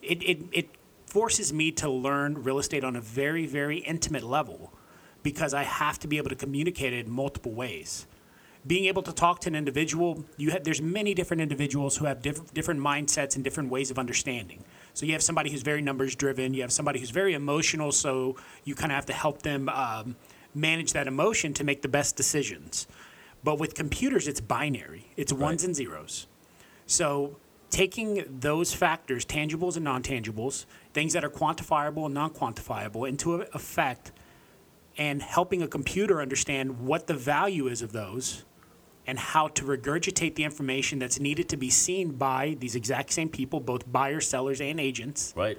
it, 0.03 0.23
it, 0.23 0.39
it 0.51 0.69
forces 1.05 1.53
me 1.53 1.71
to 1.71 1.89
learn 1.89 2.43
real 2.43 2.59
estate 2.59 2.83
on 2.83 2.95
a 2.95 3.01
very, 3.01 3.45
very 3.45 3.77
intimate 3.77 4.23
level 4.23 4.73
because 5.21 5.53
I 5.53 5.63
have 5.63 5.99
to 5.99 6.07
be 6.07 6.17
able 6.17 6.29
to 6.29 6.35
communicate 6.35 6.93
it 6.93 7.05
in 7.05 7.11
multiple 7.11 7.53
ways. 7.53 8.07
Being 8.65 8.85
able 8.85 9.03
to 9.03 9.11
talk 9.11 9.39
to 9.41 9.49
an 9.49 9.55
individual, 9.55 10.25
you 10.37 10.51
have, 10.51 10.63
there's 10.63 10.81
many 10.81 11.13
different 11.13 11.41
individuals 11.41 11.97
who 11.97 12.05
have 12.05 12.21
diff- 12.21 12.53
different 12.53 12.79
mindsets 12.79 13.35
and 13.35 13.43
different 13.43 13.69
ways 13.69 13.91
of 13.91 13.99
understanding. 13.99 14.63
So 14.93 15.05
you 15.05 15.11
have 15.13 15.23
somebody 15.23 15.51
who's 15.51 15.63
very 15.63 15.81
numbers 15.81 16.15
driven, 16.15 16.53
you 16.53 16.61
have 16.61 16.71
somebody 16.71 16.99
who's 16.99 17.09
very 17.09 17.33
emotional, 17.33 17.91
so 17.91 18.35
you 18.63 18.75
kind 18.75 18.91
of 18.91 18.95
have 18.95 19.05
to 19.07 19.13
help 19.13 19.41
them 19.41 19.69
um, 19.69 20.15
manage 20.55 20.93
that 20.93 21.07
emotion 21.07 21.53
to 21.55 21.63
make 21.63 21.81
the 21.81 21.87
best 21.87 22.15
decisions. 22.15 22.87
But 23.43 23.59
with 23.59 23.75
computers, 23.75 24.27
it's 24.27 24.39
binary, 24.39 25.11
it's 25.17 25.33
ones 25.33 25.63
and 25.63 25.75
zeros. 25.75 26.27
So 26.85 27.37
taking 27.73 28.23
those 28.29 28.71
factors, 28.71 29.25
tangibles 29.25 29.75
and 29.75 29.83
non-tangibles, 29.83 30.65
things 30.93 31.13
that 31.13 31.25
are 31.25 31.29
quantifiable 31.29 32.05
and 32.05 32.13
non-quantifiable, 32.13 33.09
into 33.09 33.33
effect, 33.33 34.11
and 34.95 35.23
helping 35.23 35.63
a 35.63 35.67
computer 35.67 36.21
understand 36.21 36.79
what 36.81 37.07
the 37.07 37.15
value 37.15 37.67
is 37.67 37.81
of 37.81 37.91
those, 37.91 38.45
and 39.07 39.17
how 39.17 39.47
to 39.47 39.63
regurgitate 39.63 40.35
the 40.35 40.43
information 40.43 40.99
that's 40.99 41.19
needed 41.19 41.49
to 41.49 41.57
be 41.57 41.71
seen 41.71 42.11
by 42.11 42.55
these 42.59 42.75
exact 42.75 43.11
same 43.11 43.27
people, 43.27 43.59
both 43.59 43.91
buyers, 43.91 44.27
sellers, 44.27 44.61
and 44.61 44.79
agents. 44.79 45.33
Right. 45.35 45.57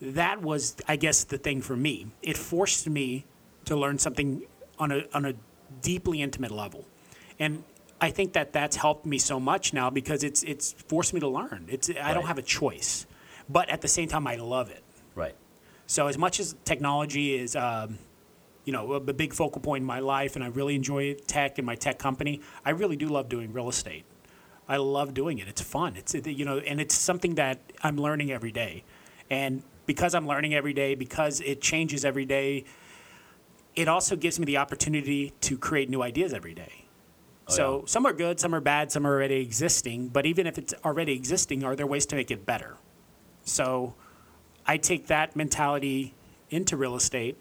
That 0.00 0.42
was, 0.42 0.74
I 0.88 0.96
guess, 0.96 1.22
the 1.22 1.38
thing 1.38 1.62
for 1.62 1.76
me. 1.76 2.08
It 2.22 2.36
forced 2.36 2.88
me 2.88 3.24
to 3.66 3.76
learn 3.76 3.98
something 3.98 4.42
on 4.80 4.90
a 4.90 5.04
on 5.14 5.26
a 5.26 5.34
deeply 5.80 6.22
intimate 6.22 6.50
level, 6.50 6.86
and 7.38 7.62
I 8.00 8.10
think 8.10 8.32
that 8.32 8.52
that's 8.52 8.76
helped 8.76 9.04
me 9.04 9.18
so 9.18 9.38
much 9.38 9.72
now 9.72 9.90
because 9.90 10.24
it's 10.24 10.42
it's 10.42 10.72
forced 10.72 11.12
me 11.12 11.20
to 11.20 11.28
learn. 11.28 11.66
It's 11.68 11.90
I 11.90 12.14
don't 12.14 12.26
have 12.26 12.38
a 12.38 12.42
choice, 12.42 13.06
but 13.48 13.68
at 13.68 13.82
the 13.82 13.88
same 13.88 14.08
time, 14.08 14.26
I 14.26 14.36
love 14.36 14.70
it. 14.70 14.82
Right. 15.14 15.34
So 15.86 16.06
as 16.06 16.16
much 16.16 16.40
as 16.40 16.54
technology 16.64 17.34
is, 17.34 17.56
um, 17.56 17.98
you 18.64 18.72
know, 18.72 18.92
a, 18.92 18.96
a 18.96 19.12
big 19.12 19.34
focal 19.34 19.60
point 19.60 19.82
in 19.82 19.86
my 19.86 19.98
life, 19.98 20.34
and 20.34 20.44
I 20.44 20.48
really 20.48 20.74
enjoy 20.74 21.14
tech 21.14 21.58
and 21.58 21.66
my 21.66 21.74
tech 21.74 21.98
company, 21.98 22.40
I 22.64 22.70
really 22.70 22.96
do 22.96 23.08
love 23.08 23.28
doing 23.28 23.52
real 23.52 23.68
estate. 23.68 24.04
I 24.68 24.76
love 24.76 25.14
doing 25.14 25.38
it. 25.38 25.48
It's 25.48 25.60
fun. 25.60 25.96
It's 25.96 26.14
you 26.14 26.44
know, 26.44 26.58
and 26.58 26.80
it's 26.80 26.94
something 26.94 27.34
that 27.34 27.58
I'm 27.82 27.96
learning 27.96 28.30
every 28.30 28.52
day, 28.52 28.84
and 29.28 29.62
because 29.84 30.14
I'm 30.14 30.26
learning 30.26 30.54
every 30.54 30.72
day, 30.72 30.94
because 30.94 31.40
it 31.40 31.60
changes 31.60 32.04
every 32.04 32.24
day, 32.24 32.64
it 33.74 33.88
also 33.88 34.16
gives 34.16 34.38
me 34.38 34.46
the 34.46 34.56
opportunity 34.56 35.32
to 35.40 35.58
create 35.58 35.90
new 35.90 36.02
ideas 36.02 36.32
every 36.32 36.54
day. 36.54 36.79
Oh, 37.50 37.54
so 37.54 37.78
yeah. 37.80 37.86
some 37.86 38.06
are 38.06 38.12
good, 38.12 38.38
some 38.38 38.54
are 38.54 38.60
bad, 38.60 38.92
some 38.92 39.06
are 39.06 39.12
already 39.12 39.40
existing. 39.40 40.08
But 40.08 40.26
even 40.26 40.46
if 40.46 40.58
it's 40.58 40.74
already 40.84 41.12
existing, 41.12 41.64
are 41.64 41.74
there 41.74 41.86
ways 41.86 42.06
to 42.06 42.16
make 42.16 42.30
it 42.30 42.46
better? 42.46 42.76
So 43.44 43.94
I 44.66 44.76
take 44.76 45.08
that 45.08 45.34
mentality 45.34 46.14
into 46.50 46.76
real 46.76 46.94
estate 46.96 47.36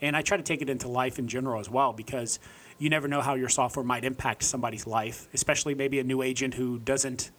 and 0.00 0.16
I 0.16 0.22
try 0.22 0.36
to 0.36 0.42
take 0.42 0.62
it 0.62 0.68
into 0.68 0.88
life 0.88 1.18
in 1.18 1.28
general 1.28 1.60
as 1.60 1.70
well 1.70 1.92
because 1.92 2.38
you 2.78 2.90
never 2.90 3.06
know 3.06 3.20
how 3.20 3.34
your 3.34 3.48
software 3.48 3.84
might 3.84 4.04
impact 4.04 4.42
somebody's 4.42 4.86
life, 4.86 5.28
especially 5.32 5.74
maybe 5.74 6.00
a 6.00 6.04
new 6.04 6.22
agent 6.22 6.54
who 6.54 6.78
doesn't 6.80 7.30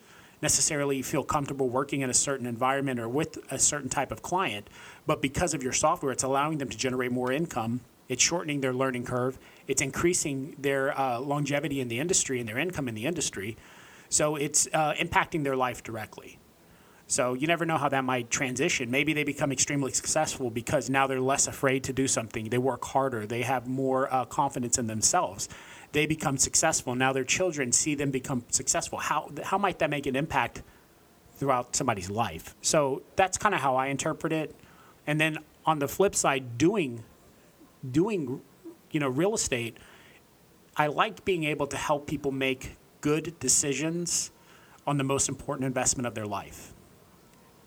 necessarily 0.42 1.02
feel 1.02 1.24
comfortable 1.24 1.70
working 1.70 2.02
in 2.02 2.10
a 2.10 2.14
certain 2.14 2.46
environment 2.46 3.00
or 3.00 3.10
with 3.10 3.38
a 3.52 3.60
certain 3.60 3.90
type 3.90 4.12
of 4.12 4.22
client. 4.22 4.70
But 5.06 5.22
because 5.22 5.54
of 5.54 5.64
your 5.64 5.74
software, 5.74 6.12
it's 6.12 6.24
allowing 6.24 6.58
them 6.58 6.70
to 6.70 6.78
generate 6.78 7.12
more 7.12 7.32
income. 7.32 7.82
It's 8.08 8.22
shortening 8.22 8.62
their 8.62 8.74
learning 8.74 9.06
curve. 9.06 9.40
It's 9.68 9.82
increasing 9.82 10.56
their 10.60 10.98
uh, 10.98 11.20
longevity 11.20 11.80
in 11.80 11.88
the 11.88 12.00
industry 12.00 12.40
and 12.40 12.48
their 12.48 12.60
income 12.60 12.88
in 12.88 12.96
the 12.96 13.06
industry. 13.06 13.58
So 14.10 14.36
it's 14.36 14.68
uh, 14.74 14.94
impacting 14.94 15.44
their 15.44 15.56
life 15.56 15.84
directly. 15.84 16.40
So 17.08 17.34
you 17.34 17.46
never 17.46 17.66
know 17.66 17.78
how 17.78 17.90
that 17.90 18.04
might 18.04 18.32
transition. 18.32 18.90
Maybe 18.90 19.14
they 19.14 19.24
become 19.24 19.52
extremely 19.52 19.92
successful 19.92 20.50
because 20.50 20.90
now 20.90 21.06
they're 21.06 21.22
less 21.22 21.48
afraid 21.48 21.84
to 21.84 21.94
do 21.94 22.08
something. 22.08 22.50
They 22.50 22.58
work 22.58 22.84
harder. 22.84 23.28
They 23.28 23.44
have 23.44 23.68
more 23.68 24.12
uh, 24.12 24.26
confidence 24.26 24.78
in 24.80 24.88
themselves. 24.88 25.48
They 25.92 26.08
become 26.08 26.38
successful. 26.38 26.96
Now 26.96 27.14
their 27.14 27.24
children 27.24 27.72
see 27.72 27.94
them 27.94 28.10
become 28.10 28.44
successful. 28.50 28.98
How, 28.98 29.32
how 29.44 29.58
might 29.58 29.80
that 29.80 29.90
make 29.90 30.08
an 30.08 30.16
impact 30.16 30.64
throughout 31.36 31.76
somebody's 31.76 32.10
life? 32.10 32.56
So 32.62 33.04
that's 33.16 33.38
kind 33.38 33.54
of 33.54 33.62
how 33.62 33.76
I 33.76 33.88
interpret 33.88 34.34
it. 34.34 34.56
And 35.06 35.22
then 35.22 35.38
on 35.64 35.80
the 35.80 35.88
flip 35.88 36.16
side, 36.16 36.58
doing, 36.58 37.04
doing, 37.92 38.42
you 38.92 39.00
know, 39.00 39.10
real 39.10 39.34
estate, 39.34 39.78
I 40.78 40.88
like 40.88 41.26
being 41.26 41.44
able 41.46 41.68
to 41.68 41.78
help 41.78 42.08
people 42.08 42.32
make 42.32 42.76
good 43.02 43.40
decisions 43.40 44.32
on 44.86 44.98
the 44.98 45.04
most 45.04 45.30
important 45.30 45.66
investment 45.66 46.06
of 46.06 46.16
their 46.16 46.26
life 46.26 46.74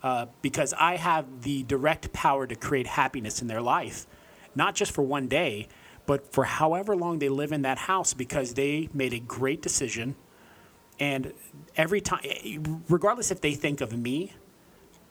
uh, 0.03 0.27
because 0.43 0.75
I 0.79 0.97
have 0.97 1.43
the 1.43 1.63
direct 1.65 2.13
power 2.13 2.47
to 2.47 2.55
create 2.55 2.87
happiness 2.87 3.43
in 3.43 3.49
their 3.49 3.63
life, 3.63 4.07
not 4.55 4.75
just 4.75 4.93
for 4.93 5.03
one 5.03 5.29
day, 5.29 5.69
but 6.07 6.33
for 6.33 6.45
however 6.45 6.97
long 6.97 7.19
they 7.19 7.29
live 7.29 7.53
in 7.53 7.63
that 7.63 7.79
house 7.79 8.15
because 8.15 8.55
they 8.55 8.89
made 8.95 9.13
a 9.13 9.19
great 9.19 9.61
decision. 9.61 10.15
And 11.01 11.33
every 11.77 12.01
time, 12.01 12.85
regardless 12.89 13.31
if 13.31 13.41
they 13.41 13.55
think 13.55 13.81
of 13.81 13.97
me, 13.97 14.33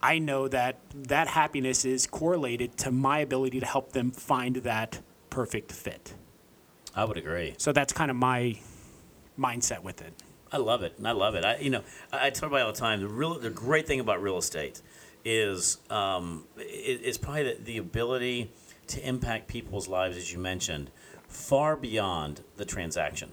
I 0.02 0.20
know 0.20 0.48
that 0.48 0.80
that 0.94 1.28
happiness 1.28 1.86
is 1.86 2.08
correlated 2.08 2.78
to 2.78 2.92
my 2.92 3.20
ability 3.20 3.60
to 3.60 3.66
help 3.66 3.94
them 3.94 4.12
find 4.12 4.58
that 4.58 5.02
perfect 5.30 5.72
fit. 5.72 6.14
I 6.96 7.06
would 7.06 7.18
agree. 7.18 7.56
So 7.58 7.72
that's 7.72 7.94
kind 7.94 8.10
of 8.10 8.18
my 8.18 8.60
mindset 9.38 9.84
with 9.84 10.02
it. 10.02 10.14
I 10.52 10.58
love 10.58 10.84
it. 10.84 10.96
And 10.98 11.08
I 11.08 11.12
love 11.12 11.36
it. 11.36 11.46
I, 11.46 11.58
you 11.58 11.70
know, 11.70 11.84
I, 12.12 12.28
I 12.28 12.30
tell 12.30 12.48
everybody 12.48 12.64
all 12.64 12.72
the 12.72 12.80
time. 12.80 13.02
The 13.02 13.08
real, 13.08 13.38
the 13.38 13.50
great 13.50 13.86
thing 13.86 14.00
about 14.00 14.22
real 14.22 14.38
estate 14.38 14.82
is, 15.26 15.78
um, 15.90 16.46
it, 16.58 17.02
it's 17.04 17.18
probably 17.18 17.44
the, 17.44 17.58
the 17.64 17.78
ability 17.78 18.52
to 18.88 19.08
impact 19.08 19.48
people's 19.48 19.88
lives, 19.88 20.16
as 20.18 20.32
you 20.32 20.40
mentioned, 20.40 20.90
far 21.28 21.76
beyond 21.76 22.42
the 22.56 22.66
transaction. 22.66 23.32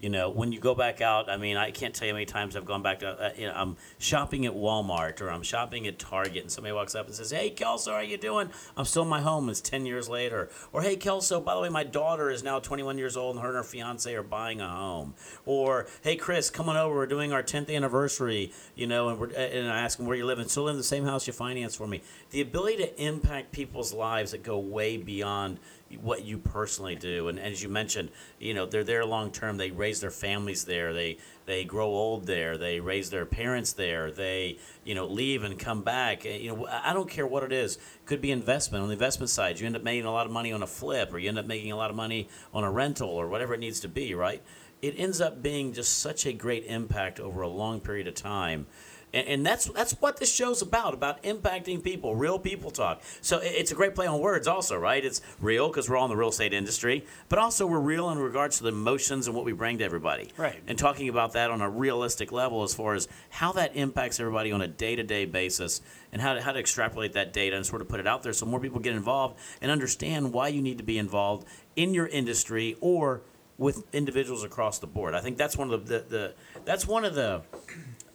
You 0.00 0.08
know, 0.08 0.30
when 0.30 0.50
you 0.50 0.58
go 0.58 0.74
back 0.74 1.02
out, 1.02 1.28
I 1.28 1.36
mean, 1.36 1.58
I 1.58 1.70
can't 1.70 1.94
tell 1.94 2.06
you 2.06 2.14
how 2.14 2.16
many 2.16 2.24
times 2.24 2.56
I've 2.56 2.64
gone 2.64 2.82
back 2.82 3.00
to, 3.00 3.08
uh, 3.08 3.30
you 3.36 3.46
know, 3.46 3.52
I'm 3.54 3.76
shopping 3.98 4.46
at 4.46 4.54
Walmart 4.54 5.20
or 5.20 5.30
I'm 5.30 5.42
shopping 5.42 5.86
at 5.86 5.98
Target 5.98 6.42
and 6.42 6.50
somebody 6.50 6.72
walks 6.72 6.94
up 6.94 7.06
and 7.06 7.14
says, 7.14 7.30
Hey, 7.30 7.50
Kelso, 7.50 7.90
how 7.90 7.98
are 7.98 8.02
you 8.02 8.16
doing? 8.16 8.48
I'm 8.78 8.86
still 8.86 9.02
in 9.02 9.08
my 9.08 9.20
home. 9.20 9.50
It's 9.50 9.60
10 9.60 9.84
years 9.84 10.08
later. 10.08 10.48
Or, 10.72 10.80
Hey, 10.80 10.96
Kelso, 10.96 11.38
by 11.38 11.54
the 11.54 11.60
way, 11.60 11.68
my 11.68 11.84
daughter 11.84 12.30
is 12.30 12.42
now 12.42 12.58
21 12.58 12.96
years 12.96 13.14
old 13.14 13.36
and 13.36 13.42
her 13.42 13.50
and 13.50 13.58
her 13.58 13.62
fiance 13.62 14.14
are 14.14 14.22
buying 14.22 14.62
a 14.62 14.68
home. 14.68 15.12
Or, 15.44 15.86
Hey, 16.00 16.16
Chris, 16.16 16.48
come 16.48 16.70
on 16.70 16.78
over. 16.78 16.94
We're 16.94 17.06
doing 17.06 17.34
our 17.34 17.42
10th 17.42 17.74
anniversary, 17.74 18.52
you 18.74 18.86
know, 18.86 19.10
and, 19.10 19.18
we're, 19.20 19.28
and 19.28 19.68
I 19.70 19.80
ask 19.80 19.98
them 19.98 20.06
where 20.06 20.16
you 20.16 20.24
live 20.24 20.38
and 20.38 20.50
still 20.50 20.62
live 20.62 20.72
in 20.72 20.78
the 20.78 20.84
same 20.84 21.04
house 21.04 21.26
you 21.26 21.34
financed 21.34 21.76
for 21.76 21.86
me. 21.86 22.00
The 22.30 22.40
ability 22.40 22.78
to 22.78 23.02
impact 23.02 23.52
people's 23.52 23.92
lives 23.92 24.30
that 24.30 24.42
go 24.42 24.58
way 24.58 24.96
beyond 24.96 25.58
what 25.98 26.24
you 26.24 26.38
personally 26.38 26.94
do. 26.94 27.28
And 27.28 27.38
as 27.38 27.62
you 27.62 27.68
mentioned, 27.68 28.10
you 28.38 28.54
know, 28.54 28.66
they're 28.66 28.84
there 28.84 29.04
long 29.04 29.32
term. 29.32 29.56
They 29.56 29.70
raise 29.70 30.00
their 30.00 30.10
families 30.10 30.64
there. 30.64 30.92
They 30.92 31.18
they 31.46 31.64
grow 31.64 31.86
old 31.86 32.26
there. 32.26 32.56
They 32.56 32.80
raise 32.80 33.10
their 33.10 33.26
parents 33.26 33.72
there. 33.72 34.10
They 34.10 34.58
you 34.84 34.94
know 34.94 35.06
leave 35.06 35.42
and 35.42 35.58
come 35.58 35.82
back. 35.82 36.24
You 36.24 36.54
know, 36.54 36.66
I 36.66 36.92
don't 36.92 37.08
care 37.08 37.26
what 37.26 37.42
it 37.42 37.52
is. 37.52 37.78
Could 38.04 38.20
be 38.20 38.30
investment 38.30 38.82
on 38.82 38.88
the 38.88 38.94
investment 38.94 39.30
side. 39.30 39.58
You 39.58 39.66
end 39.66 39.76
up 39.76 39.82
making 39.82 40.06
a 40.06 40.12
lot 40.12 40.26
of 40.26 40.32
money 40.32 40.52
on 40.52 40.62
a 40.62 40.66
flip, 40.66 41.12
or 41.12 41.18
you 41.18 41.28
end 41.28 41.38
up 41.38 41.46
making 41.46 41.72
a 41.72 41.76
lot 41.76 41.90
of 41.90 41.96
money 41.96 42.28
on 42.54 42.64
a 42.64 42.70
rental, 42.70 43.08
or 43.08 43.28
whatever 43.28 43.54
it 43.54 43.60
needs 43.60 43.80
to 43.80 43.88
be. 43.88 44.14
Right? 44.14 44.42
It 44.82 44.94
ends 44.96 45.20
up 45.20 45.42
being 45.42 45.72
just 45.72 45.98
such 45.98 46.24
a 46.24 46.32
great 46.32 46.64
impact 46.64 47.20
over 47.20 47.42
a 47.42 47.48
long 47.48 47.80
period 47.80 48.06
of 48.06 48.14
time 48.14 48.66
and, 49.12 49.26
and 49.26 49.46
that's 49.46 49.66
that's 49.66 49.92
what 49.94 50.18
this 50.18 50.32
show's 50.32 50.62
about 50.62 50.94
about 50.94 51.22
impacting 51.22 51.82
people 51.82 52.14
real 52.14 52.38
people 52.38 52.70
talk. 52.70 53.02
So 53.20 53.40
it's 53.42 53.72
a 53.72 53.74
great 53.74 53.94
play 53.94 54.06
on 54.06 54.20
words 54.20 54.46
also 54.46 54.76
right? 54.78 55.04
It's 55.04 55.20
real 55.40 55.68
because 55.68 55.88
we're 55.88 55.96
all 55.96 56.04
in 56.04 56.10
the 56.10 56.16
real 56.16 56.28
estate 56.28 56.52
industry 56.52 57.04
but 57.28 57.38
also 57.38 57.66
we're 57.66 57.80
real 57.80 58.10
in 58.10 58.18
regards 58.18 58.58
to 58.58 58.64
the 58.64 58.70
emotions 58.70 59.26
and 59.26 59.36
what 59.36 59.44
we 59.44 59.52
bring 59.52 59.78
to 59.78 59.84
everybody. 59.84 60.30
Right. 60.36 60.60
And 60.66 60.78
talking 60.78 61.08
about 61.08 61.32
that 61.32 61.50
on 61.50 61.60
a 61.60 61.68
realistic 61.68 62.32
level 62.32 62.62
as 62.62 62.74
far 62.74 62.94
as 62.94 63.08
how 63.30 63.52
that 63.52 63.76
impacts 63.76 64.20
everybody 64.20 64.52
on 64.52 64.62
a 64.62 64.68
day-to-day 64.68 65.26
basis 65.26 65.80
and 66.12 66.20
how 66.20 66.34
to, 66.34 66.42
how 66.42 66.52
to 66.52 66.58
extrapolate 66.58 67.12
that 67.12 67.32
data 67.32 67.56
and 67.56 67.64
sort 67.64 67.82
of 67.82 67.88
put 67.88 68.00
it 68.00 68.06
out 68.06 68.22
there 68.22 68.32
so 68.32 68.46
more 68.46 68.60
people 68.60 68.80
get 68.80 68.94
involved 68.94 69.38
and 69.60 69.70
understand 69.70 70.32
why 70.32 70.48
you 70.48 70.62
need 70.62 70.78
to 70.78 70.84
be 70.84 70.98
involved 70.98 71.46
in 71.76 71.94
your 71.94 72.06
industry 72.06 72.76
or 72.80 73.22
with 73.58 73.84
individuals 73.92 74.42
across 74.42 74.78
the 74.78 74.86
board. 74.86 75.14
I 75.14 75.20
think 75.20 75.36
that's 75.36 75.56
one 75.56 75.70
of 75.70 75.86
the, 75.86 75.98
the, 75.98 76.04
the 76.08 76.34
that's 76.64 76.86
one 76.86 77.04
of 77.04 77.14
the 77.14 77.42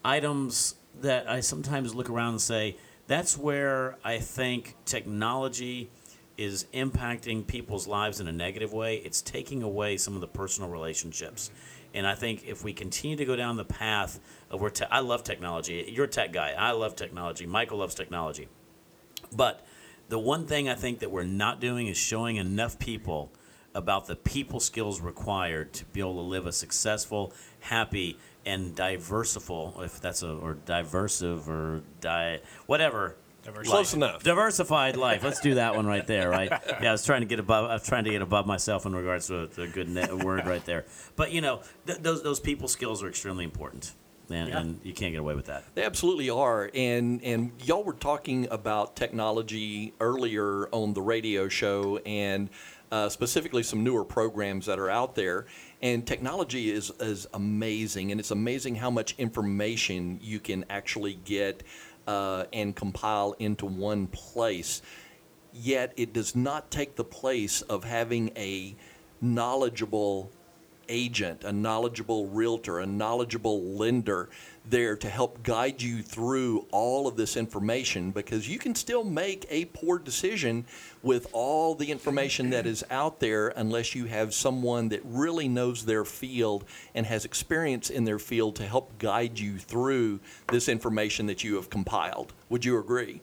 items 0.04 0.76
that 1.02 1.30
I 1.30 1.40
sometimes 1.40 1.94
look 1.94 2.10
around 2.10 2.30
and 2.30 2.42
say, 2.42 2.78
that's 3.08 3.38
where 3.38 3.98
I 4.04 4.20
think 4.20 4.76
technology 4.86 5.90
is 6.38 6.66
impacting 6.74 7.48
people's 7.48 7.88
lives 7.88 8.20
in 8.20 8.28
a 8.28 8.32
negative 8.32 8.74
way. 8.74 8.98
It's 8.98 9.22
taking 9.22 9.64
away 9.64 9.98
some 9.98 10.16
of 10.16 10.22
the 10.22 10.28
personal 10.28 10.70
relationships. 10.70 11.52
And 11.94 12.06
I 12.06 12.16
think 12.16 12.46
if 12.46 12.64
we 12.64 12.74
continue 12.74 13.16
to 13.16 13.26
go 13.26 13.36
down 13.36 13.56
the 13.56 13.64
path 13.64 14.20
of 14.50 14.60
where 14.60 14.70
te- 14.70 14.86
I 14.92 15.00
love 15.00 15.24
technology, 15.24 15.90
you're 15.94 16.06
a 16.06 16.10
tech 16.10 16.34
guy. 16.34 16.54
I 16.58 16.72
love 16.72 16.96
technology. 16.96 17.46
Michael 17.46 17.78
loves 17.78 17.96
technology. 17.96 18.50
But 19.32 19.66
the 20.10 20.20
one 20.20 20.46
thing 20.46 20.68
I 20.68 20.76
think 20.76 21.00
that 21.00 21.10
we're 21.10 21.24
not 21.24 21.62
doing 21.62 21.88
is 21.88 21.98
showing 21.98 22.36
enough 22.36 22.78
people 22.80 23.32
about 23.74 24.08
the 24.08 24.16
people 24.16 24.60
skills 24.60 25.02
required 25.02 25.74
to 25.74 25.86
be 25.86 26.00
able 26.00 26.16
to 26.16 26.22
live 26.22 26.46
a 26.46 26.52
successful, 26.52 27.34
happy, 27.60 28.18
and 28.46 28.76
diversified, 28.76 29.74
if 29.84 30.00
that's 30.02 30.24
a 30.24 30.30
or 30.34 30.56
diversive 30.66 31.48
or 31.50 31.82
di 32.02 32.40
whatever. 32.66 33.16
Close 33.64 33.94
enough. 33.94 34.24
Diversified 34.24 34.98
life. 34.98 35.24
Let's 35.24 35.40
do 35.40 35.54
that 35.56 35.76
one 35.76 35.86
right 35.86 36.08
there, 36.08 36.32
right? 36.32 36.50
Yeah, 36.82 36.90
I 36.90 36.92
was 36.94 37.06
trying 37.06 37.22
to 37.22 37.28
get 37.28 37.40
above. 37.40 37.70
I 37.70 37.74
was 37.74 37.86
trying 37.88 38.06
to 38.06 38.10
get 38.10 38.24
above 38.24 38.48
myself 38.48 38.88
in 38.88 38.96
regards 38.96 39.28
to 39.28 39.48
a, 39.58 39.62
a 39.62 39.68
good 39.68 39.88
net, 39.88 40.12
word 40.18 40.48
right 40.48 40.66
there. 40.66 40.86
But 41.16 41.32
you 41.32 41.42
know, 41.42 41.62
th- 41.86 42.00
those 42.00 42.24
those 42.24 42.40
people 42.40 42.68
skills 42.68 43.04
are 43.04 43.08
extremely 43.08 43.44
important, 43.44 43.94
and, 44.32 44.50
Yeah. 44.50 44.60
and 44.60 44.80
you 44.84 44.94
can't 44.94 45.12
get 45.14 45.20
away 45.20 45.36
with 45.36 45.46
that. 45.46 45.64
They 45.76 45.84
absolutely 45.84 46.28
are, 46.32 46.72
and 46.74 47.24
and 47.24 47.52
y'all 47.64 47.84
were 47.84 47.94
talking 47.94 48.48
about 48.50 48.96
technology 48.96 49.94
earlier 50.00 50.68
on 50.72 50.94
the 50.94 51.02
radio 51.04 51.48
show, 51.48 51.98
and 51.98 52.50
uh, 52.92 53.10
specifically 53.10 53.62
some 53.62 53.84
newer 53.84 54.04
programs 54.06 54.66
that 54.66 54.80
are 54.80 54.90
out 54.90 55.14
there. 55.14 55.46
And 55.82 56.06
technology 56.06 56.72
is 56.72 56.92
is 57.00 57.28
amazing, 57.34 58.12
and 58.12 58.20
it's 58.20 58.32
amazing 58.32 58.76
how 58.76 58.90
much 58.90 59.16
information 59.18 60.20
you 60.22 60.40
can 60.40 60.66
actually 60.70 61.20
get 61.26 61.64
uh, 62.08 62.46
and 62.54 62.76
compile 62.76 63.36
into 63.40 63.66
one 63.66 64.08
place. 64.08 64.82
Yet 65.54 65.94
it 65.96 66.14
does 66.14 66.36
not 66.36 66.72
take 66.72 66.96
the 66.96 67.04
place 67.04 67.62
of 67.62 67.84
having 67.84 68.32
a 68.36 68.76
knowledgeable 69.22 70.32
agent, 70.90 71.44
a 71.44 71.52
knowledgeable 71.52 72.28
realtor, 72.28 72.80
a 72.80 72.86
knowledgeable 72.86 73.62
lender 73.62 74.30
there 74.70 74.96
to 74.96 75.10
help 75.10 75.44
guide 75.44 75.82
you 75.82 76.02
through 76.02 76.66
all 76.72 77.08
of 77.08 77.16
this 77.16 77.38
information 77.38 78.12
because 78.12 78.48
you 78.48 78.58
can 78.58 78.76
still 78.76 79.04
make 79.04 79.46
a 79.50 79.66
poor 79.66 80.00
decision 80.00 80.66
with 81.04 81.28
all 81.34 81.76
the 81.76 81.92
information 81.92 82.50
that 82.50 82.66
is 82.66 82.84
out 82.90 83.20
there 83.20 83.50
unless 83.50 83.94
you 83.96 84.06
have 84.06 84.34
someone 84.34 84.90
that 84.90 85.02
really 85.04 85.48
knows 85.48 85.86
their 85.86 86.06
field 86.06 86.66
and 86.94 87.06
has 87.06 87.26
experience 87.26 87.90
in 87.90 88.06
their 88.06 88.20
field 88.20 88.56
to 88.56 88.64
help 88.64 88.98
guide 88.98 89.40
you 89.40 89.58
through 89.58 90.20
this 90.52 90.68
information 90.68 91.26
that 91.28 91.44
you 91.44 91.56
have 91.56 91.70
compiled. 91.70 92.34
Would 92.50 92.66
you 92.66 92.80
agree? 92.80 93.22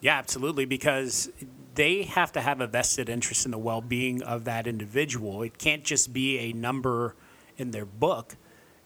Yeah, 0.00 0.18
absolutely, 0.18 0.66
because 0.66 1.30
they 1.74 2.04
have 2.04 2.32
to 2.32 2.40
have 2.40 2.60
a 2.60 2.66
vested 2.66 3.08
interest 3.08 3.44
in 3.44 3.50
the 3.50 3.58
well 3.58 3.80
being 3.80 4.22
of 4.22 4.44
that 4.44 4.66
individual. 4.66 5.42
It 5.42 5.58
can't 5.58 5.84
just 5.84 6.12
be 6.12 6.38
a 6.38 6.52
number 6.52 7.14
in 7.56 7.70
their 7.70 7.86
book 7.86 8.36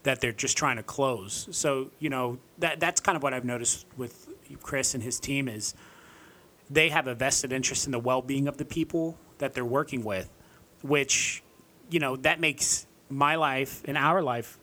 that 0.03 0.21
they're 0.21 0.33
just 0.33 0.57
trying 0.57 0.77
to 0.77 0.83
close. 0.83 1.49
So, 1.51 1.91
you 1.99 2.09
know, 2.11 2.39
that 2.59 2.81
that's 2.81 3.01
kind 3.01 3.17
of 3.17 3.23
what 3.23 3.35
I've 3.35 3.45
noticed 3.45 3.87
with 3.97 4.29
Chris 4.63 4.95
and 4.95 5.03
his 5.03 5.21
team 5.21 5.49
is 5.49 5.75
they 6.71 6.89
have 6.89 7.07
a 7.07 7.15
vested 7.15 7.53
interest 7.53 7.87
in 7.87 7.93
the 7.93 7.99
well 7.99 8.23
being 8.23 8.49
of 8.49 8.57
the 8.57 8.65
people 8.65 9.17
that 9.39 9.55
they're 9.55 9.65
working 9.65 10.05
with, 10.05 10.29
which, 10.83 11.43
you 11.91 12.01
know, 12.01 12.17
that 12.17 12.41
makes 12.41 12.87
my 13.09 13.35
life 13.35 13.83
and 13.87 13.97
our 13.99 14.23
life, 14.23 14.59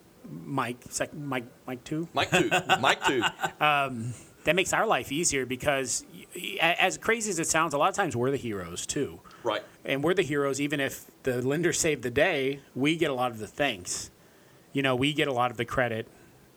Mike, 0.45 0.77
sec- 0.89 1.13
Mike, 1.13 1.45
Mike 1.65 1.83
too, 1.83 2.07
Mike 2.13 2.31
too. 2.31 2.49
Mike 2.79 3.03
too. 3.05 3.23
Um, 3.59 4.13
that 4.45 4.55
makes 4.55 4.71
our 4.71 4.85
life 4.87 5.11
easier 5.11 5.45
because 5.45 6.05
as 6.61 6.97
crazy 6.97 7.29
as 7.29 7.37
it 7.39 7.47
sounds 7.47 7.73
a 7.73 7.77
lot 7.77 7.89
of 7.89 7.95
times 7.95 8.15
we're 8.15 8.31
the 8.31 8.37
heroes 8.37 8.85
too 8.85 9.19
Right. 9.43 9.61
and 9.83 10.01
we're 10.01 10.13
the 10.13 10.21
heroes 10.21 10.61
even 10.61 10.79
if 10.79 11.05
the 11.23 11.41
lender 11.41 11.73
saved 11.73 12.03
the 12.03 12.11
day 12.11 12.61
we 12.73 12.95
get 12.95 13.09
a 13.11 13.13
lot 13.13 13.31
of 13.31 13.39
the 13.39 13.47
thanks 13.47 14.09
you 14.77 14.83
know 14.83 14.95
we 14.95 15.11
get 15.11 15.27
a 15.27 15.33
lot 15.33 15.49
of 15.49 15.57
the 15.57 15.65
credit 15.65 16.07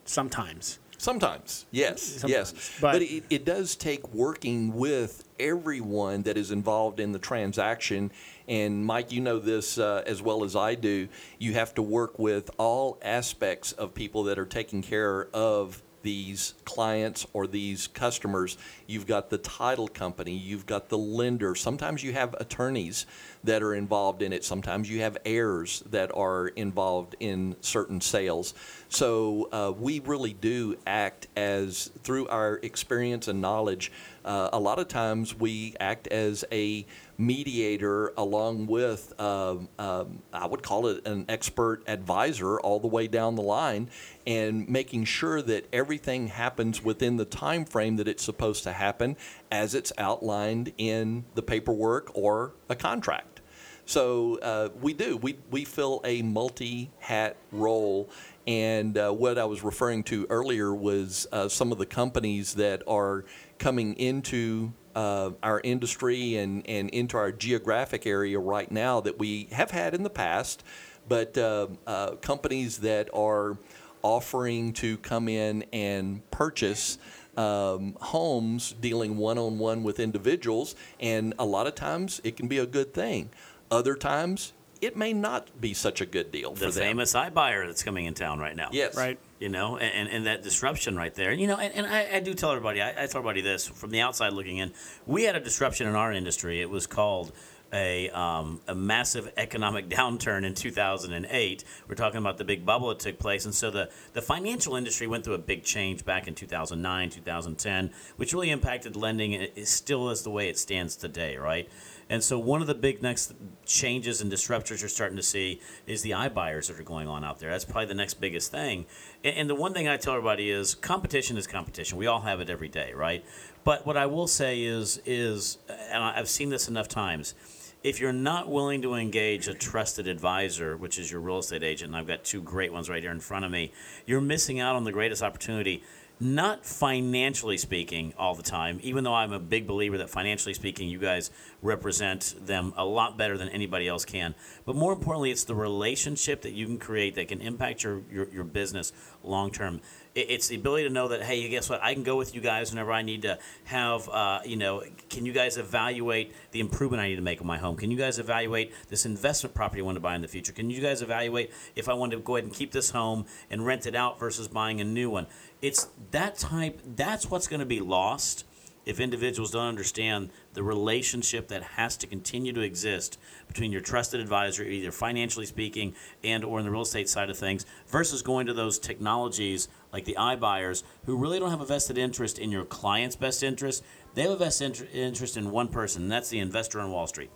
sometimes 0.05 0.77
Sometimes, 1.01 1.65
yes, 1.71 2.23
yes. 2.27 2.53
But, 2.79 2.91
but- 2.91 3.01
it, 3.01 3.23
it 3.31 3.43
does 3.43 3.75
take 3.75 4.13
working 4.13 4.71
with 4.75 5.27
everyone 5.39 6.21
that 6.21 6.37
is 6.37 6.51
involved 6.51 6.99
in 6.99 7.11
the 7.11 7.17
transaction. 7.17 8.11
And 8.47 8.85
Mike, 8.85 9.11
you 9.11 9.19
know 9.19 9.39
this 9.39 9.79
uh, 9.79 10.03
as 10.05 10.21
well 10.21 10.43
as 10.43 10.55
I 10.55 10.75
do. 10.75 11.07
You 11.39 11.53
have 11.53 11.73
to 11.73 11.81
work 11.81 12.19
with 12.19 12.51
all 12.59 12.99
aspects 13.01 13.71
of 13.71 13.95
people 13.95 14.25
that 14.25 14.37
are 14.37 14.45
taking 14.45 14.83
care 14.83 15.27
of 15.33 15.81
these 16.03 16.53
clients 16.65 17.25
or 17.33 17.47
these 17.47 17.87
customers. 17.87 18.57
You've 18.87 19.07
got 19.07 19.29
the 19.29 19.37
title 19.37 19.87
company, 19.87 20.33
you've 20.33 20.65
got 20.65 20.89
the 20.89 20.97
lender. 20.97 21.55
Sometimes 21.55 22.03
you 22.03 22.13
have 22.13 22.35
attorneys 22.39 23.05
that 23.43 23.63
are 23.63 23.73
involved 23.73 24.21
in 24.21 24.33
it. 24.33 24.43
Sometimes 24.43 24.89
you 24.89 25.01
have 25.01 25.17
heirs 25.25 25.83
that 25.89 26.15
are 26.15 26.47
involved 26.49 27.15
in 27.19 27.55
certain 27.61 28.01
sales. 28.01 28.53
So 28.89 29.49
uh, 29.51 29.73
we 29.77 29.99
really 29.99 30.33
do 30.33 30.77
act 30.85 31.27
as, 31.35 31.91
through 32.03 32.27
our 32.27 32.59
experience 32.61 33.27
and 33.27 33.41
knowledge, 33.41 33.91
uh, 34.23 34.49
a 34.53 34.59
lot 34.59 34.79
of 34.79 34.87
times 34.87 35.35
we 35.35 35.75
act 35.79 36.07
as 36.07 36.45
a 36.51 36.85
mediator 37.21 38.13
along 38.17 38.67
with, 38.67 39.19
um, 39.19 39.69
um, 39.77 40.21
I 40.33 40.47
would 40.47 40.63
call 40.63 40.87
it 40.87 41.07
an 41.07 41.25
expert 41.29 41.83
advisor 41.87 42.59
all 42.59 42.79
the 42.79 42.87
way 42.87 43.07
down 43.07 43.35
the 43.35 43.41
line, 43.41 43.89
and 44.25 44.67
making 44.67 45.05
sure 45.05 45.41
that 45.43 45.67
everything 45.71 46.27
happens 46.27 46.83
within 46.83 47.17
the 47.17 47.25
time 47.25 47.65
frame 47.65 47.97
that 47.97 48.07
it's 48.07 48.23
supposed 48.23 48.63
to 48.63 48.73
happen 48.73 49.15
as 49.51 49.75
it's 49.75 49.93
outlined 49.97 50.73
in 50.77 51.25
the 51.35 51.41
paperwork 51.41 52.11
or 52.15 52.53
a 52.69 52.75
contract. 52.75 53.41
So 53.85 54.39
uh, 54.39 54.69
we 54.79 54.93
do. 54.93 55.17
We, 55.17 55.37
we 55.49 55.65
fill 55.65 56.01
a 56.05 56.21
multi 56.21 56.91
hat 56.99 57.35
role. 57.51 58.09
And 58.47 58.97
uh, 58.97 59.11
what 59.11 59.37
I 59.37 59.45
was 59.45 59.63
referring 59.63 60.03
to 60.05 60.25
earlier 60.29 60.73
was 60.73 61.27
uh, 61.31 61.49
some 61.49 61.71
of 61.71 61.77
the 61.77 61.85
companies 61.85 62.55
that 62.55 62.83
are 62.87 63.25
coming 63.59 63.93
into 63.95 64.71
uh, 64.95 65.31
our 65.41 65.61
industry 65.63 66.35
and, 66.35 66.67
and 66.67 66.89
into 66.89 67.17
our 67.17 67.31
geographic 67.31 68.05
area 68.05 68.39
right 68.39 68.71
now 68.71 69.01
that 69.01 69.19
we 69.19 69.47
have 69.51 69.71
had 69.71 69.93
in 69.93 70.03
the 70.03 70.09
past, 70.09 70.63
but 71.07 71.37
uh, 71.37 71.67
uh, 71.87 72.11
companies 72.15 72.79
that 72.79 73.09
are 73.13 73.57
offering 74.03 74.73
to 74.73 74.97
come 74.97 75.27
in 75.27 75.63
and 75.71 76.29
purchase 76.31 76.97
um, 77.37 77.95
homes 78.01 78.73
dealing 78.81 79.17
one 79.17 79.37
on 79.37 79.57
one 79.59 79.83
with 79.83 79.99
individuals. 79.99 80.75
And 80.99 81.33
a 81.39 81.45
lot 81.45 81.67
of 81.67 81.75
times 81.75 82.21
it 82.23 82.35
can 82.35 82.47
be 82.47 82.57
a 82.57 82.65
good 82.65 82.93
thing. 82.93 83.29
Other 83.69 83.95
times 83.95 84.53
it 84.81 84.97
may 84.97 85.13
not 85.13 85.61
be 85.61 85.73
such 85.73 86.01
a 86.01 86.05
good 86.05 86.31
deal 86.31 86.53
The 86.53 86.65
for 86.67 86.71
them. 86.71 86.83
famous 86.83 87.13
iBuyer 87.13 87.67
that's 87.67 87.83
coming 87.83 88.05
in 88.05 88.13
town 88.13 88.39
right 88.39 88.55
now. 88.55 88.69
Yes. 88.71 88.97
Right. 88.97 89.19
you 89.39 89.49
know, 89.49 89.77
and, 89.77 90.09
and 90.09 90.25
that 90.25 90.41
disruption 90.43 90.95
right 90.95 91.13
there. 91.13 91.31
You 91.31 91.47
know, 91.47 91.57
and, 91.57 91.73
and 91.73 91.85
I, 91.87 92.17
I 92.17 92.19
do 92.19 92.33
tell 92.33 92.49
everybody, 92.51 92.81
I, 92.81 92.89
I 92.89 93.05
tell 93.07 93.19
everybody 93.19 93.41
this 93.41 93.67
from 93.67 93.91
the 93.91 94.01
outside 94.01 94.33
looking 94.33 94.57
in. 94.57 94.73
We 95.05 95.23
had 95.23 95.35
a 95.35 95.39
disruption 95.39 95.87
in 95.87 95.95
our 95.95 96.11
industry. 96.11 96.61
It 96.61 96.69
was 96.69 96.87
called 96.87 97.31
a, 97.73 98.09
um, 98.09 98.59
a 98.67 98.75
massive 98.75 99.31
economic 99.37 99.87
downturn 99.97 100.43
in 100.45 100.53
2008. 100.55 101.63
We're 101.87 101.95
talking 101.95 102.17
about 102.17 102.37
the 102.37 102.43
big 102.43 102.65
bubble 102.65 102.89
that 102.89 102.99
took 102.99 103.17
place. 103.19 103.45
And 103.45 103.53
so 103.55 103.71
the, 103.71 103.89
the 104.13 104.21
financial 104.21 104.75
industry 104.75 105.07
went 105.07 105.23
through 105.23 105.35
a 105.35 105.39
big 105.39 105.63
change 105.63 106.03
back 106.03 106.27
in 106.27 106.35
2009, 106.35 107.09
2010, 107.11 107.91
which 108.17 108.33
really 108.33 108.49
impacted 108.49 108.95
lending. 108.95 109.33
and 109.35 109.43
It 109.55 109.67
still 109.67 110.09
is 110.09 110.23
the 110.23 110.31
way 110.31 110.49
it 110.49 110.57
stands 110.57 110.95
today, 110.95 111.37
right? 111.37 111.69
And 112.11 112.21
so 112.21 112.37
one 112.37 112.59
of 112.59 112.67
the 112.67 112.75
big 112.75 113.01
next 113.01 113.31
changes 113.65 114.19
and 114.19 114.29
disruptors 114.29 114.81
you're 114.81 114.89
starting 114.89 115.15
to 115.15 115.23
see 115.23 115.61
is 115.87 116.01
the 116.01 116.11
iBuyers 116.11 116.67
that 116.67 116.77
are 116.77 116.83
going 116.83 117.07
on 117.07 117.23
out 117.23 117.39
there. 117.39 117.49
That's 117.49 117.63
probably 117.63 117.85
the 117.85 117.93
next 117.93 118.15
biggest 118.15 118.51
thing. 118.51 118.85
And, 119.23 119.37
and 119.37 119.49
the 119.49 119.55
one 119.55 119.73
thing 119.73 119.87
I 119.87 119.95
tell 119.95 120.15
everybody 120.15 120.51
is 120.51 120.75
competition 120.75 121.37
is 121.37 121.47
competition. 121.47 121.97
We 121.97 122.07
all 122.07 122.19
have 122.19 122.41
it 122.41 122.49
every 122.49 122.67
day, 122.67 122.91
right? 122.93 123.23
But 123.63 123.85
what 123.85 123.95
I 123.95 124.07
will 124.07 124.27
say 124.27 124.61
is 124.61 125.01
is 125.05 125.57
and 125.89 126.03
I've 126.03 126.27
seen 126.27 126.49
this 126.49 126.67
enough 126.67 126.89
times. 126.89 127.33
If 127.81 128.01
you're 128.01 128.11
not 128.11 128.49
willing 128.49 128.81
to 128.81 128.93
engage 128.95 129.47
a 129.47 129.53
trusted 129.53 130.05
advisor, 130.07 130.75
which 130.75 130.99
is 130.99 131.09
your 131.09 131.21
real 131.21 131.39
estate 131.39 131.63
agent, 131.63 131.91
and 131.91 131.95
I've 131.95 132.07
got 132.07 132.25
two 132.25 132.41
great 132.41 132.73
ones 132.73 132.89
right 132.89 133.01
here 133.01 133.11
in 133.11 133.21
front 133.21 133.45
of 133.45 133.51
me, 133.51 133.71
you're 134.05 134.21
missing 134.21 134.59
out 134.59 134.75
on 134.75 134.83
the 134.83 134.91
greatest 134.91 135.23
opportunity 135.23 135.81
not 136.21 136.65
financially 136.65 137.57
speaking 137.57 138.13
all 138.17 138.35
the 138.35 138.43
time, 138.43 138.79
even 138.83 139.03
though 139.03 139.15
I'm 139.15 139.33
a 139.33 139.39
big 139.39 139.65
believer 139.65 139.97
that 139.97 140.09
financially 140.09 140.53
speaking, 140.53 140.87
you 140.87 140.99
guys 140.99 141.31
represent 141.61 142.35
them 142.39 142.73
a 142.77 142.85
lot 142.85 143.17
better 143.17 143.37
than 143.37 143.49
anybody 143.49 143.87
else 143.87 144.05
can. 144.05 144.35
But 144.65 144.75
more 144.75 144.93
importantly, 144.93 145.31
it's 145.31 145.43
the 145.43 145.55
relationship 145.55 146.43
that 146.43 146.51
you 146.51 146.67
can 146.67 146.77
create 146.77 147.15
that 147.15 147.27
can 147.27 147.41
impact 147.41 147.83
your, 147.83 148.01
your, 148.11 148.29
your 148.29 148.43
business 148.43 148.93
long 149.23 149.51
term. 149.51 149.81
It's 150.13 150.49
the 150.49 150.57
ability 150.57 150.89
to 150.89 150.93
know 150.93 151.07
that, 151.07 151.23
hey, 151.23 151.47
guess 151.47 151.69
what? 151.69 151.81
I 151.81 151.93
can 151.93 152.03
go 152.03 152.17
with 152.17 152.35
you 152.35 152.41
guys 152.41 152.69
whenever 152.69 152.91
I 152.91 153.01
need 153.01 153.21
to 153.21 153.39
have, 153.63 154.09
uh, 154.09 154.41
you 154.43 154.57
know, 154.57 154.83
can 155.09 155.25
you 155.25 155.31
guys 155.31 155.55
evaluate 155.57 156.33
the 156.51 156.59
improvement 156.59 157.01
I 157.01 157.07
need 157.07 157.15
to 157.15 157.21
make 157.21 157.39
on 157.39 157.47
my 157.47 157.57
home? 157.57 157.77
Can 157.77 157.91
you 157.91 157.97
guys 157.97 158.19
evaluate 158.19 158.73
this 158.89 159.05
investment 159.05 159.55
property 159.55 159.81
I 159.81 159.85
want 159.85 159.95
to 159.95 160.01
buy 160.01 160.15
in 160.15 160.21
the 160.21 160.27
future? 160.27 160.51
Can 160.51 160.69
you 160.69 160.81
guys 160.81 161.01
evaluate 161.01 161.51
if 161.77 161.87
I 161.87 161.93
want 161.93 162.11
to 162.11 162.19
go 162.19 162.35
ahead 162.35 162.43
and 162.43 162.53
keep 162.53 162.73
this 162.73 162.89
home 162.89 163.25
and 163.49 163.65
rent 163.65 163.85
it 163.85 163.95
out 163.95 164.19
versus 164.19 164.49
buying 164.49 164.81
a 164.81 164.83
new 164.83 165.09
one? 165.09 165.27
It's 165.61 165.87
that 166.11 166.37
type, 166.37 166.81
that's 166.95 167.29
what's 167.29 167.47
going 167.47 167.59
to 167.59 167.65
be 167.65 167.79
lost 167.79 168.45
if 168.83 168.99
individuals 168.99 169.51
don't 169.51 169.67
understand 169.67 170.31
the 170.53 170.63
relationship 170.63 171.47
that 171.49 171.61
has 171.61 171.95
to 171.97 172.07
continue 172.07 172.51
to 172.51 172.61
exist 172.61 173.19
between 173.47 173.71
your 173.71 173.81
trusted 173.81 174.19
advisor 174.19 174.63
either 174.63 174.91
financially 174.91 175.45
speaking 175.45 175.93
and 176.23 176.43
or 176.43 176.57
in 176.57 176.65
the 176.65 176.71
real 176.71 176.81
estate 176.81 177.07
side 177.07 177.29
of 177.29 177.37
things 177.37 177.65
versus 177.87 178.23
going 178.23 178.47
to 178.47 178.53
those 178.53 178.79
technologies 178.79 179.67
like 179.93 180.05
the 180.05 180.15
iBuyers 180.17 180.81
who 181.05 181.15
really 181.15 181.37
don't 181.37 181.51
have 181.51 181.61
a 181.61 181.65
vested 181.65 181.97
interest 181.97 182.39
in 182.39 182.51
your 182.51 182.65
client's 182.65 183.15
best 183.15 183.43
interest 183.43 183.83
they 184.15 184.23
have 184.23 184.31
a 184.31 184.35
vested 184.35 184.67
inter- 184.71 184.87
interest 184.91 185.37
in 185.37 185.51
one 185.51 185.67
person 185.67 186.01
and 186.01 186.11
that's 186.11 186.29
the 186.29 186.39
investor 186.39 186.79
on 186.79 186.91
wall 186.91 187.05
street 187.05 187.29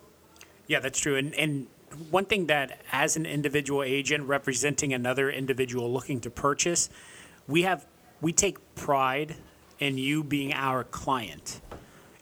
Yeah, 0.66 0.80
that's 0.80 0.98
true. 0.98 1.16
And 1.16 1.34
and 1.34 1.68
one 2.10 2.24
thing 2.24 2.46
that 2.46 2.80
as 2.92 3.16
an 3.16 3.26
individual 3.26 3.82
agent 3.82 4.24
representing 4.24 4.92
another 4.92 5.30
individual 5.30 5.92
looking 5.92 6.20
to 6.20 6.30
purchase, 6.30 6.90
we 7.46 7.62
have 7.62 7.86
we 8.20 8.32
take 8.32 8.58
pride 8.74 9.36
in 9.78 9.98
you 9.98 10.24
being 10.24 10.52
our 10.52 10.84
client. 10.84 11.60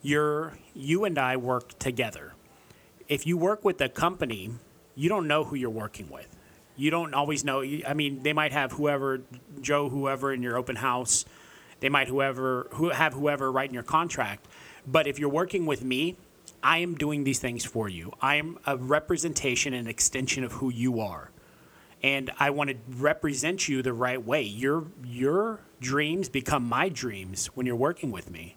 You're 0.02 0.58
you 0.74 1.04
and 1.04 1.18
I 1.18 1.36
work 1.36 1.78
together. 1.78 2.34
If 3.08 3.26
you 3.26 3.36
work 3.36 3.64
with 3.64 3.80
a 3.80 3.88
company, 3.88 4.50
you 4.94 5.08
don't 5.08 5.26
know 5.26 5.44
who 5.44 5.56
you're 5.56 5.70
working 5.70 6.10
with. 6.10 6.28
You 6.76 6.90
don't 6.90 7.14
always 7.14 7.44
know. 7.44 7.62
I 7.62 7.94
mean, 7.94 8.22
they 8.22 8.32
might 8.32 8.52
have 8.52 8.72
whoever 8.72 9.20
Joe, 9.60 9.88
whoever 9.88 10.32
in 10.32 10.42
your 10.42 10.56
open 10.56 10.76
house. 10.76 11.24
They 11.80 11.88
might 11.88 12.08
whoever 12.08 12.66
who 12.72 12.90
have 12.90 13.14
whoever 13.14 13.52
write 13.52 13.70
in 13.70 13.74
your 13.74 13.82
contract. 13.82 14.46
But 14.86 15.06
if 15.06 15.18
you're 15.18 15.28
working 15.28 15.66
with 15.66 15.82
me, 15.82 16.16
I 16.62 16.78
am 16.78 16.94
doing 16.94 17.24
these 17.24 17.38
things 17.38 17.64
for 17.64 17.88
you. 17.88 18.12
I 18.20 18.36
am 18.36 18.58
a 18.66 18.76
representation 18.76 19.74
and 19.74 19.86
extension 19.86 20.44
of 20.44 20.52
who 20.52 20.70
you 20.70 21.00
are. 21.00 21.30
And 22.02 22.30
I 22.38 22.50
want 22.50 22.70
to 22.70 22.76
represent 22.96 23.68
you 23.68 23.82
the 23.82 23.92
right 23.92 24.22
way. 24.22 24.42
Your 24.42 24.86
your 25.04 25.60
dreams 25.84 26.28
become 26.28 26.64
my 26.66 26.88
dreams 26.88 27.46
when 27.48 27.66
you're 27.66 27.76
working 27.76 28.10
with 28.10 28.30
me. 28.30 28.56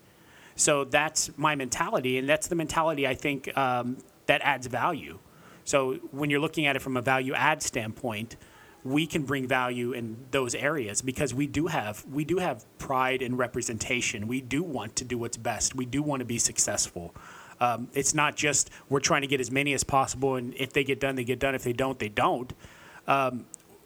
So 0.55 0.85
that's 0.85 1.29
my 1.37 1.53
mentality, 1.55 2.17
and 2.17 2.27
that's 2.27 2.47
the 2.47 2.55
mentality 2.55 3.05
I 3.05 3.13
think 3.13 3.55
um, 3.55 3.97
that 4.25 4.41
adds 4.41 4.65
value. 4.65 5.19
So 5.65 5.95
when 6.11 6.29
you're 6.29 6.39
looking 6.39 6.65
at 6.65 6.75
it 6.75 6.81
from 6.81 6.97
a 6.97 7.01
value 7.01 7.33
add 7.33 7.61
standpoint, 7.61 8.37
we 8.83 9.05
can 9.05 9.23
bring 9.23 9.47
value 9.47 9.91
in 9.91 10.15
those 10.31 10.55
areas 10.55 11.01
because 11.01 11.33
we 11.33 11.45
do 11.45 11.67
have 11.67 12.05
we 12.11 12.23
do 12.23 12.37
have 12.37 12.65
pride 12.77 13.21
in 13.21 13.35
representation. 13.35 14.27
We 14.27 14.39
do 14.39 14.63
want 14.63 14.95
to 14.95 15.03
do 15.03 15.17
what's 15.17 15.37
best. 15.37 15.75
We 15.75 15.85
do 15.85 16.01
want 16.01 16.21
to 16.21 16.25
be 16.25 16.39
successful. 16.39 17.13
Um, 17.59 17.89
it's 17.93 18.13
not 18.13 18.37
just 18.37 18.69
we're 18.87 19.01
trying 19.01 19.21
to 19.21 19.27
get 19.27 19.41
as 19.41 19.51
many 19.51 19.73
as 19.73 19.83
possible, 19.83 20.35
and 20.37 20.53
if 20.55 20.71
they 20.71 20.85
get 20.85 20.99
done, 20.99 21.15
they 21.15 21.25
get 21.25 21.39
done. 21.39 21.53
If 21.53 21.63
they 21.63 21.73
don't, 21.73 21.99
they 21.99 22.09
don't 22.09 22.53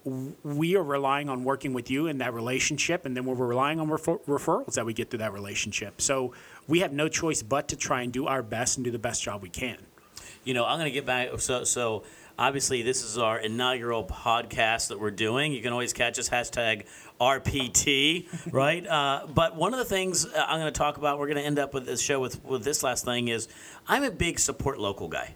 we 0.04 0.76
are 0.76 0.82
relying 0.82 1.28
on 1.28 1.44
working 1.44 1.72
with 1.72 1.90
you 1.90 2.06
in 2.08 2.18
that 2.18 2.34
relationship, 2.34 3.06
and 3.06 3.16
then 3.16 3.24
we're 3.24 3.34
relying 3.34 3.78
on 3.80 3.88
refer- 3.88 4.18
referrals 4.18 4.74
that 4.74 4.84
we 4.84 4.92
get 4.92 5.10
through 5.10 5.18
that 5.20 5.32
relationship. 5.32 6.00
So 6.00 6.32
we 6.66 6.80
have 6.80 6.92
no 6.92 7.08
choice 7.08 7.42
but 7.42 7.68
to 7.68 7.76
try 7.76 8.02
and 8.02 8.12
do 8.12 8.26
our 8.26 8.42
best 8.42 8.76
and 8.76 8.84
do 8.84 8.90
the 8.90 8.98
best 8.98 9.22
job 9.22 9.42
we 9.42 9.48
can. 9.48 9.78
you 10.44 10.54
know 10.54 10.64
i'm 10.64 10.76
going 10.78 10.90
to 10.90 10.94
get 10.94 11.06
back 11.06 11.28
so 11.40 11.62
so 11.62 12.02
obviously 12.38 12.82
this 12.82 13.04
is 13.04 13.16
our 13.16 13.38
inaugural 13.38 14.04
podcast 14.04 14.88
that 14.88 14.98
we're 14.98 15.10
doing 15.12 15.52
you 15.52 15.62
can 15.62 15.72
always 15.72 15.92
catch 15.92 16.18
us 16.18 16.28
hashtag 16.28 16.84
rpt 17.20 18.26
right 18.52 18.84
uh, 18.86 19.26
but 19.32 19.54
one 19.56 19.72
of 19.72 19.78
the 19.78 19.84
things 19.84 20.26
uh, 20.26 20.44
i'm 20.48 20.58
going 20.60 20.72
to 20.72 20.76
talk 20.76 20.96
about 20.96 21.18
we're 21.20 21.26
going 21.26 21.36
to 21.36 21.44
end 21.44 21.58
up 21.60 21.72
with 21.74 21.86
this 21.86 22.00
show 22.00 22.18
with, 22.20 22.44
with 22.44 22.64
this 22.64 22.82
last 22.82 23.04
thing 23.04 23.28
is 23.28 23.46
i'm 23.86 24.02
a 24.02 24.10
big 24.10 24.38
support 24.38 24.78
local 24.80 25.06
guy 25.08 25.34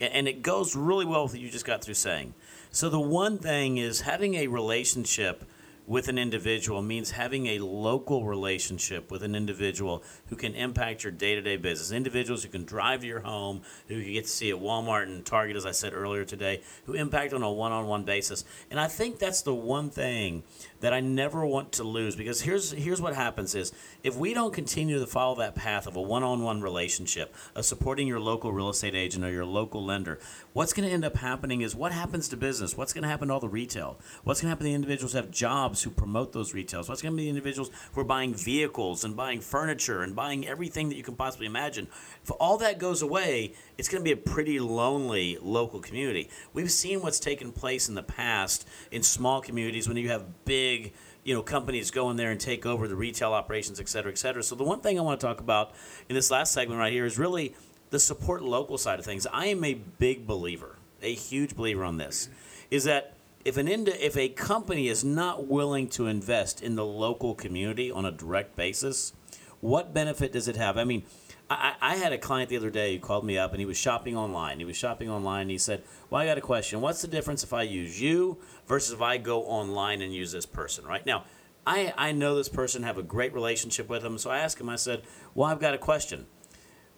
and 0.00 0.28
it 0.28 0.42
goes 0.42 0.76
really 0.76 1.06
well 1.06 1.22
with 1.22 1.32
what 1.32 1.40
you 1.40 1.48
just 1.48 1.64
got 1.64 1.82
through 1.82 1.94
saying 1.94 2.34
so 2.76 2.90
the 2.90 3.00
one 3.00 3.38
thing 3.38 3.78
is 3.78 4.02
having 4.02 4.34
a 4.34 4.48
relationship 4.48 5.44
with 5.86 6.08
an 6.08 6.18
individual 6.18 6.82
means 6.82 7.12
having 7.12 7.46
a 7.46 7.58
local 7.58 8.26
relationship 8.26 9.10
with 9.10 9.22
an 9.22 9.34
individual 9.34 10.02
who 10.26 10.36
can 10.36 10.54
impact 10.54 11.02
your 11.02 11.10
day-to-day 11.10 11.56
business. 11.56 11.90
Individuals 11.90 12.42
who 12.42 12.50
can 12.50 12.64
drive 12.64 13.00
to 13.00 13.06
your 13.06 13.20
home 13.20 13.62
who 13.88 13.94
you 13.94 14.12
get 14.12 14.24
to 14.24 14.30
see 14.30 14.50
at 14.50 14.56
walmart 14.56 15.04
and 15.04 15.24
target 15.24 15.56
as 15.56 15.64
i 15.64 15.70
said 15.70 15.94
earlier 15.94 16.26
today 16.26 16.60
who 16.84 16.92
impact 16.92 17.32
on 17.32 17.42
a 17.42 17.50
one-on-one 17.50 18.04
basis. 18.04 18.44
And 18.70 18.78
i 18.78 18.88
think 18.88 19.18
that's 19.18 19.40
the 19.40 19.54
one 19.54 19.88
thing 19.88 20.42
that 20.80 20.92
i 20.92 21.00
never 21.00 21.44
want 21.46 21.72
to 21.72 21.84
lose. 21.84 22.16
Because 22.16 22.42
here's 22.42 22.72
here's 22.72 23.00
what 23.00 23.14
happens 23.14 23.54
is 23.54 23.72
if 24.02 24.16
we 24.16 24.34
don't 24.34 24.52
continue 24.52 24.98
to 24.98 25.06
follow 25.06 25.34
that 25.36 25.54
path 25.54 25.86
of 25.86 25.96
a 25.96 26.02
one-on-one 26.02 26.60
relationship 26.60 27.34
of 27.54 27.64
supporting 27.64 28.06
your 28.06 28.20
local 28.20 28.52
real 28.52 28.68
estate 28.70 28.94
agent 28.94 29.24
or 29.24 29.30
your 29.30 29.44
local 29.44 29.84
lender 29.84 30.18
what's 30.56 30.72
going 30.72 30.88
to 30.88 30.94
end 30.94 31.04
up 31.04 31.16
happening 31.16 31.60
is 31.60 31.76
what 31.76 31.92
happens 31.92 32.28
to 32.28 32.36
business? 32.36 32.78
What's 32.78 32.94
going 32.94 33.02
to 33.02 33.08
happen 33.08 33.28
to 33.28 33.34
all 33.34 33.40
the 33.40 33.48
retail? 33.48 33.98
What's 34.24 34.40
going 34.40 34.46
to 34.46 34.50
happen 34.50 34.64
to 34.64 34.70
the 34.70 34.74
individuals 34.74 35.12
who 35.12 35.18
have 35.18 35.30
jobs 35.30 35.82
who 35.82 35.90
promote 35.90 36.32
those 36.32 36.54
retails? 36.54 36.88
What's 36.88 37.02
going 37.02 37.12
to 37.12 37.16
be 37.16 37.24
the 37.24 37.28
individuals 37.28 37.70
who 37.92 38.00
are 38.00 38.04
buying 38.04 38.34
vehicles 38.34 39.04
and 39.04 39.14
buying 39.14 39.42
furniture 39.42 40.02
and 40.02 40.16
buying 40.16 40.46
everything 40.46 40.88
that 40.88 40.96
you 40.96 41.02
can 41.02 41.14
possibly 41.14 41.46
imagine? 41.46 41.88
If 42.24 42.30
all 42.40 42.56
that 42.56 42.78
goes 42.78 43.02
away 43.02 43.52
it's 43.78 43.88
going 43.88 44.02
to 44.02 44.04
be 44.04 44.12
a 44.12 44.16
pretty 44.16 44.58
lonely 44.58 45.38
local 45.40 45.80
community. 45.80 46.30
We've 46.52 46.70
seen 46.70 47.02
what's 47.02 47.20
taken 47.20 47.52
place 47.52 47.88
in 47.88 47.94
the 47.94 48.02
past 48.02 48.66
in 48.90 49.02
small 49.02 49.40
communities 49.40 49.88
when 49.88 49.96
you 49.96 50.08
have 50.08 50.44
big 50.44 50.92
you 51.24 51.34
know 51.34 51.42
companies 51.42 51.90
go 51.90 52.10
in 52.10 52.16
there 52.16 52.30
and 52.30 52.40
take 52.40 52.64
over 52.64 52.86
the 52.86 52.96
retail 52.96 53.32
operations 53.32 53.80
et 53.80 53.88
cetera 53.88 54.12
et 54.12 54.18
cetera. 54.18 54.42
So 54.42 54.54
the 54.54 54.64
one 54.64 54.80
thing 54.80 54.98
i 54.98 55.02
want 55.02 55.20
to 55.20 55.26
talk 55.26 55.40
about 55.40 55.72
in 56.08 56.14
this 56.14 56.30
last 56.30 56.52
segment 56.52 56.78
right 56.78 56.92
here 56.92 57.04
is 57.04 57.18
really 57.18 57.54
the 57.90 57.98
support 57.98 58.42
local 58.42 58.78
side 58.78 58.98
of 58.98 59.04
things. 59.04 59.26
I 59.32 59.46
am 59.46 59.64
a 59.64 59.74
big 59.74 60.26
believer 60.26 60.76
a 61.02 61.12
huge 61.12 61.54
believer 61.54 61.84
on 61.84 61.98
this 61.98 62.28
is 62.70 62.84
that 62.84 63.12
if 63.44 63.56
an 63.56 63.68
ind- 63.68 63.88
if 63.88 64.16
a 64.16 64.28
company 64.28 64.88
is 64.88 65.04
not 65.04 65.46
willing 65.46 65.88
to 65.88 66.06
invest 66.06 66.62
in 66.62 66.74
the 66.74 66.84
local 66.84 67.34
community 67.34 67.90
on 67.90 68.04
a 68.04 68.10
direct 68.10 68.56
basis 68.56 69.12
what 69.60 69.94
benefit 69.94 70.32
does 70.32 70.48
it 70.48 70.56
have? 70.56 70.76
I 70.76 70.84
mean 70.84 71.04
I, 71.48 71.74
I 71.80 71.96
had 71.96 72.12
a 72.12 72.18
client 72.18 72.50
the 72.50 72.56
other 72.56 72.70
day 72.70 72.94
who 72.94 73.00
called 73.00 73.24
me 73.24 73.38
up 73.38 73.52
and 73.52 73.60
he 73.60 73.66
was 73.66 73.76
shopping 73.76 74.16
online. 74.16 74.58
He 74.58 74.64
was 74.64 74.76
shopping 74.76 75.08
online 75.08 75.42
and 75.42 75.50
he 75.50 75.58
said, 75.58 75.82
Well, 76.10 76.20
I 76.20 76.26
got 76.26 76.38
a 76.38 76.42
question. 76.42 76.80
What's 76.80 77.02
the 77.02 77.08
difference 77.08 77.44
if 77.44 77.52
I 77.52 77.62
use 77.62 78.00
you 78.00 78.38
versus 78.66 78.92
if 78.92 79.00
I 79.00 79.18
go 79.18 79.42
online 79.44 80.02
and 80.02 80.14
use 80.14 80.32
this 80.32 80.46
person? 80.46 80.84
Right 80.84 81.06
now, 81.06 81.24
I, 81.66 81.92
I 81.96 82.12
know 82.12 82.36
this 82.36 82.48
person, 82.48 82.82
have 82.82 82.98
a 82.98 83.02
great 83.02 83.32
relationship 83.32 83.88
with 83.88 84.04
him. 84.04 84.18
So 84.18 84.30
I 84.30 84.38
asked 84.38 84.60
him, 84.60 84.68
I 84.68 84.76
said, 84.76 85.02
Well, 85.34 85.48
I've 85.48 85.60
got 85.60 85.74
a 85.74 85.78
question. 85.78 86.26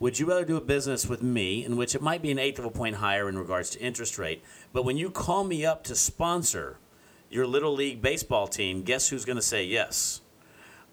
Would 0.00 0.18
you 0.18 0.26
rather 0.26 0.44
do 0.44 0.56
a 0.56 0.60
business 0.60 1.06
with 1.06 1.22
me, 1.22 1.64
in 1.64 1.76
which 1.76 1.94
it 1.94 2.00
might 2.00 2.22
be 2.22 2.30
an 2.30 2.38
eighth 2.38 2.60
of 2.60 2.64
a 2.64 2.70
point 2.70 2.96
higher 2.96 3.28
in 3.28 3.36
regards 3.36 3.70
to 3.70 3.80
interest 3.80 4.16
rate, 4.16 4.44
but 4.72 4.84
when 4.84 4.96
you 4.96 5.10
call 5.10 5.42
me 5.42 5.66
up 5.66 5.82
to 5.84 5.96
sponsor 5.96 6.78
your 7.28 7.48
little 7.48 7.72
league 7.74 8.00
baseball 8.00 8.46
team, 8.46 8.82
guess 8.82 9.08
who's 9.08 9.24
going 9.24 9.36
to 9.36 9.42
say 9.42 9.64
yes? 9.64 10.20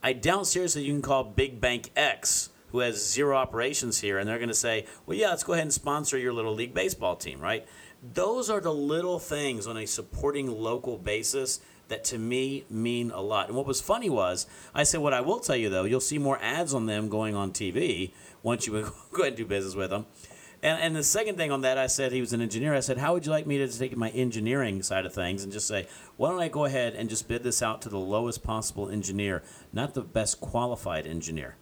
I 0.02 0.14
doubt 0.14 0.48
seriously 0.48 0.84
you 0.84 0.94
can 0.94 1.04
call 1.04 1.24
Big 1.24 1.62
Bank 1.62 1.92
X, 1.96 2.50
who 2.76 2.82
has 2.82 3.10
zero 3.10 3.38
operations 3.38 4.02
here, 4.02 4.18
and 4.18 4.28
they're 4.28 4.38
going 4.38 4.50
to 4.50 4.54
say, 4.54 4.86
well, 5.06 5.18
yeah, 5.18 5.30
let's 5.30 5.46
go 5.46 5.54
ahead 5.54 5.64
and 5.64 5.74
sponsor 5.74 6.18
your 6.18 6.34
little 6.34 6.54
league 6.54 6.74
baseball 6.74 7.16
team, 7.16 7.40
right? 7.40 7.66
Those 8.14 8.50
are 8.50 8.60
the 8.60 8.74
little 8.74 9.18
things 9.18 9.66
on 9.66 9.78
a 9.78 9.86
supporting 9.86 10.52
local 10.52 10.98
basis 10.98 11.62
that 11.88 12.04
to 12.04 12.18
me 12.18 12.66
mean 12.70 13.12
a 13.12 13.22
lot. 13.22 13.48
And 13.48 13.56
what 13.56 13.66
was 13.66 13.80
funny 13.80 14.10
was, 14.10 14.46
I 14.74 14.84
said, 14.84 15.00
what 15.00 15.14
I 15.14 15.22
will 15.22 15.40
tell 15.40 15.56
you 15.56 15.70
though, 15.70 15.86
you'll 15.86 16.02
see 16.02 16.18
more 16.18 16.38
ads 16.42 16.74
on 16.74 16.86
them 16.86 17.08
going 17.08 17.34
on 17.34 17.52
TV 17.52 18.12
once 18.44 18.68
you 18.68 18.74
go 19.12 19.22
ahead 19.22 19.28
and 19.28 19.38
do 19.38 19.46
business 19.46 19.74
with 19.74 19.92
them. 19.92 20.06
And, 20.62 20.82
and 20.82 20.96
the 20.96 21.04
second 21.04 21.38
thing 21.38 21.52
on 21.52 21.62
that, 21.62 21.78
I 21.78 21.88
said 21.88 22.12
he 22.12 22.20
was 22.20 22.34
an 22.34 22.42
engineer. 22.42 22.74
I 22.74 22.82
said, 22.82 22.98
how 22.98 23.14
would 23.14 23.26
you 23.26 23.32
like 23.32 23.48
me 23.48 23.58
to 23.60 23.80
take 23.80 23.96
my 23.96 24.10
engineering 24.10 24.84
side 24.84 25.06
of 25.06 25.14
things 25.14 25.44
and 25.46 25.54
just 25.54 25.68
say, 25.68 25.88
why 26.18 26.30
don't 26.30 26.42
I 26.42 26.50
go 26.50 26.66
ahead 26.66 26.94
and 26.94 27.10
just 27.10 27.30
bid 27.30 27.44
this 27.44 27.62
out 27.62 27.82
to 27.84 27.90
the 27.90 28.00
lowest 28.00 28.44
possible 28.44 28.90
engineer, 28.90 29.44
not 29.72 29.94
the 29.94 30.02
best 30.02 30.42
qualified 30.42 31.08
engineer? 31.08 31.56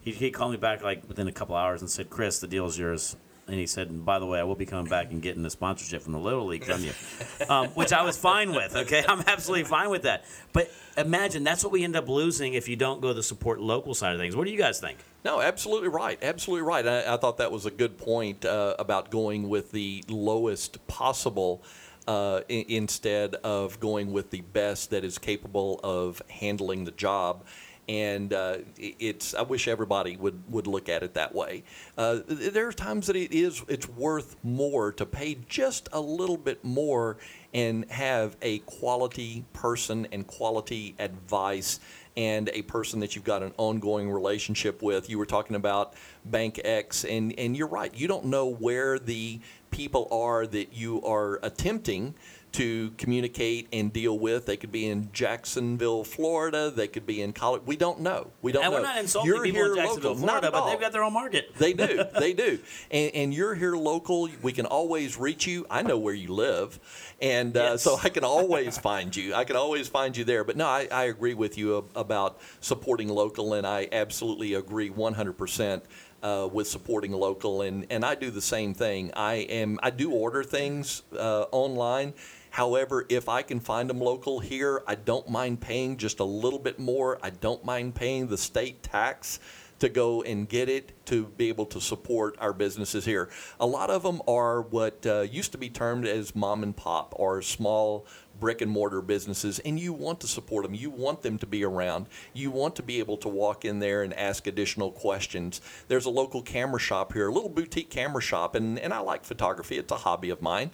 He, 0.00 0.12
he 0.12 0.30
called 0.30 0.52
me 0.52 0.56
back 0.56 0.82
like 0.82 1.06
within 1.08 1.28
a 1.28 1.32
couple 1.32 1.56
hours 1.56 1.80
and 1.80 1.90
said, 1.90 2.10
Chris, 2.10 2.38
the 2.38 2.46
deal's 2.46 2.78
yours 2.78 3.16
and 3.48 3.56
he 3.56 3.66
said, 3.66 3.88
and 3.88 4.04
by 4.04 4.18
the 4.18 4.26
way, 4.26 4.38
I 4.38 4.42
will 4.42 4.54
be 4.54 4.66
coming 4.66 4.90
back 4.90 5.10
and 5.10 5.22
getting 5.22 5.42
the 5.42 5.48
sponsorship 5.48 6.02
from 6.02 6.12
the 6.12 6.18
Little 6.18 6.44
League 6.46 6.64
from 6.64 6.84
you, 6.84 6.92
um, 7.48 7.68
which 7.68 7.94
I 7.94 8.02
was 8.02 8.18
fine 8.18 8.52
with. 8.52 8.76
Okay, 8.76 9.02
I'm 9.08 9.24
absolutely 9.26 9.64
fine 9.64 9.88
with 9.88 10.02
that. 10.02 10.26
But 10.52 10.70
imagine 10.98 11.44
that's 11.44 11.64
what 11.64 11.72
we 11.72 11.82
end 11.82 11.96
up 11.96 12.08
losing 12.08 12.52
if 12.52 12.68
you 12.68 12.76
don't 12.76 13.00
go 13.00 13.14
the 13.14 13.22
support 13.22 13.58
local 13.58 13.94
side 13.94 14.12
of 14.12 14.20
things. 14.20 14.36
What 14.36 14.44
do 14.44 14.50
you 14.52 14.58
guys 14.58 14.80
think? 14.80 14.98
No, 15.24 15.40
absolutely 15.40 15.88
right. 15.88 16.18
Absolutely 16.22 16.66
right. 16.68 16.86
I, 16.86 17.14
I 17.14 17.16
thought 17.16 17.38
that 17.38 17.50
was 17.50 17.64
a 17.64 17.70
good 17.70 17.96
point 17.96 18.44
uh, 18.44 18.74
about 18.78 19.10
going 19.10 19.48
with 19.48 19.72
the 19.72 20.04
lowest 20.08 20.86
possible. 20.86 21.62
Uh, 22.06 22.40
I- 22.48 22.64
instead 22.68 23.34
of 23.36 23.80
going 23.80 24.12
with 24.12 24.30
the 24.30 24.40
best 24.40 24.90
that 24.90 25.04
is 25.04 25.18
capable 25.18 25.78
of 25.84 26.22
handling 26.30 26.84
the 26.84 26.90
job. 26.90 27.44
And 27.88 28.34
uh, 28.34 28.58
it's, 28.76 29.32
I 29.32 29.42
wish 29.42 29.66
everybody 29.66 30.18
would, 30.18 30.38
would 30.50 30.66
look 30.66 30.90
at 30.90 31.02
it 31.02 31.14
that 31.14 31.34
way. 31.34 31.64
Uh, 31.96 32.18
there 32.26 32.68
are 32.68 32.72
times 32.72 33.06
that 33.06 33.16
it 33.16 33.32
is, 33.32 33.62
it's 33.66 33.88
worth 33.88 34.36
more 34.42 34.92
to 34.92 35.06
pay 35.06 35.38
just 35.48 35.88
a 35.92 36.00
little 36.00 36.36
bit 36.36 36.62
more 36.62 37.16
and 37.54 37.90
have 37.90 38.36
a 38.42 38.58
quality 38.60 39.44
person 39.54 40.06
and 40.12 40.26
quality 40.26 40.94
advice 40.98 41.80
and 42.18 42.50
a 42.52 42.62
person 42.62 43.00
that 43.00 43.14
you've 43.14 43.24
got 43.24 43.42
an 43.42 43.54
ongoing 43.56 44.10
relationship 44.10 44.82
with. 44.82 45.08
You 45.08 45.18
were 45.18 45.26
talking 45.26 45.56
about 45.56 45.94
Bank 46.24 46.60
X, 46.64 47.04
and, 47.04 47.32
and 47.38 47.56
you're 47.56 47.68
right. 47.68 47.94
You 47.94 48.08
don't 48.08 48.26
know 48.26 48.52
where 48.52 48.98
the 48.98 49.40
people 49.70 50.08
are 50.10 50.46
that 50.46 50.74
you 50.74 51.00
are 51.04 51.38
attempting 51.42 52.14
to 52.58 52.90
communicate 52.98 53.68
and 53.72 53.92
deal 53.92 54.18
with. 54.18 54.46
They 54.46 54.56
could 54.56 54.72
be 54.72 54.88
in 54.88 55.10
Jacksonville, 55.12 56.02
Florida. 56.02 56.70
They 56.70 56.88
could 56.88 57.06
be 57.06 57.22
in 57.22 57.32
college. 57.32 57.62
We 57.66 57.76
don't 57.76 58.00
know. 58.00 58.32
We 58.42 58.50
don't 58.50 58.64
And 58.64 58.72
know. 58.72 58.78
we're 58.80 58.84
not 58.84 58.98
insulting 58.98 59.32
You're 59.32 59.44
people 59.44 59.60
here 59.62 59.70
in 59.70 59.76
Jacksonville, 59.76 60.10
local. 60.14 60.26
Not 60.26 60.40
Florida, 60.42 60.50
but 60.50 60.70
they've 60.70 60.80
got 60.80 60.90
their 60.92 61.04
own 61.04 61.12
market. 61.12 61.54
They 61.56 61.72
do. 61.72 62.04
They 62.18 62.32
do. 62.32 62.58
And, 62.90 63.14
and 63.14 63.34
you're 63.34 63.54
here 63.54 63.76
local. 63.76 64.28
We 64.42 64.52
can 64.52 64.66
always 64.66 65.16
reach 65.16 65.46
you. 65.46 65.66
I 65.70 65.82
know 65.82 65.98
where 65.98 66.14
you 66.14 66.32
live. 66.34 66.80
And 67.22 67.56
uh, 67.56 67.60
Yes. 67.72 67.82
so 67.82 67.96
I 68.02 68.08
can 68.08 68.24
always 68.36 68.76
find 68.76 69.14
you. 69.14 69.34
I 69.34 69.44
can 69.44 69.54
always 69.54 69.86
find 69.88 70.16
you 70.16 70.24
there. 70.24 70.42
But 70.42 70.56
no, 70.56 70.66
I, 70.66 70.88
I 70.90 71.04
agree 71.04 71.34
with 71.34 71.56
you 71.56 71.88
about 71.94 72.40
supporting 72.60 73.08
local, 73.08 73.54
and 73.54 73.64
I 73.66 73.88
absolutely 73.92 74.54
agree 74.54 74.90
100%. 74.90 75.82
Uh, 76.20 76.48
with 76.52 76.66
supporting 76.66 77.12
local, 77.12 77.62
and, 77.62 77.86
and 77.90 78.04
I 78.04 78.16
do 78.16 78.32
the 78.32 78.42
same 78.42 78.74
thing. 78.74 79.12
I 79.14 79.34
am 79.34 79.78
I 79.84 79.90
do 79.90 80.10
order 80.10 80.42
things 80.42 81.04
uh, 81.16 81.44
online. 81.52 82.12
However, 82.50 83.06
if 83.08 83.28
I 83.28 83.42
can 83.42 83.60
find 83.60 83.88
them 83.88 84.00
local 84.00 84.40
here, 84.40 84.82
I 84.86 84.94
don't 84.94 85.28
mind 85.28 85.60
paying 85.60 85.96
just 85.96 86.20
a 86.20 86.24
little 86.24 86.58
bit 86.58 86.78
more. 86.78 87.18
I 87.22 87.30
don't 87.30 87.64
mind 87.64 87.94
paying 87.94 88.28
the 88.28 88.38
state 88.38 88.82
tax 88.82 89.38
to 89.78 89.88
go 89.88 90.22
and 90.22 90.48
get 90.48 90.68
it 90.68 90.92
to 91.06 91.26
be 91.26 91.48
able 91.48 91.66
to 91.66 91.80
support 91.80 92.36
our 92.40 92.52
businesses 92.52 93.04
here. 93.04 93.28
A 93.60 93.66
lot 93.66 93.90
of 93.90 94.02
them 94.02 94.20
are 94.26 94.62
what 94.62 95.06
uh, 95.06 95.20
used 95.20 95.52
to 95.52 95.58
be 95.58 95.70
termed 95.70 96.06
as 96.06 96.34
mom 96.34 96.62
and 96.62 96.76
pop 96.76 97.14
or 97.16 97.40
small 97.42 98.06
brick 98.40 98.60
and 98.60 98.70
mortar 98.70 99.02
businesses, 99.02 99.58
and 99.60 99.80
you 99.80 99.92
want 99.92 100.20
to 100.20 100.28
support 100.28 100.64
them. 100.64 100.74
You 100.74 100.90
want 100.90 101.22
them 101.22 101.38
to 101.38 101.46
be 101.46 101.64
around. 101.64 102.06
You 102.32 102.50
want 102.50 102.76
to 102.76 102.82
be 102.82 103.00
able 103.00 103.16
to 103.18 103.28
walk 103.28 103.64
in 103.64 103.80
there 103.80 104.02
and 104.02 104.14
ask 104.14 104.46
additional 104.46 104.92
questions. 104.92 105.60
There's 105.88 106.06
a 106.06 106.10
local 106.10 106.42
camera 106.42 106.78
shop 106.78 107.12
here, 107.12 107.28
a 107.28 107.32
little 107.32 107.48
boutique 107.48 107.90
camera 107.90 108.22
shop, 108.22 108.54
and, 108.54 108.78
and 108.78 108.92
I 108.92 109.00
like 109.00 109.24
photography, 109.24 109.78
it's 109.78 109.92
a 109.92 109.96
hobby 109.96 110.30
of 110.30 110.40
mine, 110.40 110.70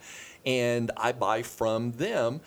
and 0.46 0.90
I 0.96 1.12
buy 1.12 1.42
from 1.42 1.92
them 1.92 2.40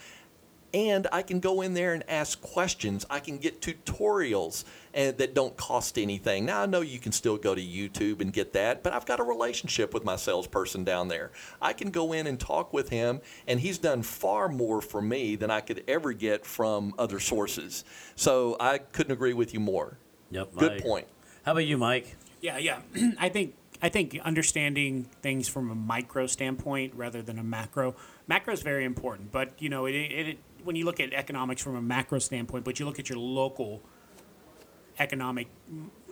and 0.73 1.07
I 1.11 1.21
can 1.21 1.39
go 1.39 1.61
in 1.61 1.73
there 1.73 1.93
and 1.93 2.03
ask 2.09 2.41
questions. 2.41 3.05
I 3.09 3.19
can 3.19 3.37
get 3.37 3.61
tutorials 3.61 4.65
and 4.93 5.17
that 5.17 5.33
don't 5.33 5.55
cost 5.55 5.97
anything. 5.97 6.45
Now 6.45 6.61
I 6.61 6.65
know 6.65 6.81
you 6.81 6.99
can 6.99 7.11
still 7.11 7.37
go 7.37 7.55
to 7.55 7.61
YouTube 7.61 8.19
and 8.21 8.33
get 8.33 8.53
that, 8.53 8.83
but 8.83 8.93
I've 8.93 9.05
got 9.05 9.19
a 9.19 9.23
relationship 9.23 9.93
with 9.93 10.03
my 10.03 10.17
salesperson 10.17 10.83
down 10.83 11.07
there. 11.07 11.31
I 11.61 11.73
can 11.73 11.89
go 11.89 12.13
in 12.13 12.27
and 12.27 12.39
talk 12.39 12.73
with 12.73 12.89
him, 12.89 13.21
and 13.47 13.59
he's 13.59 13.77
done 13.77 14.03
far 14.03 14.49
more 14.49 14.81
for 14.81 15.01
me 15.01 15.35
than 15.35 15.49
I 15.49 15.61
could 15.61 15.83
ever 15.87 16.13
get 16.13 16.45
from 16.45 16.93
other 16.97 17.19
sources. 17.19 17.85
So 18.15 18.57
I 18.59 18.79
couldn't 18.79 19.13
agree 19.13 19.33
with 19.33 19.53
you 19.53 19.59
more. 19.59 19.97
Yep. 20.31 20.55
Good 20.57 20.71
I- 20.73 20.79
point. 20.81 21.07
How 21.43 21.53
about 21.53 21.65
you, 21.65 21.77
Mike? 21.77 22.17
Yeah, 22.41 22.57
yeah. 22.57 22.81
I 23.19 23.29
think 23.29 23.55
I 23.81 23.89
think 23.89 24.19
understanding 24.23 25.07
things 25.21 25.47
from 25.47 25.69
a 25.69 25.75
micro 25.75 26.25
standpoint 26.25 26.93
rather 26.95 27.21
than 27.21 27.37
a 27.37 27.43
macro. 27.43 27.95
Macro 28.27 28.53
is 28.53 28.61
very 28.61 28.85
important, 28.85 29.31
but 29.31 29.53
you 29.61 29.69
know, 29.69 29.85
it, 29.85 29.93
it, 29.93 30.27
it 30.27 30.37
when 30.63 30.75
you 30.75 30.85
look 30.85 30.99
at 30.99 31.13
economics 31.13 31.61
from 31.61 31.75
a 31.75 31.81
macro 31.81 32.19
standpoint, 32.19 32.65
but 32.65 32.79
you 32.79 32.85
look 32.85 32.99
at 32.99 33.09
your 33.09 33.19
local 33.19 33.81
economic 34.99 35.47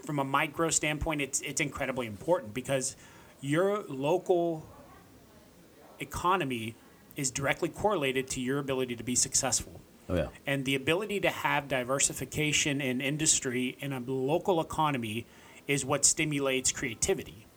from 0.05 0.19
a 0.19 0.23
micro 0.23 0.69
standpoint, 0.69 1.21
it's 1.21 1.41
it's 1.41 1.59
incredibly 1.59 2.07
important 2.07 2.53
because 2.53 2.95
your 3.41 3.83
local 3.87 4.65
economy 5.99 6.75
is 7.15 7.31
directly 7.31 7.69
correlated 7.69 8.29
to 8.29 8.41
your 8.41 8.59
ability 8.59 8.95
to 8.95 9.03
be 9.03 9.15
successful. 9.15 9.81
Oh 10.07 10.15
yeah. 10.15 10.27
And 10.45 10.65
the 10.65 10.75
ability 10.75 11.19
to 11.21 11.29
have 11.29 11.67
diversification 11.67 12.79
in 12.79 13.01
industry 13.01 13.77
in 13.79 13.91
a 13.93 13.99
local 13.99 14.61
economy 14.61 15.25
is 15.67 15.83
what 15.83 16.05
stimulates 16.05 16.71
creativity. 16.71 17.47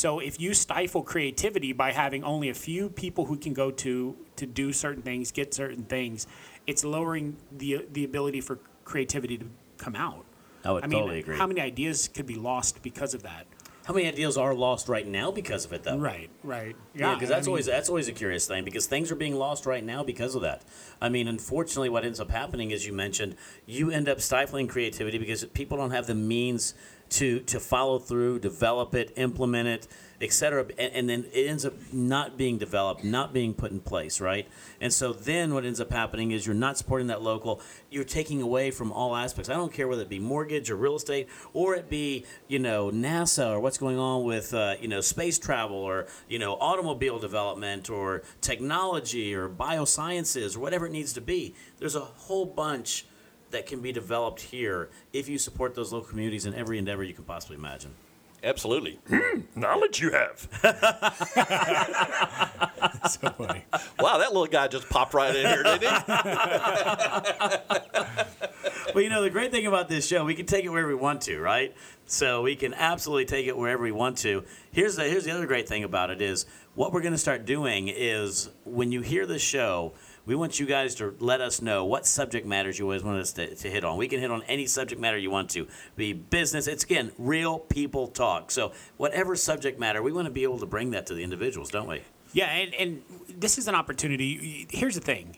So 0.00 0.18
if 0.18 0.40
you 0.40 0.54
stifle 0.54 1.02
creativity 1.02 1.74
by 1.74 1.92
having 1.92 2.24
only 2.24 2.48
a 2.48 2.54
few 2.54 2.88
people 2.88 3.26
who 3.26 3.36
can 3.36 3.52
go 3.52 3.70
to 3.70 4.16
to 4.36 4.46
do 4.46 4.72
certain 4.72 5.02
things, 5.02 5.30
get 5.30 5.52
certain 5.52 5.84
things, 5.84 6.26
it's 6.66 6.84
lowering 6.84 7.36
the 7.54 7.84
the 7.92 8.04
ability 8.04 8.40
for 8.40 8.60
creativity 8.86 9.36
to 9.36 9.44
come 9.76 9.94
out. 9.94 10.24
Oh, 10.64 10.70
I 10.70 10.72
would 10.72 10.84
I 10.84 10.86
mean, 10.86 11.00
totally 11.00 11.18
agree. 11.18 11.36
how 11.36 11.46
many 11.46 11.60
ideas 11.60 12.08
could 12.08 12.24
be 12.24 12.36
lost 12.36 12.82
because 12.82 13.12
of 13.12 13.24
that? 13.24 13.46
How 13.84 13.92
many 13.92 14.08
ideas 14.08 14.38
are 14.38 14.54
lost 14.54 14.88
right 14.88 15.06
now 15.06 15.30
because 15.30 15.66
of 15.66 15.72
it, 15.74 15.82
though? 15.82 15.98
Right, 15.98 16.30
right. 16.44 16.76
Yeah, 16.94 17.14
because 17.14 17.30
I 17.30 17.34
that's 17.34 17.46
mean- 17.46 17.52
always 17.52 17.66
that's 17.66 17.88
always 17.90 18.08
a 18.08 18.12
curious 18.12 18.46
thing 18.46 18.64
because 18.64 18.86
things 18.86 19.12
are 19.12 19.16
being 19.16 19.34
lost 19.34 19.66
right 19.66 19.84
now 19.84 20.02
because 20.02 20.34
of 20.34 20.40
that. 20.40 20.62
I 21.02 21.10
mean, 21.10 21.28
unfortunately, 21.28 21.90
what 21.90 22.06
ends 22.06 22.20
up 22.20 22.30
happening, 22.30 22.72
as 22.72 22.86
you 22.86 22.94
mentioned, 22.94 23.36
you 23.66 23.90
end 23.90 24.08
up 24.08 24.22
stifling 24.22 24.66
creativity 24.66 25.18
because 25.18 25.44
people 25.44 25.76
don't 25.76 25.90
have 25.90 26.06
the 26.06 26.14
means 26.14 26.72
to 27.10 27.40
to 27.40 27.60
follow 27.60 27.98
through, 27.98 28.38
develop 28.38 28.94
it, 28.94 29.12
implement 29.16 29.68
it, 29.68 29.88
etc. 30.20 30.66
And, 30.78 30.92
and 30.94 31.08
then 31.08 31.26
it 31.32 31.46
ends 31.46 31.64
up 31.64 31.74
not 31.92 32.36
being 32.36 32.58
developed, 32.58 33.04
not 33.04 33.32
being 33.32 33.54
put 33.54 33.72
in 33.72 33.80
place, 33.80 34.20
right? 34.20 34.46
And 34.80 34.92
so 34.92 35.12
then 35.12 35.52
what 35.54 35.64
ends 35.64 35.80
up 35.80 35.90
happening 35.90 36.30
is 36.30 36.46
you're 36.46 36.54
not 36.54 36.78
supporting 36.78 37.08
that 37.08 37.22
local. 37.22 37.60
You're 37.90 38.04
taking 38.04 38.40
away 38.42 38.70
from 38.70 38.92
all 38.92 39.16
aspects. 39.16 39.48
I 39.48 39.54
don't 39.54 39.72
care 39.72 39.88
whether 39.88 40.02
it 40.02 40.08
be 40.08 40.18
mortgage 40.18 40.70
or 40.70 40.76
real 40.76 40.96
estate, 40.96 41.28
or 41.52 41.74
it 41.74 41.90
be 41.90 42.24
you 42.48 42.58
know 42.58 42.90
NASA 42.90 43.50
or 43.50 43.60
what's 43.60 43.78
going 43.78 43.98
on 43.98 44.24
with 44.24 44.54
uh, 44.54 44.76
you 44.80 44.88
know 44.88 45.00
space 45.00 45.38
travel 45.38 45.76
or 45.76 46.06
you 46.28 46.38
know 46.38 46.54
automobile 46.54 47.18
development 47.18 47.90
or 47.90 48.22
technology 48.40 49.34
or 49.34 49.48
biosciences 49.48 50.56
or 50.56 50.60
whatever 50.60 50.86
it 50.86 50.92
needs 50.92 51.12
to 51.14 51.20
be. 51.20 51.54
There's 51.78 51.96
a 51.96 52.00
whole 52.00 52.46
bunch 52.46 53.06
that 53.50 53.66
can 53.66 53.80
be 53.80 53.92
developed 53.92 54.40
here 54.40 54.90
if 55.12 55.28
you 55.28 55.38
support 55.38 55.74
those 55.74 55.92
local 55.92 56.08
communities 56.08 56.46
in 56.46 56.54
every 56.54 56.78
endeavor 56.78 57.02
you 57.02 57.14
can 57.14 57.24
possibly 57.24 57.56
imagine. 57.56 57.94
Absolutely. 58.42 58.98
Hmm, 59.08 59.40
knowledge 59.54 60.00
you 60.00 60.12
have. 60.12 60.48
so 63.10 63.30
funny. 63.30 63.64
Wow, 63.98 64.18
that 64.18 64.28
little 64.28 64.46
guy 64.46 64.68
just 64.68 64.88
popped 64.88 65.14
right 65.14 65.34
in 65.34 65.46
here, 65.46 65.62
didn't 65.62 65.82
he? 65.82 65.88
well, 68.94 69.04
you 69.04 69.10
know, 69.10 69.22
the 69.22 69.30
great 69.30 69.50
thing 69.50 69.66
about 69.66 69.88
this 69.88 70.06
show, 70.06 70.24
we 70.24 70.34
can 70.34 70.46
take 70.46 70.64
it 70.64 70.70
wherever 70.70 70.88
we 70.88 70.94
want 70.94 71.20
to, 71.22 71.38
right? 71.38 71.74
So 72.06 72.42
we 72.42 72.56
can 72.56 72.74
absolutely 72.74 73.26
take 73.26 73.46
it 73.46 73.56
wherever 73.56 73.82
we 73.82 73.92
want 73.92 74.18
to. 74.18 74.44
Here's 74.72 74.96
the 74.96 75.04
here's 75.04 75.24
the 75.24 75.32
other 75.32 75.46
great 75.46 75.68
thing 75.68 75.84
about 75.84 76.10
it 76.10 76.22
is 76.22 76.46
what 76.74 76.92
we're 76.92 77.02
going 77.02 77.12
to 77.12 77.18
start 77.18 77.44
doing 77.44 77.88
is 77.88 78.48
when 78.64 78.90
you 78.90 79.02
hear 79.02 79.26
the 79.26 79.38
show, 79.38 79.92
we 80.30 80.36
want 80.36 80.60
you 80.60 80.66
guys 80.66 80.94
to 80.94 81.12
let 81.18 81.40
us 81.40 81.60
know 81.60 81.84
what 81.84 82.06
subject 82.06 82.46
matters 82.46 82.78
you 82.78 82.84
always 82.84 83.02
want 83.02 83.18
us 83.18 83.32
to, 83.32 83.52
to 83.52 83.68
hit 83.68 83.84
on. 83.84 83.96
We 83.96 84.06
can 84.06 84.20
hit 84.20 84.30
on 84.30 84.44
any 84.44 84.64
subject 84.64 85.00
matter 85.00 85.18
you 85.18 85.28
want 85.28 85.50
to. 85.50 85.66
Be 85.96 86.12
business. 86.12 86.68
It's 86.68 86.84
again 86.84 87.10
real 87.18 87.58
people 87.58 88.06
talk. 88.06 88.52
So 88.52 88.70
whatever 88.96 89.34
subject 89.34 89.80
matter, 89.80 90.04
we 90.04 90.12
want 90.12 90.26
to 90.26 90.30
be 90.30 90.44
able 90.44 90.60
to 90.60 90.66
bring 90.66 90.92
that 90.92 91.06
to 91.06 91.14
the 91.14 91.24
individuals, 91.24 91.72
don't 91.72 91.88
we? 91.88 92.02
Yeah, 92.32 92.46
and, 92.46 92.72
and 92.76 93.02
this 93.28 93.58
is 93.58 93.66
an 93.66 93.74
opportunity. 93.74 94.68
Here's 94.70 94.94
the 94.94 95.00
thing 95.00 95.36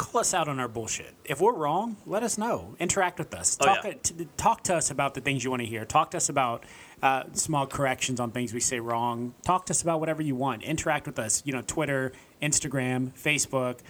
call 0.00 0.20
us 0.20 0.32
out 0.32 0.48
on 0.48 0.58
our 0.58 0.68
bullshit. 0.68 1.14
If 1.26 1.42
we're 1.42 1.54
wrong, 1.54 1.98
let 2.06 2.22
us 2.22 2.38
know. 2.38 2.74
Interact 2.78 3.18
with 3.18 3.34
us. 3.34 3.58
Oh, 3.60 3.66
Talk, 3.66 3.84
yeah. 3.84 3.92
t- 4.02 4.28
talk 4.38 4.64
to 4.64 4.74
us 4.74 4.90
about 4.90 5.12
the 5.12 5.20
things 5.20 5.44
you 5.44 5.50
want 5.50 5.60
to 5.60 5.66
hear. 5.66 5.84
Talk 5.84 6.12
to 6.12 6.16
us 6.16 6.30
about 6.30 6.64
uh, 7.02 7.24
small 7.34 7.66
corrections 7.66 8.18
on 8.18 8.30
things 8.30 8.54
we 8.54 8.60
say 8.60 8.80
wrong. 8.80 9.34
Talk 9.44 9.66
to 9.66 9.72
us 9.72 9.82
about 9.82 10.00
whatever 10.00 10.22
you 10.22 10.34
want. 10.34 10.62
Interact 10.62 11.06
with 11.06 11.18
us. 11.18 11.42
You 11.44 11.52
know, 11.52 11.60
Twitter, 11.60 12.12
Instagram, 12.40 13.12
Facebook. 13.12 13.80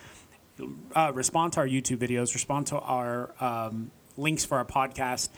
Uh, 0.94 1.12
respond 1.14 1.52
to 1.54 1.60
our 1.60 1.66
YouTube 1.66 1.98
videos. 1.98 2.34
Respond 2.34 2.66
to 2.68 2.78
our 2.78 3.34
um, 3.40 3.90
links 4.16 4.44
for 4.44 4.58
our 4.58 4.64
podcast. 4.64 5.30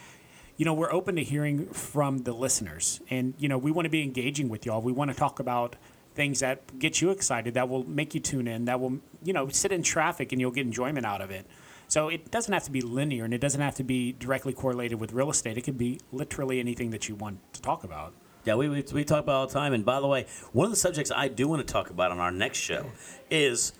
You 0.57 0.65
know, 0.65 0.73
we're 0.73 0.93
open 0.93 1.15
to 1.15 1.23
hearing 1.23 1.67
from 1.67 2.19
the 2.19 2.33
listeners, 2.33 3.01
and 3.09 3.33
you 3.37 3.49
know, 3.49 3.57
we 3.57 3.71
want 3.71 3.85
to 3.85 3.89
be 3.89 4.03
engaging 4.03 4.49
with 4.49 4.65
y'all. 4.65 4.81
We 4.81 4.91
want 4.91 5.11
to 5.11 5.17
talk 5.17 5.39
about 5.39 5.75
things 6.15 6.39
that 6.41 6.79
get 6.79 7.01
you 7.01 7.09
excited, 7.09 7.53
that 7.55 7.69
will 7.69 7.83
make 7.87 8.13
you 8.13 8.19
tune 8.19 8.47
in, 8.47 8.65
that 8.65 8.79
will, 8.79 8.99
you 9.23 9.33
know, 9.33 9.47
sit 9.49 9.71
in 9.71 9.83
traffic 9.83 10.31
and 10.31 10.39
you'll 10.39 10.51
get 10.51 10.65
enjoyment 10.65 11.05
out 11.05 11.21
of 11.21 11.31
it. 11.31 11.45
So 11.87 12.09
it 12.09 12.31
doesn't 12.31 12.53
have 12.53 12.63
to 12.63 12.71
be 12.71 12.81
linear 12.81 13.25
and 13.25 13.33
it 13.33 13.41
doesn't 13.41 13.61
have 13.61 13.75
to 13.75 13.83
be 13.83 14.13
directly 14.13 14.53
correlated 14.53 14.99
with 14.99 15.11
real 15.11 15.29
estate. 15.29 15.57
It 15.57 15.61
could 15.61 15.77
be 15.77 15.99
literally 16.11 16.59
anything 16.59 16.91
that 16.91 17.09
you 17.09 17.15
want 17.15 17.39
to 17.53 17.61
talk 17.61 17.83
about. 17.83 18.13
Yeah, 18.45 18.55
we, 18.55 18.67
we, 18.67 18.83
we 18.93 19.03
talk 19.03 19.23
about 19.23 19.35
all 19.35 19.47
the 19.47 19.53
time. 19.53 19.73
And 19.73 19.85
by 19.85 19.99
the 19.99 20.07
way, 20.07 20.25
one 20.51 20.65
of 20.65 20.71
the 20.71 20.77
subjects 20.77 21.11
I 21.15 21.27
do 21.27 21.47
want 21.47 21.65
to 21.65 21.71
talk 21.71 21.89
about 21.89 22.11
on 22.11 22.19
our 22.19 22.31
next 22.31 22.59
show 22.59 22.91
is 23.29 23.73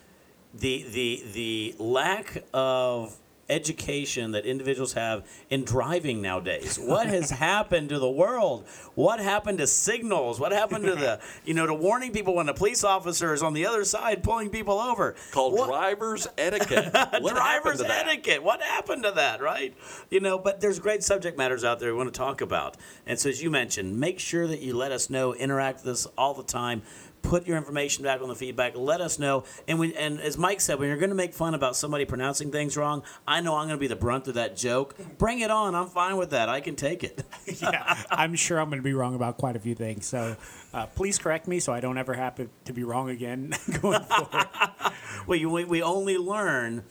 the 0.54 0.84
the 0.92 1.24
the 1.34 1.76
lack 1.80 2.44
of 2.54 3.18
education 3.50 4.32
that 4.32 4.46
individuals 4.46 4.94
have 4.94 5.28
in 5.50 5.66
driving 5.66 6.22
nowadays. 6.22 6.80
What 6.82 7.08
has 7.08 7.30
happened 7.50 7.90
to 7.90 8.00
the 8.00 8.10
world? 8.10 8.66
What 8.96 9.20
happened 9.20 9.58
to 9.58 9.68
signals? 9.68 10.40
What 10.40 10.54
happened 10.54 10.86
to 10.86 10.96
the 10.96 11.20
you 11.46 11.54
know 11.54 11.68
to 11.68 11.74
warning 11.74 12.14
people 12.14 12.36
when 12.36 12.48
a 12.48 12.54
police 12.54 12.84
officer 12.84 13.34
is 13.34 13.44
on 13.44 13.54
the 13.54 13.66
other 13.66 13.84
side 13.84 14.24
pulling 14.24 14.50
people 14.50 14.80
over? 14.80 15.16
Called 15.32 15.54
What- 15.54 15.68
driver's 15.68 16.28
etiquette. 16.38 16.94
Driver's 16.94 17.82
etiquette. 17.82 18.42
What 18.44 18.62
happened 18.62 19.04
to 19.04 19.12
that, 19.12 19.42
right? 19.42 19.76
You 20.10 20.22
know, 20.22 20.38
but 20.40 20.62
there's 20.62 20.80
great 20.80 21.04
subject 21.04 21.38
matters 21.38 21.64
out 21.64 21.80
there 21.80 21.92
we 21.92 21.98
want 21.98 22.14
to 22.14 22.18
talk 22.18 22.42
about. 22.42 22.78
And 23.06 23.20
so, 23.20 23.30
as 23.30 23.44
you 23.44 23.52
mentioned, 23.52 24.00
make 24.00 24.20
sure 24.20 24.48
that 24.48 24.62
you 24.62 24.74
let 24.76 24.92
us 24.92 25.10
know, 25.10 25.34
interact 25.34 25.84
with 25.84 25.94
us 25.94 26.08
all 26.18 26.34
the 26.34 26.44
time. 26.44 26.82
Put 27.24 27.48
your 27.48 27.58
information 27.58 28.04
back 28.04 28.22
on 28.22 28.28
the 28.30 28.36
feedback. 28.36 28.74
Let 28.76 29.02
us 29.02 29.18
know. 29.18 29.46
And 29.68 29.80
when, 29.80 29.94
and 29.94 30.20
as 30.22 30.38
Mike 30.38 30.62
said, 30.62 30.78
when 30.78 30.90
you're 30.90 30.98
going 30.98 31.10
to 31.10 31.16
make 31.16 31.34
fun 31.34 31.56
about 31.56 31.76
somebody 31.76 32.06
pronouncing 32.06 32.52
things 32.52 32.78
wrong, 32.78 33.02
I 33.28 33.42
know 33.42 33.56
I'm 33.56 33.68
going 33.68 33.78
to 33.78 33.82
be 33.82 33.88
the 33.88 33.96
brunt 33.96 34.28
of 34.28 34.36
that 34.36 34.56
joke. 34.56 34.96
Bring 35.18 35.40
it 35.40 35.50
on. 35.50 35.74
I'm 35.74 35.88
fine 35.88 36.18
with 36.18 36.30
that. 36.30 36.50
I 36.50 36.62
can 36.62 36.76
take 36.76 37.04
it. 37.04 37.24
yeah, 37.62 38.04
I'm 38.12 38.36
sure 38.36 38.60
I'm 38.60 38.70
going 38.70 38.80
to 38.80 38.84
be 38.84 38.94
wrong 38.94 39.16
about 39.16 39.38
quite 39.38 39.56
a 39.56 39.60
few 39.60 39.74
things. 39.74 40.06
So 40.06 40.36
uh, 40.74 40.86
please 40.88 41.18
correct 41.18 41.48
me 41.48 41.60
so 41.60 41.74
I 41.74 41.80
don't 41.80 41.98
ever 41.98 42.14
happen 42.14 42.50
to 42.66 42.74
be 42.74 42.84
wrong 42.84 43.10
again 43.10 43.54
going 43.82 44.02
forward. 44.02 44.48
well, 45.28 45.40
you, 45.40 45.50
we, 45.50 45.64
we 45.64 45.82
only 45.82 46.18
learn 46.18 46.84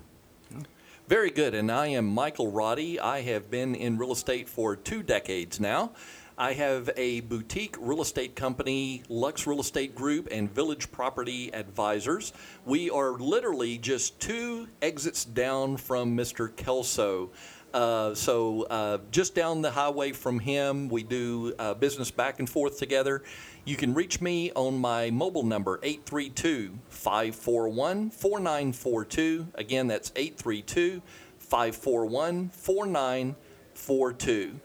Very 1.07 1.29
good. 1.29 1.53
And 1.53 1.71
I 1.71 1.87
am 1.87 2.07
Michael 2.07 2.51
Roddy. 2.51 2.99
I 2.99 3.21
have 3.21 3.51
been 3.51 3.75
in 3.75 3.97
real 3.97 4.11
estate 4.11 4.49
for 4.49 4.75
two 4.75 5.03
decades 5.03 5.59
now. 5.59 5.91
I 6.37 6.51
have 6.53 6.89
a 6.97 7.21
boutique 7.21 7.77
real 7.79 8.01
estate 8.01 8.35
company, 8.35 9.03
Lux 9.07 9.47
Real 9.47 9.61
Estate 9.61 9.95
Group, 9.95 10.27
and 10.31 10.53
Village 10.53 10.91
Property 10.91 11.53
Advisors. 11.53 12.33
We 12.65 12.89
are 12.89 13.11
literally 13.11 13.77
just 13.77 14.19
two 14.19 14.67
exits 14.81 15.23
down 15.23 15.77
from 15.77 16.17
Mr. 16.17 16.53
Kelso. 16.53 17.29
Uh, 17.73 18.15
so 18.15 18.63
uh, 18.63 18.97
just 19.11 19.35
down 19.35 19.61
the 19.61 19.71
highway 19.71 20.11
from 20.11 20.39
him, 20.39 20.89
we 20.89 21.03
do 21.03 21.53
uh, 21.59 21.73
business 21.73 22.11
back 22.11 22.39
and 22.39 22.49
forth 22.49 22.79
together. 22.79 23.23
You 23.67 23.75
can 23.75 23.95
reach 23.95 24.21
me 24.21 24.51
on 24.51 24.77
my 24.77 25.09
mobile 25.09 25.41
number, 25.41 25.79
832 25.81 26.77
541 26.87 28.11
4942. 28.11 29.47
Again, 29.55 29.87
that's 29.87 30.11
832 30.15 31.01
541 31.39 32.49
4942. 32.49 34.59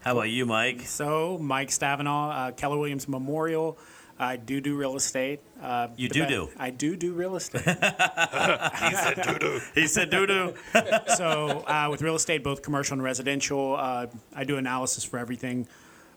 How 0.00 0.12
about 0.12 0.30
you, 0.30 0.46
Mike? 0.46 0.80
so, 0.82 1.36
Mike 1.36 1.68
Stavinaw, 1.68 2.48
uh, 2.48 2.52
Keller 2.52 2.78
Williams 2.78 3.06
Memorial. 3.06 3.76
I 4.18 4.36
do 4.36 4.62
do 4.62 4.76
real 4.76 4.96
estate. 4.96 5.40
Uh, 5.60 5.88
You 5.98 6.08
do 6.08 6.24
do. 6.26 6.48
I 6.56 6.70
do 6.70 6.96
do 6.96 7.12
real 7.12 7.36
estate. 7.36 7.64
He 7.66 8.94
said 8.94 9.20
do 9.22 9.38
do. 9.38 9.60
He 9.74 9.86
said 9.86 10.08
do 10.08 10.26
do. 10.26 10.54
so 11.16 11.64
uh, 11.66 11.88
with 11.90 12.00
real 12.00 12.14
estate, 12.14 12.42
both 12.42 12.62
commercial 12.62 12.94
and 12.94 13.02
residential, 13.02 13.76
uh, 13.78 14.06
I 14.34 14.44
do 14.44 14.56
analysis 14.56 15.04
for 15.04 15.18
everything 15.18 15.68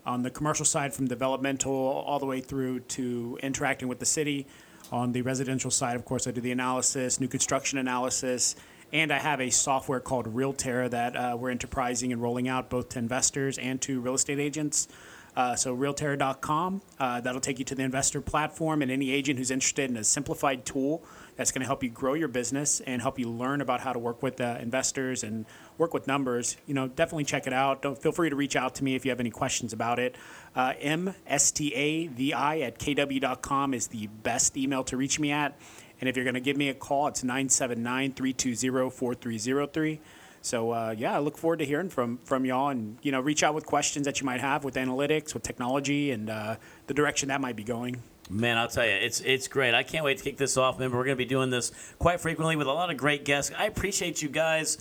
on 0.10 0.24
the 0.24 0.30
commercial 0.32 0.66
side, 0.66 0.94
from 0.94 1.08
developmental 1.08 1.72
all 1.72 2.18
the 2.18 2.26
way 2.26 2.42
through 2.42 2.80
to 2.82 3.38
interacting 3.44 3.88
with 3.88 4.00
the 4.00 4.06
city. 4.06 4.48
On 4.92 5.12
the 5.12 5.22
residential 5.22 5.70
side, 5.70 5.96
of 5.96 6.04
course, 6.04 6.26
I 6.26 6.32
do 6.32 6.42
the 6.42 6.52
analysis, 6.52 7.20
new 7.20 7.28
construction 7.28 7.78
analysis, 7.78 8.56
and 8.92 9.14
I 9.14 9.20
have 9.20 9.40
a 9.40 9.52
software 9.52 10.00
called 10.00 10.34
Realterra 10.34 10.90
that 10.90 11.16
uh, 11.16 11.38
we're 11.40 11.52
enterprising 11.52 12.12
and 12.12 12.20
rolling 12.20 12.48
out 12.48 12.72
both 12.72 12.90
to 12.90 13.00
investors 13.00 13.60
and 13.60 13.80
to 13.82 14.02
real 14.02 14.16
estate 14.16 14.40
agents. 14.40 14.88
Uh, 15.36 15.56
so 15.56 15.78
realterra.com, 15.78 16.82
uh, 17.00 17.22
that'll 17.22 17.40
take 17.40 17.60
you 17.60 17.66
to 17.66 17.76
the 17.76 17.84
investor 17.84 18.20
platform 18.20 18.82
and 18.82 18.90
any 18.90 19.12
agent 19.12 19.38
who's 19.38 19.52
interested 19.52 19.92
in 19.92 19.96
a 19.96 20.04
simplified 20.04 20.66
tool 20.66 21.04
that's 21.40 21.54
going 21.54 21.62
to 21.62 21.66
help 21.66 21.82
you 21.84 21.90
grow 21.90 22.16
your 22.16 22.28
business 22.28 22.82
and 22.82 23.02
help 23.02 23.18
you 23.18 23.30
learn 23.30 23.62
about 23.62 23.80
how 23.80 23.94
to 23.94 23.98
work 23.98 24.22
with 24.22 24.42
uh, 24.42 24.58
investors 24.60 25.24
and 25.24 25.46
work 25.78 25.94
with 25.94 26.06
numbers. 26.06 26.58
You 26.68 26.74
know, 26.74 26.90
definitely 26.90 27.24
check 27.24 27.48
it 27.48 27.54
out. 27.54 27.82
Don't 27.82 27.98
feel 27.98 28.12
free 28.12 28.30
to 28.30 28.36
reach 28.36 28.58
out 28.58 28.76
to 28.76 28.84
me 28.84 28.96
if 28.96 29.06
you 29.06 29.12
have 29.12 29.22
any 29.22 29.30
questions 29.30 29.72
about 29.72 30.00
it. 30.00 30.18
Uh, 30.54 30.74
mstavi 30.74 32.42
at 32.62 32.78
kw.com 32.78 33.74
is 33.74 33.88
the 33.88 34.08
best 34.08 34.58
email 34.58 34.84
to 34.84 34.98
reach 34.98 35.18
me 35.18 35.32
at. 35.32 35.58
And 36.02 36.10
if 36.10 36.18
you're 36.18 36.26
going 36.26 36.34
to 36.34 36.42
give 36.42 36.58
me 36.58 36.68
a 36.68 36.74
call, 36.74 37.08
it's 37.08 37.24
979 37.24 38.16
320 38.16 38.90
4303. 38.90 40.02
So 40.42 40.72
uh, 40.72 40.94
yeah, 40.98 41.16
I 41.16 41.20
look 41.20 41.38
forward 41.38 41.60
to 41.60 41.66
hearing 41.66 41.88
from 41.88 42.18
from 42.26 42.46
y'all, 42.46 42.68
and 42.68 42.98
you 43.02 43.14
know, 43.14 43.22
reach 43.22 43.44
out 43.44 43.54
with 43.54 43.66
questions 43.66 44.06
that 44.06 44.20
you 44.20 44.26
might 44.26 44.42
have 44.42 44.66
with 44.66 44.76
analytics, 44.76 45.34
with 45.34 45.44
technology, 45.44 46.12
and 46.12 46.30
uh, 46.30 46.58
the 46.88 46.94
direction 46.94 47.30
that 47.30 47.40
might 47.40 47.56
be 47.56 47.64
going. 47.64 48.02
Man, 48.32 48.58
I'll 48.58 48.68
tell 48.68 48.86
you, 48.86 48.92
it's 48.92 49.22
it's 49.22 49.48
great. 49.48 49.74
I 49.74 49.82
can't 49.82 50.06
wait 50.06 50.20
to 50.20 50.24
kick 50.24 50.38
this 50.38 50.56
off. 50.56 50.76
Remember, 50.76 50.98
we're 50.98 51.06
going 51.06 51.18
to 51.18 51.24
be 51.24 51.26
doing 51.26 51.50
this 51.50 51.72
quite 51.98 52.22
frequently 52.22 52.56
with 52.56 52.68
a 52.68 52.72
lot 52.72 52.92
of 52.92 52.98
great 52.98 53.26
guests. 53.26 53.52
I 53.58 53.66
appreciate 53.66 54.22
you 54.22 54.30
guys. 54.30 54.78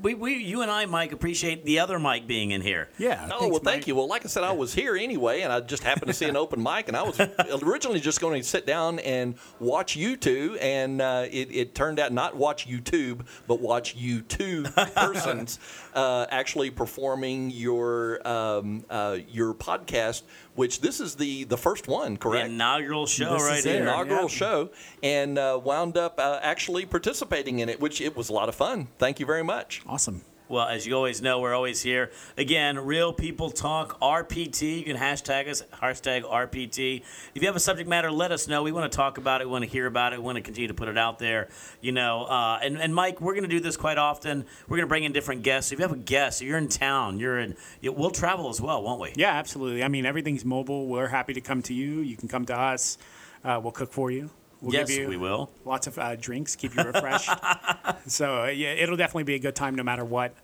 We, 0.00 0.14
we 0.14 0.36
you 0.36 0.62
and 0.62 0.70
I, 0.70 0.86
Mike, 0.86 1.12
appreciate 1.12 1.66
the 1.66 1.80
other 1.80 1.98
Mike 1.98 2.26
being 2.26 2.52
in 2.52 2.62
here. 2.62 2.88
Yeah. 2.96 3.28
Oh, 3.32 3.48
well, 3.48 3.58
thank 3.60 3.86
you. 3.86 3.94
Well, 3.94 4.08
like 4.08 4.24
I 4.24 4.28
said, 4.28 4.44
I 4.44 4.52
was 4.52 4.72
here 4.72 4.96
anyway, 4.96 5.42
and 5.42 5.52
I 5.52 5.60
just 5.60 5.82
happened 5.82 6.06
to 6.06 6.14
see 6.14 6.24
an 6.24 6.36
open 6.38 6.62
mic, 6.62 6.88
and 6.88 6.96
I 6.96 7.02
was 7.02 7.20
originally 7.62 8.00
just 8.00 8.18
going 8.18 8.40
to 8.40 8.48
sit 8.48 8.64
down 8.66 8.98
and 9.00 9.34
watch 9.58 9.94
you 9.94 10.16
two, 10.16 10.56
and 10.58 11.02
uh, 11.02 11.26
it, 11.30 11.54
it 11.54 11.74
turned 11.74 12.00
out 12.00 12.14
not 12.14 12.34
watch 12.34 12.66
YouTube, 12.66 13.26
but 13.46 13.60
watch 13.60 13.94
you 13.94 14.22
two 14.22 14.62
persons 14.96 15.58
uh, 15.94 16.24
actually 16.30 16.70
performing 16.70 17.50
your 17.50 18.26
um, 18.26 18.84
uh, 18.88 19.18
your 19.28 19.52
podcast, 19.52 20.22
which 20.54 20.80
this 20.80 21.00
is 21.00 21.16
the 21.16 21.44
the 21.44 21.58
first 21.58 21.86
one, 21.88 22.14
The 22.14 22.18
correct? 22.18 22.50
Inaugural 22.78 23.06
show 23.06 23.32
This 23.34 23.42
right 23.42 23.58
is 23.58 23.64
here. 23.64 23.82
inaugural 23.82 24.22
yeah. 24.22 24.28
show, 24.28 24.70
and 25.02 25.38
uh, 25.38 25.60
wound 25.62 25.96
up 25.96 26.18
uh, 26.18 26.38
actually 26.42 26.86
participating 26.86 27.58
in 27.58 27.68
it, 27.68 27.80
which 27.80 28.00
it 28.00 28.16
was 28.16 28.28
a 28.28 28.32
lot 28.32 28.48
of 28.48 28.54
fun. 28.54 28.88
Thank 28.98 29.20
you 29.20 29.26
very 29.26 29.42
much. 29.44 29.82
Awesome. 29.86 30.22
Well, 30.50 30.66
as 30.66 30.84
you 30.84 30.96
always 30.96 31.22
know, 31.22 31.38
we're 31.38 31.54
always 31.54 31.80
here. 31.80 32.10
Again, 32.36 32.76
Real 32.76 33.12
People 33.12 33.52
Talk 33.52 34.00
RPT. 34.00 34.78
You 34.78 34.84
can 34.84 34.96
hashtag 34.96 35.48
us, 35.48 35.62
hashtag 35.72 36.24
RPT. 36.24 37.04
If 37.36 37.40
you 37.40 37.46
have 37.46 37.54
a 37.54 37.60
subject 37.60 37.88
matter, 37.88 38.10
let 38.10 38.32
us 38.32 38.48
know. 38.48 38.64
We 38.64 38.72
want 38.72 38.90
to 38.90 38.96
talk 38.96 39.16
about 39.16 39.40
it. 39.40 39.44
We 39.44 39.52
want 39.52 39.62
to 39.62 39.70
hear 39.70 39.86
about 39.86 40.12
it. 40.12 40.18
We 40.18 40.24
want 40.24 40.38
to 40.38 40.42
continue 40.42 40.66
to 40.66 40.74
put 40.74 40.88
it 40.88 40.98
out 40.98 41.20
there. 41.20 41.50
You 41.80 41.92
know, 41.92 42.24
uh, 42.24 42.58
and, 42.64 42.78
and 42.78 42.92
Mike, 42.92 43.20
we're 43.20 43.34
going 43.34 43.48
to 43.48 43.48
do 43.48 43.60
this 43.60 43.76
quite 43.76 43.96
often. 43.96 44.44
We're 44.66 44.78
going 44.78 44.88
to 44.88 44.88
bring 44.88 45.04
in 45.04 45.12
different 45.12 45.44
guests. 45.44 45.70
If 45.70 45.78
you 45.78 45.84
have 45.84 45.92
a 45.92 45.96
guest, 45.96 46.42
if 46.42 46.48
you're 46.48 46.58
in 46.58 46.66
town, 46.66 47.20
you're 47.20 47.38
in, 47.38 47.54
we'll 47.84 48.10
travel 48.10 48.48
as 48.48 48.60
well, 48.60 48.82
won't 48.82 49.00
we? 49.00 49.12
Yeah, 49.14 49.30
absolutely. 49.30 49.84
I 49.84 49.88
mean, 49.88 50.04
everything's 50.04 50.44
mobile. 50.44 50.88
We're 50.88 51.06
happy 51.06 51.32
to 51.34 51.40
come 51.40 51.62
to 51.62 51.74
you. 51.74 52.00
You 52.00 52.16
can 52.16 52.26
come 52.26 52.44
to 52.46 52.58
us. 52.58 52.98
Uh, 53.44 53.60
we'll 53.62 53.70
cook 53.70 53.92
for 53.92 54.10
you. 54.10 54.30
We'll 54.60 54.74
yes, 54.74 54.88
give 54.88 54.98
you 54.98 55.08
we 55.08 55.16
will. 55.16 55.50
Lots 55.64 55.86
of 55.86 55.98
uh, 55.98 56.16
drinks, 56.16 56.54
keep 56.54 56.76
you 56.76 56.82
refreshed. 56.82 57.30
so 58.06 58.44
uh, 58.44 58.46
yeah, 58.46 58.72
it'll 58.72 58.96
definitely 58.96 59.24
be 59.24 59.34
a 59.34 59.38
good 59.38 59.54
time 59.54 59.74
no 59.74 59.82
matter 59.82 60.04
what. 60.04 60.34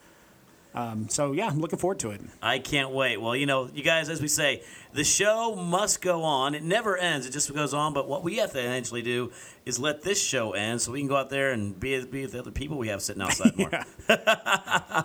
Um, 0.75 1.09
so 1.09 1.33
yeah, 1.33 1.47
I'm 1.47 1.59
looking 1.59 1.79
forward 1.79 1.99
to 2.01 2.11
it. 2.11 2.21
I 2.43 2.59
can't 2.59 2.91
wait. 2.91 3.17
Well, 3.17 3.35
you 3.35 3.47
know, 3.47 3.71
you 3.75 3.83
guys, 3.83 4.11
as 4.11 4.21
we 4.21 4.29
say, 4.29 4.62
the 4.93 5.05
show 5.05 5.57
must 5.57 6.03
go 6.03 6.23
on. 6.23 6.55
It 6.55 6.62
never 6.62 6.99
ends. 6.99 7.27
It 7.27 7.33
just 7.33 7.53
goes 7.55 7.73
on. 7.73 7.95
But 7.95 8.09
what 8.09 8.23
we 8.23 8.37
have 8.37 8.53
to 8.53 8.59
eventually 8.59 9.01
do 9.01 9.33
is 9.64 9.79
let 9.79 10.03
this 10.03 10.23
show 10.23 10.53
end 10.53 10.83
so 10.83 10.93
we 10.93 11.01
can 11.01 11.09
go 11.09 11.17
out 11.17 11.31
there 11.31 11.53
and 11.53 11.79
be, 11.81 12.05
be 12.05 12.23
with 12.23 12.33
the 12.33 12.41
other 12.41 12.51
people 12.51 12.77
we 12.77 12.89
have 12.89 13.01
sitting 13.01 13.23
outside 13.23 13.57
more. 13.57 13.71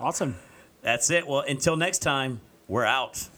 Awesome. 0.02 0.36
That's 0.82 1.10
it. 1.10 1.28
Well, 1.28 1.44
until 1.48 1.78
next 1.78 2.00
time, 2.00 2.42
we're 2.68 2.86
out. 2.86 3.30